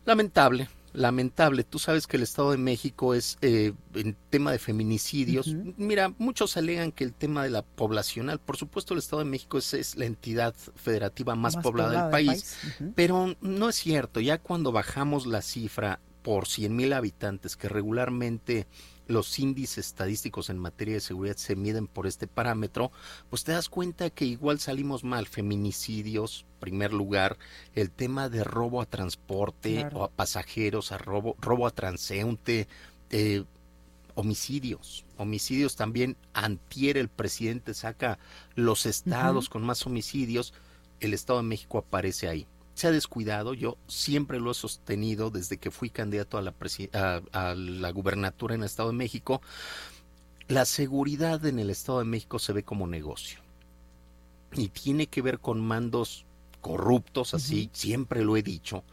Lamentable, 0.05 0.69
lamentable. 0.93 1.63
Tú 1.63 1.79
sabes 1.79 2.07
que 2.07 2.17
el 2.17 2.23
Estado 2.23 2.51
de 2.51 2.57
México 2.57 3.13
es 3.13 3.37
eh, 3.41 3.73
en 3.93 4.15
tema 4.29 4.51
de 4.51 4.59
feminicidios. 4.59 5.53
Mira, 5.77 6.13
muchos 6.17 6.57
alegan 6.57 6.91
que 6.91 7.03
el 7.03 7.13
tema 7.13 7.43
de 7.43 7.49
la 7.49 7.61
poblacional, 7.61 8.39
por 8.39 8.57
supuesto, 8.57 8.93
el 8.93 8.99
Estado 8.99 9.23
de 9.23 9.29
México 9.29 9.57
es, 9.57 9.95
la 9.95 10.05
entidad 10.05 10.53
federativa 10.75 11.35
más, 11.35 11.57
poblada, 11.57 12.03
del 12.03 12.11
país, 12.11 12.57
pero 12.95 13.35
no 13.41 13.69
es 13.69 13.75
cierto. 13.75 14.19
Ya 14.19 14.37
cuando 14.37 14.71
bajamos 14.71 15.25
la 15.25 15.41
cifra 15.41 15.99
por 16.21 16.47
100 16.47 16.75
mil 16.75 16.93
habitantes, 16.93 17.55
que 17.55 17.69
regularmente 17.69 18.67
los 19.09 19.39
índices 19.39 19.87
estadísticos 19.87 20.51
en 20.51 20.59
materia 20.59 20.93
de 20.93 20.99
seguridad 20.99 21.35
se 21.35 21.55
miden 21.55 21.87
por 21.87 22.05
este 22.05 22.27
parámetro, 22.27 22.91
pues 23.31 23.43
te 23.43 23.51
das 23.51 23.67
cuenta 23.67 24.11
que 24.11 24.25
igual 24.25 24.59
salimos 24.59 25.03
mal. 25.03 25.25
Feminicidios, 25.25 26.45
primer 26.59 26.93
lugar, 26.93 27.37
el 27.73 27.89
tema 27.89 28.29
de 28.29 28.43
robo 28.43 28.81
a 28.81 28.85
transporte 28.85 29.87
o 29.93 30.03
a 30.03 30.09
pasajeros, 30.09 30.91
a 30.91 30.99
robo, 30.99 31.35
robo 31.41 31.65
a 31.65 31.71
transeúnte, 31.71 32.67
eh, 33.09 33.43
homicidios, 34.13 35.05
homicidios 35.17 35.75
también. 35.75 36.15
Antier 36.33 36.95
el 36.95 37.09
presidente 37.09 37.73
saca 37.73 38.19
los 38.53 38.85
estados 38.85 39.49
con 39.49 39.63
más 39.63 39.87
homicidios, 39.87 40.53
el 40.99 41.15
Estado 41.15 41.39
de 41.39 41.47
México 41.47 41.79
aparece 41.79 42.27
ahí 42.27 42.45
se 42.79 42.87
ha 42.87 42.91
descuidado, 42.91 43.53
yo 43.53 43.77
siempre 43.87 44.39
lo 44.39 44.51
he 44.51 44.53
sostenido 44.53 45.29
desde 45.29 45.57
que 45.57 45.69
fui 45.69 45.89
candidato 45.89 46.37
a 46.37 46.41
la, 46.41 46.53
a, 47.33 47.55
la 47.55 47.91
gubernatura 47.91 48.55
en 48.55 48.61
el 48.61 48.67
Estado 48.67 48.89
de 48.89 48.95
México, 48.95 49.41
la 50.47 50.63
seguridad 50.63 51.45
en 51.45 51.59
el 51.59 51.69
Estado 51.69 51.99
de 51.99 52.05
México 52.05 52.39
se 52.39 52.53
ve 52.53 52.63
como 52.63 52.87
negocio. 52.87 53.41
Y 54.53 54.69
tiene 54.69 55.07
que 55.07 55.21
ver 55.21 55.39
con 55.39 55.59
mandos 55.59 56.25
corruptos, 56.61 57.33
así, 57.33 57.69
siempre 57.73 58.23
lo 58.23 58.37
he 58.37 58.43
dicho, 58.43 58.83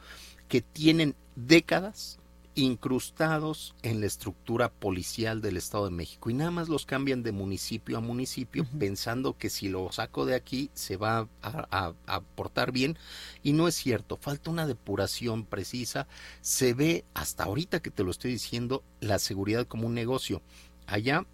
que 0.48 0.60
tienen 0.60 1.14
décadas 1.36 2.18
incrustados 2.56 3.74
en 3.82 4.00
la 4.00 4.06
estructura 4.06 4.70
policial 4.70 5.42
del 5.42 5.58
Estado 5.58 5.84
de 5.84 5.90
México. 5.90 6.30
Y 6.30 6.34
nada 6.34 6.50
más 6.50 6.68
los 6.68 6.86
cambian 6.86 7.22
de 7.22 7.30
municipio 7.30 7.98
a 7.98 8.00
municipio 8.00 8.66
pensando 8.78 9.36
que 9.36 9.50
si 9.50 9.68
lo 9.68 9.92
saco 9.92 10.24
de 10.24 10.34
aquí 10.34 10.70
se 10.72 10.96
va 10.96 11.28
a, 11.42 11.92
a, 12.06 12.20
portar 12.34 12.72
bien. 12.72 12.98
Y 13.42 13.52
no 13.52 13.68
es 13.68 13.74
cierto, 13.74 14.16
falta 14.16 14.50
una 14.50 14.66
depuración 14.66 15.44
precisa, 15.44 16.08
se 16.40 16.72
ve 16.72 17.04
hasta 17.14 17.44
ahorita 17.44 17.80
que 17.80 17.90
te 17.90 18.02
lo 18.02 18.10
estoy 18.10 18.32
diciendo 18.32 18.82
la 19.00 19.18
seguridad 19.18 19.66
como 19.66 19.86
un 19.86 19.94
negocio. 19.94 20.40
Allá 20.86 21.26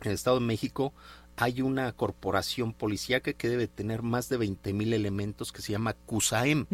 en 0.00 0.08
el 0.08 0.14
Estado 0.14 0.40
de 0.40 0.46
México 0.46 0.94
hay 1.36 1.60
una 1.60 1.92
corporación 1.92 2.72
policíaca 2.72 3.32
que 3.32 3.48
debe 3.48 3.66
tener 3.66 4.02
más 4.02 4.28
de 4.28 4.38
20 4.38 4.72
mil 4.72 4.92
elementos 4.92 5.52
que 5.52 5.62
se 5.62 5.72
llama 5.72 5.94
CUSAEM 5.94 6.66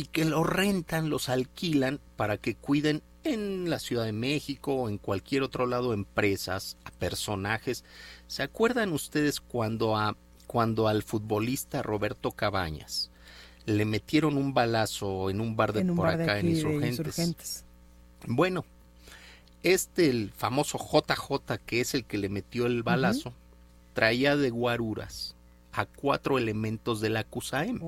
y 0.00 0.04
que 0.04 0.24
los 0.24 0.46
rentan, 0.46 1.10
los 1.10 1.28
alquilan 1.28 2.00
para 2.16 2.38
que 2.38 2.54
cuiden 2.54 3.02
en 3.22 3.68
la 3.68 3.78
Ciudad 3.78 4.06
de 4.06 4.12
México 4.12 4.74
o 4.74 4.88
en 4.88 4.96
cualquier 4.96 5.42
otro 5.42 5.66
lado 5.66 5.92
empresas, 5.92 6.78
a 6.84 6.90
personajes. 6.90 7.84
¿Se 8.26 8.42
acuerdan 8.42 8.92
ustedes 8.92 9.40
cuando 9.40 9.96
a 9.96 10.16
cuando 10.46 10.88
al 10.88 11.02
futbolista 11.02 11.82
Roberto 11.82 12.32
Cabañas 12.32 13.10
le 13.66 13.84
metieron 13.84 14.38
un 14.38 14.54
balazo 14.54 15.28
en 15.28 15.42
un 15.42 15.54
bar 15.54 15.74
de 15.74 15.84
por 15.84 16.08
acá 16.08 16.38
en 16.38 16.48
Insurgentes? 16.48 17.66
Bueno, 18.26 18.64
este 19.62 20.08
el 20.08 20.32
famoso 20.34 20.78
JJ 20.78 21.58
que 21.66 21.82
es 21.82 21.92
el 21.92 22.06
que 22.06 22.16
le 22.16 22.30
metió 22.30 22.64
el 22.64 22.82
balazo 22.82 23.34
traía 23.92 24.34
de 24.36 24.48
guaruras 24.48 25.36
a 25.72 25.86
cuatro 25.86 26.38
elementos 26.38 27.00
de 27.00 27.10
la 27.10 27.24
CUSAEM. 27.24 27.80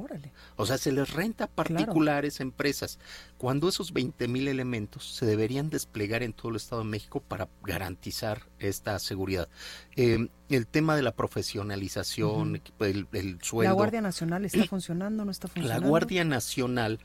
O 0.57 0.67
sea, 0.67 0.79
se 0.79 0.93
les 0.93 1.11
renta 1.11 1.45
a 1.45 1.47
particulares, 1.49 2.41
empresas, 2.41 2.99
cuando 3.39 3.69
esos 3.69 3.93
20 3.93 4.29
mil 4.29 4.49
elementos 4.49 5.15
se 5.15 5.27
deberían 5.27 5.71
desplegar 5.71 6.23
en 6.23 6.33
todo 6.33 6.51
el 6.51 6.57
Estado 6.57 6.83
de 6.83 6.89
México 6.89 7.21
para 7.21 7.49
garantizar 7.65 8.43
esta 8.59 8.99
seguridad. 8.99 9.49
Eh, 9.97 10.29
el 10.49 10.67
tema 10.67 10.97
de 10.97 11.03
la 11.03 11.13
profesionalización, 11.13 12.63
el, 12.81 13.39
sueldo. 13.43 13.71
¿La 13.71 13.75
Guardia 13.75 14.01
Nacional 14.01 14.45
está 14.45 14.65
funcionando 14.69 15.25
no 15.25 15.31
está 15.31 15.49
funcionando? 15.49 15.81
La 15.81 15.89
Guardia 15.89 16.25
Nacional, 16.25 17.01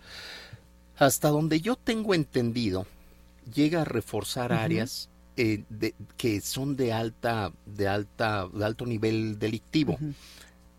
hasta 0.98 1.30
donde 1.30 1.62
yo 1.62 1.76
tengo 1.76 2.14
entendido, 2.14 2.86
llega 3.54 3.82
a 3.82 3.86
reforzar 3.86 4.54
áreas 4.54 5.10
eh, 5.40 5.64
de, 5.70 5.94
que 6.18 6.42
son 6.42 6.76
de 6.76 6.94
alta, 6.94 7.52
de 7.66 7.88
alta, 7.88 8.48
de 8.52 8.66
alto 8.66 8.86
nivel 8.86 9.38
delictivo. 9.38 9.98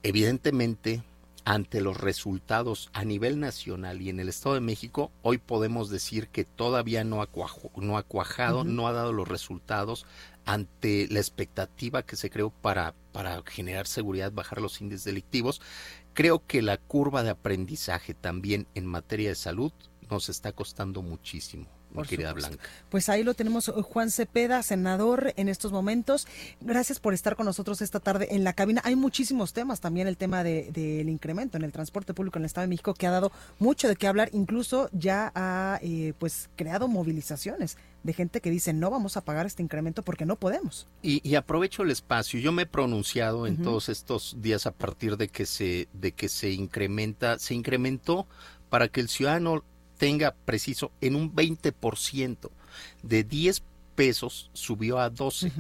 Evidentemente, 0.03 1.03
ante 1.45 1.81
los 1.81 1.97
resultados 1.97 2.91
a 2.93 3.05
nivel 3.05 3.41
nacional 3.41 4.03
y 4.03 4.11
en 4.11 4.21
el 4.21 4.29
Estado 4.29 4.55
de 4.55 4.61
México, 4.61 5.11
hoy 5.23 5.39
podemos 5.39 5.91
decir 5.91 6.29
que 6.29 6.45
todavía 6.45 7.05
no 7.05 7.23
ha, 7.23 7.29
no 7.77 7.99
ha 7.99 8.03
cuajado, 8.03 8.65
no 8.65 8.87
ha 8.87 8.93
dado 8.93 9.13
los 9.13 9.27
resultados 9.27 10.07
ante 10.45 11.09
la 11.11 11.19
expectativa 11.21 12.03
que 12.03 12.17
se 12.17 12.31
creó 12.31 12.51
para, 12.51 12.95
para 13.13 13.43
generar 13.47 13.87
seguridad, 13.87 14.31
bajar 14.31 14.61
los 14.61 14.81
índices 14.81 15.05
delictivos. 15.05 15.61
Creo 16.15 16.47
que 16.47 16.63
la 16.63 16.77
curva 16.77 17.23
de 17.23 17.31
aprendizaje 17.31 18.15
también 18.15 18.67
en 18.75 18.87
materia 18.87 19.31
de 19.31 19.35
salud 19.35 19.73
nos 20.11 20.29
está 20.29 20.53
costando 20.53 21.03
muchísimo 21.03 21.78
querida 22.09 22.33
Blanca. 22.33 22.59
Pues 22.89 23.09
ahí 23.09 23.23
lo 23.23 23.35
tenemos, 23.35 23.69
eh, 23.69 23.73
Juan 23.83 24.11
Cepeda, 24.11 24.63
senador 24.63 25.33
en 25.37 25.49
estos 25.49 25.73
momentos. 25.73 26.27
Gracias 26.61 27.01
por 27.01 27.15
estar 27.15 27.37
con 27.37 27.47
nosotros 27.47 27.83
esta 27.83 28.01
tarde 28.01 28.29
en 28.31 28.45
la 28.45 28.53
cabina. 28.53 28.81
Hay 28.85 28.97
muchísimos 28.97 29.53
temas, 29.53 29.81
también 29.81 30.09
el 30.09 30.17
tema 30.17 30.45
del 30.45 30.73
de, 30.73 31.05
incremento 31.09 31.57
en 31.57 31.65
el 31.65 31.73
transporte 31.73 32.15
público 32.15 32.39
en 32.39 32.43
el 32.43 32.47
Estado 32.47 32.67
de 32.67 32.69
México, 32.69 32.95
que 32.95 33.07
ha 33.07 33.11
dado 33.11 33.33
mucho 33.59 33.89
de 33.89 33.97
qué 33.97 34.07
hablar, 34.07 34.31
incluso 34.33 34.89
ya 34.93 35.33
ha 35.35 35.79
eh, 35.83 36.13
pues 36.19 36.49
creado 36.57 36.89
movilizaciones 36.89 37.77
de 38.03 38.13
gente 38.13 38.41
que 38.41 38.51
dice 38.51 38.73
no 38.73 38.91
vamos 38.91 39.17
a 39.17 39.25
pagar 39.25 39.47
este 39.47 39.63
incremento 39.63 40.03
porque 40.03 40.27
no 40.27 40.37
podemos. 40.37 40.87
Y, 41.03 41.35
aprovecho 41.35 41.83
el 41.83 41.91
espacio. 41.91 42.41
Yo 42.41 42.53
me 42.53 42.63
he 42.63 42.67
pronunciado 42.67 43.47
en 43.47 43.63
todos 43.63 43.89
estos 43.89 44.37
días 44.41 44.67
a 44.67 44.73
partir 44.73 45.17
de 45.17 45.29
que 45.29 45.47
se 45.47 45.89
de 45.93 46.13
que 46.13 46.29
se 46.29 46.51
incrementa, 46.51 47.39
se 47.39 47.55
incrementó 47.55 48.27
para 48.69 48.89
que 48.89 49.01
el 49.01 49.09
ciudadano 49.09 49.65
tenga 49.99 50.35
preciso 50.45 50.91
en 51.01 51.15
un 51.17 51.35
20%. 51.35 52.51
De 53.03 53.25
10 53.25 53.63
pesos 53.95 54.51
subió 54.55 54.99
a 54.99 55.11
12. 55.11 55.53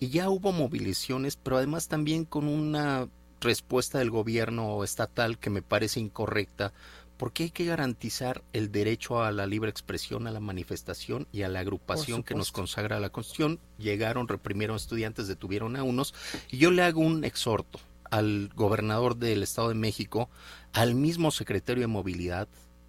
y 0.00 0.08
ya 0.08 0.28
hubo 0.28 0.52
movilizaciones, 0.52 1.36
pero 1.36 1.56
además 1.56 1.88
también 1.88 2.24
con 2.24 2.46
una 2.46 3.08
respuesta 3.40 3.98
del 3.98 4.10
gobierno 4.10 4.82
estatal 4.84 5.38
que 5.38 5.50
me 5.50 5.62
parece 5.62 6.00
incorrecta, 6.00 6.72
porque 7.16 7.44
hay 7.44 7.50
que 7.50 7.64
garantizar 7.64 8.44
el 8.52 8.70
derecho 8.70 9.22
a 9.22 9.32
la 9.32 9.46
libre 9.46 9.70
expresión, 9.70 10.26
a 10.26 10.30
la 10.30 10.40
manifestación 10.40 11.26
y 11.32 11.42
a 11.42 11.48
la 11.48 11.60
agrupación 11.60 12.22
que 12.22 12.34
nos 12.34 12.52
consagra 12.52 13.00
la 13.00 13.10
Constitución. 13.10 13.58
Llegaron, 13.78 14.28
reprimieron 14.28 14.76
estudiantes, 14.76 15.26
detuvieron 15.26 15.76
a 15.76 15.82
unos, 15.82 16.14
y 16.50 16.58
yo 16.58 16.70
le 16.70 16.82
hago 16.82 17.00
un 17.00 17.24
exhorto 17.24 17.80
al 18.10 18.50
gobernador 18.54 19.16
del 19.16 19.42
Estado 19.42 19.68
de 19.68 19.74
México, 19.74 20.30
al 20.72 20.94
mismo 20.94 21.30
secretario 21.30 21.82
de 21.82 21.88
Movilidad, 21.88 22.48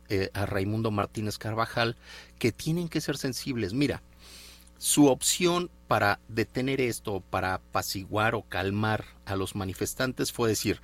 eh, 0.09 0.29
a 0.33 0.45
Raimundo 0.45 0.91
Martínez 0.91 1.37
Carvajal, 1.37 1.95
que 2.37 2.51
tienen 2.51 2.89
que 2.89 3.01
ser 3.01 3.17
sensibles. 3.17 3.73
Mira, 3.73 4.01
su 4.79 5.07
opción 5.07 5.69
para 5.87 6.19
detener 6.27 6.81
esto, 6.81 7.21
para 7.29 7.55
apaciguar 7.55 8.33
o 8.33 8.43
calmar 8.43 9.05
a 9.25 9.35
los 9.35 9.55
manifestantes 9.55 10.31
fue 10.31 10.49
decir, 10.49 10.81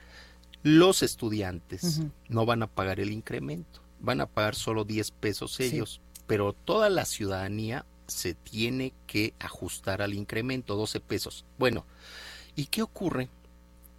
los 0.64 1.04
estudiantes 1.04 2.02
no 2.28 2.46
van 2.46 2.64
a 2.64 2.68
pagar 2.68 3.00
el 3.00 3.12
incremento, 3.12 3.82
van 4.00 4.20
a 4.20 4.26
pagar 4.26 4.56
solo 4.56 4.84
10 4.84 5.12
pesos 5.12 5.60
ellos, 5.60 6.02
pero 6.28 6.54
toda 6.54 6.90
la 6.90 7.06
ciudadanía 7.06 7.86
se 8.08 8.34
tiene 8.34 8.94
que 9.08 9.34
ajustar 9.40 10.02
al 10.02 10.14
incremento, 10.14 10.76
12 10.76 11.00
pesos. 11.00 11.46
Bueno, 11.58 11.86
¿y 12.56 12.66
qué 12.66 12.82
ocurre 12.82 13.30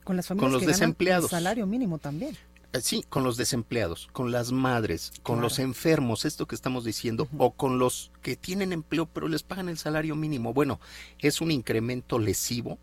con, 0.04 0.16
las 0.16 0.26
familias 0.26 0.52
los 0.52 0.60
que 0.60 0.66
ganan 0.66 0.80
desempleados? 0.80 1.24
el 1.32 1.38
salario 1.38 1.66
mínimo 1.66 1.98
también. 1.98 2.36
Eh, 2.76 2.80
Sí, 2.82 3.04
con 3.08 3.24
los 3.24 3.36
desempleados, 3.36 4.08
con 4.12 4.30
las 4.32 4.52
madres, 4.52 5.12
con 5.22 5.40
los 5.40 5.58
enfermos, 5.58 6.24
esto 6.24 6.46
que 6.46 6.54
estamos 6.54 6.84
diciendo, 6.84 7.28
o 7.38 7.52
con 7.52 7.78
los 7.78 8.10
que 8.22 8.36
tienen 8.36 8.72
empleo 8.72 9.06
pero 9.06 9.28
les 9.28 9.42
pagan 9.42 9.68
el 9.68 9.78
salario 9.78 10.14
mínimo. 10.16 10.52
Bueno, 10.52 10.80
es 11.18 11.40
un 11.40 11.50
incremento 11.50 12.18
lesivo 12.18 12.78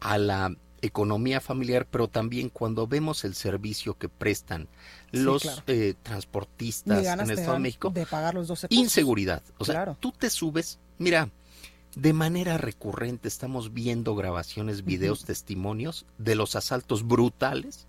a 0.00 0.18
la 0.18 0.54
economía 0.80 1.40
familiar, 1.40 1.86
pero 1.90 2.06
también 2.08 2.50
cuando 2.50 2.86
vemos 2.86 3.24
el 3.24 3.34
servicio 3.34 3.98
que 3.98 4.08
prestan 4.08 4.68
Sí, 5.12 5.18
los 5.18 5.42
claro. 5.42 5.62
eh, 5.66 5.94
transportistas 6.02 7.04
en 7.04 7.20
el 7.20 7.30
Estado 7.32 7.54
de 7.54 7.58
México, 7.58 7.90
de 7.90 8.06
pagar 8.06 8.34
los 8.34 8.46
12 8.48 8.68
pesos. 8.68 8.82
inseguridad. 8.84 9.42
O 9.58 9.64
sea, 9.64 9.74
Claro. 9.74 9.96
tú 9.98 10.12
te 10.12 10.30
subes, 10.30 10.78
mira, 10.98 11.30
de 11.96 12.12
manera 12.12 12.58
recurrente 12.58 13.26
estamos 13.26 13.72
viendo 13.72 14.14
grabaciones, 14.14 14.84
videos, 14.84 15.24
testimonios 15.24 16.06
de 16.18 16.36
los 16.36 16.54
asaltos 16.54 17.04
brutales 17.06 17.86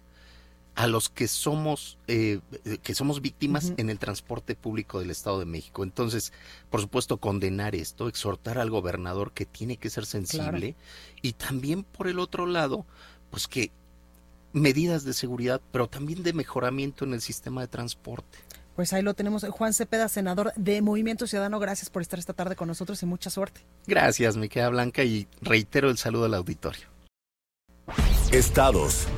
a 0.80 0.88
los 0.88 1.10
que 1.10 1.28
somos 1.28 1.98
eh, 2.08 2.40
eh, 2.64 2.78
que 2.82 2.96
somos 2.96 3.22
víctimas 3.22 3.74
en 3.76 3.90
el 3.90 4.00
transporte 4.00 4.56
público 4.56 5.02
del 5.02 5.10
Estado 5.10 5.38
de 5.38 5.46
México. 5.46 5.84
Entonces, 5.84 6.32
por 6.70 6.80
supuesto, 6.80 7.18
condenar 7.18 7.76
esto, 7.76 8.08
exhortar 8.08 8.58
al 8.58 8.70
gobernador 8.70 9.34
que 9.34 9.46
tiene 9.46 9.76
que 9.76 9.90
ser 9.90 10.06
sensible 10.06 10.78
y 11.22 11.34
también 11.34 11.84
por 11.84 12.08
el 12.08 12.18
otro 12.18 12.46
lado, 12.46 12.86
pues 13.30 13.50
que 13.50 13.72
medidas 14.54 15.04
de 15.04 15.12
seguridad, 15.12 15.60
pero 15.74 15.90
también 15.90 16.24
de 16.24 16.32
mejoramiento 16.32 17.04
en 17.04 17.14
el 17.14 17.20
sistema 17.20 17.60
de 17.60 17.68
transporte. 17.68 18.38
Pues 18.78 18.94
ahí 18.94 19.02
lo 19.02 19.14
tenemos. 19.16 19.46
Juan 19.50 19.74
Cepeda, 19.74 20.08
senador 20.08 20.54
de 20.56 20.82
Movimiento 20.82 21.28
Ciudadano, 21.28 21.60
gracias 21.60 21.90
por 21.90 22.02
estar 22.02 22.20
esta 22.20 22.32
tarde 22.32 22.56
con 22.56 22.70
nosotros 22.70 23.04
y 23.04 23.06
mucha 23.06 23.30
suerte. 23.30 23.60
Gracias, 23.86 24.38
mi 24.38 24.48
querida 24.48 24.70
Blanca, 24.70 25.04
y 25.04 25.28
reitero 25.42 25.90
el 25.90 25.98
saludo 25.98 26.24
al 26.24 26.36
auditorio. 26.36 26.88
Estados. 28.32 29.10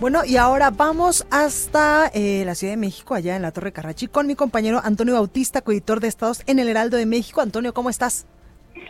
Bueno, 0.00 0.20
y 0.24 0.36
ahora 0.36 0.70
vamos 0.70 1.26
hasta 1.32 2.06
eh, 2.14 2.44
la 2.46 2.54
Ciudad 2.54 2.74
de 2.74 2.76
México, 2.76 3.14
allá 3.14 3.34
en 3.34 3.42
la 3.42 3.50
Torre 3.50 3.72
Carrachi, 3.72 4.06
con 4.06 4.28
mi 4.28 4.36
compañero 4.36 4.78
Antonio 4.84 5.14
Bautista, 5.14 5.60
coeditor 5.60 5.98
de 5.98 6.06
Estados 6.06 6.44
en 6.46 6.60
el 6.60 6.68
Heraldo 6.68 6.96
de 6.96 7.04
México. 7.04 7.40
Antonio, 7.40 7.74
¿cómo 7.74 7.90
estás? 7.90 8.24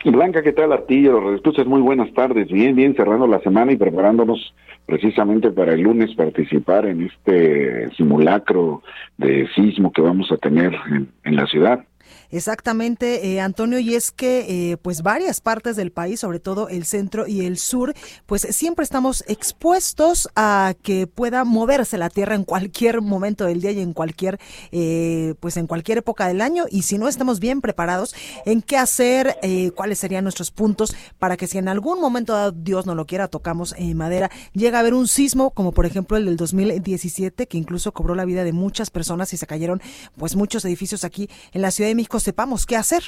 Blanca, 0.05 0.43
¿qué 0.43 0.53
tal, 0.53 0.71
Artillo? 0.71 1.19
Los 1.19 1.37
escuchas 1.37 1.65
muy 1.65 1.81
buenas 1.81 2.13
tardes. 2.13 2.47
Bien, 2.49 2.75
bien, 2.75 2.95
cerrando 2.95 3.25
la 3.25 3.39
semana 3.39 3.71
y 3.71 3.77
preparándonos 3.77 4.53
precisamente 4.85 5.49
para 5.49 5.73
el 5.73 5.81
lunes 5.81 6.13
participar 6.15 6.85
en 6.85 7.07
este 7.07 7.89
simulacro 7.95 8.83
de 9.17 9.47
sismo 9.55 9.91
que 9.91 10.03
vamos 10.03 10.31
a 10.31 10.37
tener 10.37 10.75
en, 10.91 11.09
en 11.23 11.35
la 11.35 11.47
ciudad. 11.47 11.85
Exactamente, 12.31 13.27
eh, 13.27 13.41
Antonio, 13.41 13.79
y 13.79 13.95
es 13.95 14.11
que 14.11 14.71
eh, 14.71 14.77
pues 14.77 15.01
varias 15.01 15.41
partes 15.41 15.75
del 15.75 15.91
país, 15.91 16.19
sobre 16.19 16.39
todo 16.39 16.69
el 16.69 16.85
centro 16.85 17.27
y 17.27 17.45
el 17.45 17.57
sur, 17.57 17.93
pues 18.25 18.43
siempre 18.51 18.83
estamos 18.83 19.23
expuestos 19.27 20.29
a 20.35 20.73
que 20.83 21.07
pueda 21.07 21.43
moverse 21.43 21.97
la 21.97 22.09
tierra 22.09 22.35
en 22.35 22.43
cualquier 22.43 23.01
momento 23.01 23.45
del 23.45 23.61
día 23.61 23.71
y 23.71 23.81
en 23.81 23.93
cualquier 23.93 24.39
eh, 24.71 25.33
pues 25.39 25.57
en 25.57 25.67
cualquier 25.67 25.99
época 25.99 26.27
del 26.27 26.41
año. 26.41 26.65
Y 26.69 26.83
si 26.83 26.97
no 26.97 27.07
estamos 27.07 27.39
bien 27.39 27.61
preparados 27.61 28.15
en 28.45 28.61
qué 28.61 28.77
hacer, 28.77 29.37
eh, 29.41 29.71
cuáles 29.71 29.99
serían 29.99 30.23
nuestros 30.23 30.51
puntos 30.51 30.95
para 31.17 31.37
que 31.37 31.47
si 31.47 31.57
en 31.57 31.67
algún 31.67 31.99
momento 31.99 32.51
Dios 32.51 32.85
no 32.85 32.95
lo 32.95 33.05
quiera 33.05 33.27
tocamos 33.27 33.73
en 33.77 33.97
madera 33.97 34.29
llega 34.53 34.77
a 34.77 34.81
haber 34.81 34.93
un 34.93 35.07
sismo 35.07 35.51
como 35.51 35.71
por 35.71 35.85
ejemplo 35.85 36.17
el 36.17 36.25
del 36.25 36.37
2017 36.37 37.47
que 37.47 37.57
incluso 37.57 37.91
cobró 37.91 38.15
la 38.15 38.25
vida 38.25 38.43
de 38.43 38.53
muchas 38.53 38.89
personas 38.89 39.33
y 39.33 39.37
se 39.37 39.47
cayeron 39.47 39.81
pues 40.17 40.35
muchos 40.35 40.63
edificios 40.65 41.03
aquí 41.03 41.29
en 41.53 41.61
la 41.61 41.71
Ciudad 41.71 41.89
de 41.89 41.95
México 41.95 42.18
sepamos 42.19 42.65
qué 42.65 42.75
hacer. 42.75 43.01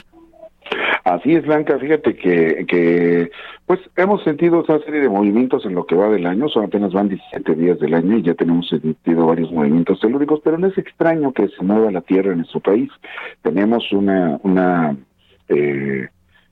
Así 1.04 1.34
es, 1.34 1.46
Blanca. 1.46 1.78
Fíjate 1.80 2.16
que, 2.16 2.66
que, 2.68 3.32
pues, 3.66 3.80
hemos 3.96 4.24
sentido 4.24 4.64
esa 4.64 4.80
serie 4.80 5.02
de 5.02 5.10
movimientos 5.10 5.66
en 5.66 5.74
lo 5.74 5.86
que 5.86 5.96
va 5.96 6.10
del 6.10 6.26
año. 6.28 6.48
Son 6.48 6.66
apenas 6.66 6.94
van 6.94 7.10
17 7.10 7.56
días 7.56 7.80
del 7.80 7.94
año 7.96 8.18
y 8.18 8.24
ya 8.24 8.36
tenemos 8.36 8.70
sentido 8.70 9.26
varios 9.26 9.52
movimientos 9.52 10.00
telúricos, 10.00 10.42
pero 10.44 10.58
no 10.58 10.68
es 10.68 10.78
extraño 10.78 11.34
que 11.34 11.48
se 11.48 11.64
mueva 11.64 11.92
la 11.92 12.02
Tierra 12.02 12.32
en 12.32 12.40
nuestro 12.40 12.60
país. 12.60 12.90
Tenemos 13.42 13.92
una, 13.92 14.40
una, 14.44 14.96
eh, 15.50 16.08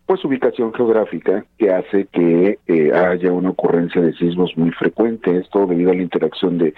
pues 0.09 0.25
ubicación 0.25 0.73
geográfica 0.73 1.45
que 1.59 1.71
hace 1.71 2.07
que 2.07 2.57
eh, 2.65 2.91
haya 2.91 3.31
una 3.31 3.51
ocurrencia 3.51 4.01
de 4.01 4.11
sismos 4.13 4.57
muy 4.57 4.71
frecuente, 4.71 5.37
esto 5.37 5.67
debido 5.67 5.91
a 5.91 5.93
la 5.93 6.01
interacción 6.01 6.57
de, 6.57 6.73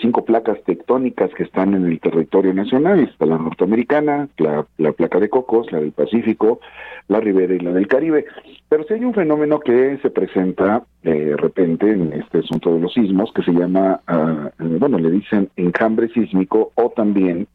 cinco 0.00 0.24
placas 0.24 0.62
tectónicas 0.62 1.28
que 1.34 1.42
están 1.42 1.74
en 1.74 1.86
el 1.86 1.98
territorio 1.98 2.54
nacional, 2.54 3.00
está 3.00 3.26
la 3.26 3.36
norteamericana, 3.36 4.28
la, 4.36 4.64
la 4.76 4.92
placa 4.92 5.18
de 5.18 5.28
Cocos, 5.28 5.72
la 5.72 5.80
del 5.80 5.90
Pacífico, 5.90 6.60
la 7.08 7.18
Ribera 7.18 7.52
y 7.52 7.58
la 7.58 7.72
del 7.72 7.88
Caribe. 7.88 8.26
Pero 8.68 8.84
si 8.84 8.94
hay 8.94 9.04
un 9.04 9.12
fenómeno 9.14 9.58
que 9.58 9.98
se 10.00 10.10
presenta 10.10 10.84
eh, 11.02 11.10
de 11.10 11.36
repente 11.36 11.90
en 11.90 12.12
este 12.12 12.38
asunto 12.38 12.72
de 12.74 12.78
los 12.78 12.94
sismos, 12.94 13.32
que 13.32 13.42
se 13.42 13.54
llama, 13.54 14.00
eh, 14.06 14.50
bueno, 14.78 14.98
le 14.98 15.10
dicen 15.10 15.50
enjambre 15.56 16.10
sísmico 16.10 16.70
o 16.76 16.90
también 16.90 17.48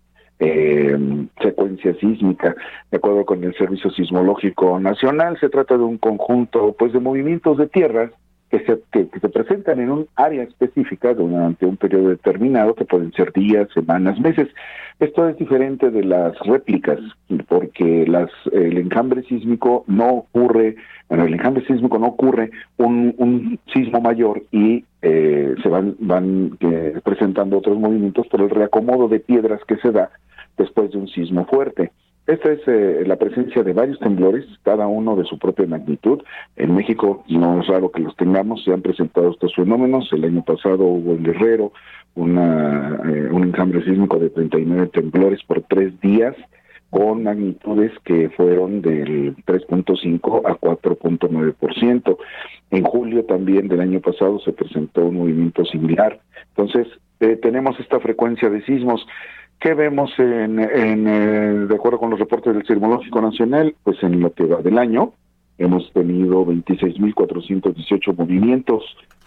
eh, 0.43 0.97
secuencia 1.41 1.93
sísmica. 1.95 2.55
De 2.91 2.97
acuerdo 2.97 3.25
con 3.25 3.43
el 3.43 3.55
Servicio 3.55 3.91
Sismológico 3.91 4.79
Nacional, 4.79 5.37
se 5.39 5.49
trata 5.49 5.77
de 5.77 5.83
un 5.83 5.97
conjunto 5.97 6.75
pues 6.77 6.93
de 6.93 6.99
movimientos 6.99 7.57
de 7.57 7.67
tierras 7.67 8.11
que 8.53 8.59
se, 8.65 8.79
que, 8.91 9.19
se 9.19 9.29
presentan 9.29 9.79
en 9.79 9.89
un 9.89 10.07
área 10.15 10.43
específica 10.43 11.15
durante 11.15 11.65
un 11.65 11.75
periodo 11.75 12.09
determinado, 12.09 12.75
que 12.75 12.85
pueden 12.85 13.11
ser 13.13 13.33
días, 13.33 13.67
semanas, 13.73 14.19
meses. 14.19 14.47
Esto 14.99 15.27
es 15.27 15.35
diferente 15.37 15.89
de 15.89 16.03
las 16.03 16.37
réplicas, 16.41 16.99
porque 17.47 18.05
las, 18.07 18.29
el 18.51 18.77
enjambre 18.77 19.23
sísmico 19.23 19.85
no 19.87 20.09
ocurre, 20.09 20.75
bueno, 21.09 21.25
el 21.25 21.33
enjambre 21.33 21.65
sísmico 21.65 21.97
no 21.97 22.09
ocurre 22.09 22.51
un, 22.77 23.15
un 23.17 23.59
sismo 23.73 24.01
mayor 24.01 24.43
y 24.51 24.85
eh, 25.01 25.55
se 25.63 25.67
van, 25.67 25.95
van 25.97 26.55
eh, 26.59 26.99
presentando 27.03 27.57
otros 27.57 27.79
movimientos 27.79 28.27
por 28.27 28.41
el 28.41 28.51
reacomodo 28.51 29.07
de 29.07 29.19
piedras 29.19 29.61
que 29.67 29.77
se 29.77 29.91
da 29.91 30.11
después 30.57 30.91
de 30.91 30.97
un 30.97 31.07
sismo 31.07 31.45
fuerte. 31.45 31.91
Esta 32.25 32.53
es 32.53 32.61
eh, 32.67 33.03
la 33.05 33.17
presencia 33.17 33.63
de 33.63 33.73
varios 33.73 33.99
temblores, 33.99 34.45
cada 34.63 34.87
uno 34.87 35.17
de 35.17 35.25
su 35.25 35.37
propia 35.37 35.67
magnitud. 35.67 36.21
En 36.55 36.73
México 36.73 37.25
no 37.27 37.59
es 37.59 37.67
raro 37.67 37.91
que 37.91 37.99
los 37.99 38.15
tengamos, 38.15 38.63
se 38.63 38.71
han 38.71 38.81
presentado 38.81 39.31
estos 39.31 39.53
fenómenos. 39.53 40.07
El 40.13 40.23
año 40.23 40.41
pasado 40.41 40.85
hubo 40.85 41.11
en 41.11 41.23
Guerrero 41.23 41.73
una, 42.15 43.01
eh, 43.03 43.29
un 43.29 43.43
enjambre 43.43 43.83
sísmico 43.83 44.19
de 44.19 44.29
39 44.29 44.87
temblores 44.93 45.43
por 45.43 45.63
tres 45.63 45.99
días, 45.99 46.33
con 46.89 47.23
magnitudes 47.23 47.91
que 48.05 48.29
fueron 48.29 48.81
del 48.81 49.35
3.5 49.45 50.43
a 50.45 50.55
4.9%. 50.57 52.17
En 52.71 52.83
julio 52.83 53.25
también 53.25 53.67
del 53.67 53.81
año 53.81 53.99
pasado 53.99 54.39
se 54.39 54.53
presentó 54.53 55.07
un 55.07 55.17
movimiento 55.17 55.65
similar. 55.65 56.21
Entonces, 56.55 56.87
eh, 57.19 57.35
tenemos 57.41 57.77
esta 57.79 57.99
frecuencia 57.99 58.49
de 58.49 58.63
sismos. 58.63 59.05
¿Qué 59.63 59.73
vemos 59.75 60.11
en, 60.17 60.59
en 60.59 61.07
eh, 61.07 61.67
de 61.69 61.75
acuerdo 61.75 61.97
con 61.97 62.09
los 62.09 62.19
reportes 62.19 62.53
del 62.53 62.67
Sismológico 62.67 63.21
Nacional? 63.21 63.73
Pues 63.81 63.95
en 64.03 64.19
lo 64.19 64.33
que 64.33 64.43
del 64.43 64.77
año 64.77 65.13
hemos 65.57 65.89
tenido 65.93 66.45
26.418 66.45 68.13
movimientos, 68.17 68.83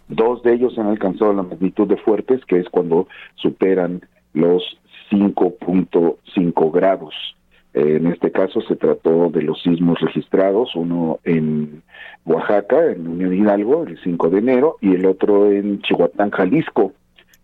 dos 0.08 0.42
de 0.42 0.52
ellos 0.52 0.78
han 0.78 0.88
alcanzado 0.88 1.32
la 1.32 1.42
magnitud 1.42 1.88
de 1.88 1.96
fuertes, 1.96 2.44
que 2.44 2.58
es 2.58 2.68
cuando 2.68 3.08
superan 3.36 4.02
los 4.34 4.62
5.5 5.10 6.70
grados. 6.70 7.14
Eh, 7.72 7.96
en 7.96 8.08
este 8.08 8.30
caso 8.30 8.60
se 8.60 8.76
trató 8.76 9.30
de 9.30 9.40
los 9.40 9.62
sismos 9.62 9.98
registrados, 10.00 10.76
uno 10.76 11.18
en 11.24 11.82
Oaxaca, 12.26 12.92
en 12.92 13.08
Unión 13.08 13.32
Hidalgo, 13.32 13.84
el 13.84 13.98
5 14.04 14.28
de 14.28 14.38
enero, 14.40 14.76
y 14.82 14.96
el 14.96 15.06
otro 15.06 15.50
en 15.50 15.80
Chihuatán, 15.80 16.30
Jalisco, 16.30 16.92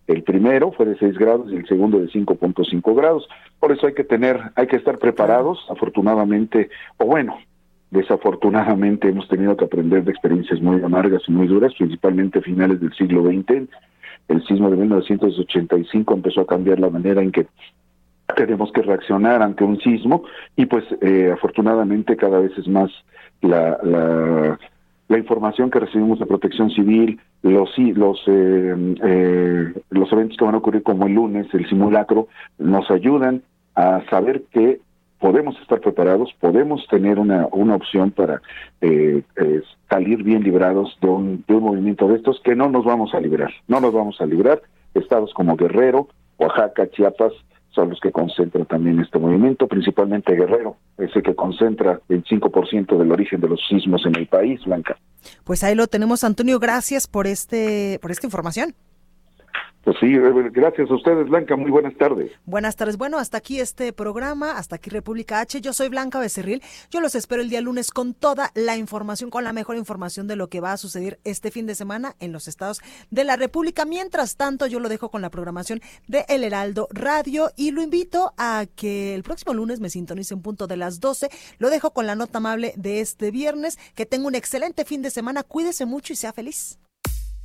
el 0.07 0.23
primero 0.23 0.73
fue 0.73 0.87
de 0.87 0.99
6 0.99 1.17
grados 1.19 1.53
y 1.53 1.57
el 1.57 1.67
segundo 1.67 1.99
de 1.99 2.09
5.5 2.09 2.95
grados. 2.95 3.29
Por 3.61 3.73
eso 3.73 3.87
hay 3.87 3.95
que 3.95 4.05
tener, 4.05 4.41
hay 4.57 4.67
que 4.67 4.77
estar 4.77 4.99
preparados, 4.99 5.65
afortunadamente, 5.71 6.71
o 6.99 7.07
bueno, 7.07 7.37
Desafortunadamente 7.93 9.11
hemos 9.11 9.29
tenido 9.29 9.55
que 9.55 9.67
aprender 9.67 10.03
de 10.03 10.13
experiencias 10.13 10.63
muy 10.63 10.83
amargas 10.83 11.21
y 11.29 11.31
muy 11.31 11.47
duras, 11.47 11.75
principalmente 11.77 12.39
a 12.39 12.43
finales 12.43 12.81
del 12.81 12.91
siglo 12.95 13.23
XX. 13.23 13.69
El 14.29 14.43
sismo 14.47 14.71
de 14.71 14.79
1985 14.79 16.15
empezó 16.15 16.41
a 16.41 16.47
cambiar 16.47 16.81
la 16.81 16.89
manera 16.89 17.21
en 17.21 17.31
que 17.31 17.49
tenemos 18.35 18.73
que 18.73 18.81
reaccionar 18.81 19.43
ante 19.43 19.63
un 19.63 19.79
sismo 19.79 20.25
y 20.57 20.65
pues 20.65 20.85
eh, 21.03 21.33
afortunadamente 21.35 22.17
cada 22.17 22.39
vez 22.39 22.53
es 22.57 22.67
más 22.67 22.91
la, 23.43 23.79
la, 23.83 24.59
la, 25.13 25.19
información 25.19 25.71
que 25.71 25.81
recibimos 25.81 26.19
de 26.19 26.27
protección 26.27 26.71
civil, 26.71 27.21
los, 27.43 27.71
los, 27.79 28.23
eh, 28.27 28.95
eh, 29.05 29.73
los 29.91 30.13
eventos 30.13 30.37
que 30.37 30.45
van 30.45 30.55
a 30.55 30.59
ocurrir 30.59 30.83
como 30.83 31.07
el 31.07 31.15
lunes, 31.15 31.47
el 31.53 31.69
simulacro, 31.69 32.29
nos 32.59 32.91
ayudan 32.91 33.43
a 33.75 34.03
saber 34.11 34.43
que 34.51 34.81
podemos 35.23 35.57
estar 35.61 35.81
preparados, 35.81 36.35
podemos 36.41 36.85
tener 36.89 37.21
una, 37.21 37.47
una 37.53 37.77
opción 37.77 38.11
para 38.11 38.43
eh, 38.81 39.23
eh, 39.37 39.63
salir 39.89 40.25
bien 40.25 40.43
librados 40.43 40.99
de 41.01 41.09
un, 41.09 41.45
de 41.47 41.55
un 41.55 41.63
movimiento 41.63 42.09
de 42.09 42.17
estos 42.17 42.41
que 42.41 42.57
no 42.57 42.69
nos 42.69 42.85
vamos 42.85 43.15
a 43.15 43.21
librar, 43.21 43.53
no 43.69 43.81
nos 43.81 43.95
vamos 43.95 44.21
a 44.21 44.27
librar. 44.27 44.61
Estados 44.95 45.33
como 45.33 45.57
Guerrero, 45.57 46.09
Oaxaca, 46.39 46.91
Chiapas, 46.91 47.33
son 47.75 47.91
los 47.91 48.01
que 48.01 48.13
concentran 48.13 48.67
también 48.67 49.01
este 49.01 49.19
movimiento, 49.19 49.67
principalmente 49.67 50.35
Guerrero, 50.35 50.77
ese 50.99 51.23
que 51.23 51.35
concentra 51.35 52.01
el 52.09 52.25
5% 52.25 52.99
del 52.99 53.13
origen 53.13 53.41
de 53.41 53.49
los 53.49 53.61
sismos 53.69 54.05
en 54.07 54.17
el 54.17 54.27
país, 54.27 54.63
Blanca. 54.65 54.97
Pues 55.45 55.65
ahí 55.65 55.75
lo 55.75 55.87
tenemos, 55.87 56.25
Antonio, 56.25 56.59
gracias 56.59 57.07
por 57.07 57.27
este 57.27 57.99
por 58.01 58.11
esta 58.11 58.27
información. 58.27 58.75
Pues 59.85 59.97
sí, 59.99 60.17
gracias 60.53 60.89
a 60.89 60.95
ustedes, 60.95 61.29
Blanca. 61.29 61.57
Muy 61.57 61.71
buenas 61.73 61.97
tardes. 61.97 62.31
Buenas 62.45 62.77
tardes. 62.77 62.97
Bueno, 62.97 63.19
hasta 63.19 63.39
aquí 63.39 63.59
este 63.59 63.93
programa, 63.93 64.57
hasta 64.57 64.77
aquí 64.77 64.91
República 64.91 65.41
H. 65.41 65.61
Yo 65.61 65.73
soy 65.73 65.89
Blanca 65.89 66.21
Becerril. 66.21 66.63
Yo 66.89 67.01
los 67.01 67.17
espero 67.17 67.43
el 67.43 67.51
día 67.51 67.61
lunes 67.61 67.91
con 67.91 68.15
toda 68.15 68.53
la 68.55 68.77
información, 68.77 69.29
con 69.29 69.43
la 69.43 69.53
mejor 69.53 69.77
información 69.77 70.29
de 70.29 70.37
lo 70.37 70.49
que 70.49 70.61
va 70.61 70.71
a 70.71 70.77
suceder 70.77 71.19
este 71.25 71.51
fin 71.51 71.67
de 71.67 71.75
semana 71.75 72.15
en 72.21 72.31
los 72.31 72.47
estados 72.47 72.81
de 73.11 73.25
la 73.25 73.35
República. 73.35 73.85
Mientras 73.85 74.37
tanto, 74.37 74.69
yo 74.69 74.79
lo 74.79 74.89
dejo 74.89 75.11
con 75.11 75.21
la 75.21 75.31
programación 75.31 75.81
de 76.07 76.25
El 76.29 76.45
Heraldo 76.45 76.87
Radio 76.93 77.51
y 77.57 77.73
lo 77.73 77.83
invito 77.83 78.35
a 78.39 78.67
que 78.77 79.17
el 79.17 79.25
próximo 79.25 79.53
lunes 79.53 79.81
me 79.81 79.91
sintonice 79.91 80.35
en 80.35 80.43
punto 80.43 80.69
de 80.69 80.77
las 80.77 81.01
12. 81.01 81.29
Lo 81.59 81.71
dejo 81.71 81.93
con 81.93 82.07
la 82.07 82.15
nota 82.15 82.39
amable 82.39 82.73
de 82.77 83.01
este 83.01 83.33
viernes. 83.33 83.81
Que 83.97 84.07
tenga 84.07 84.29
un 84.29 84.37
excelente 84.37 84.85
fin 84.85 85.03
de 85.03 85.11
semana. 85.11 85.43
Cuídese 85.43 85.87
mucho 85.87 86.13
y 86.13 86.17
sea 86.17 86.33
feliz. 86.33 86.79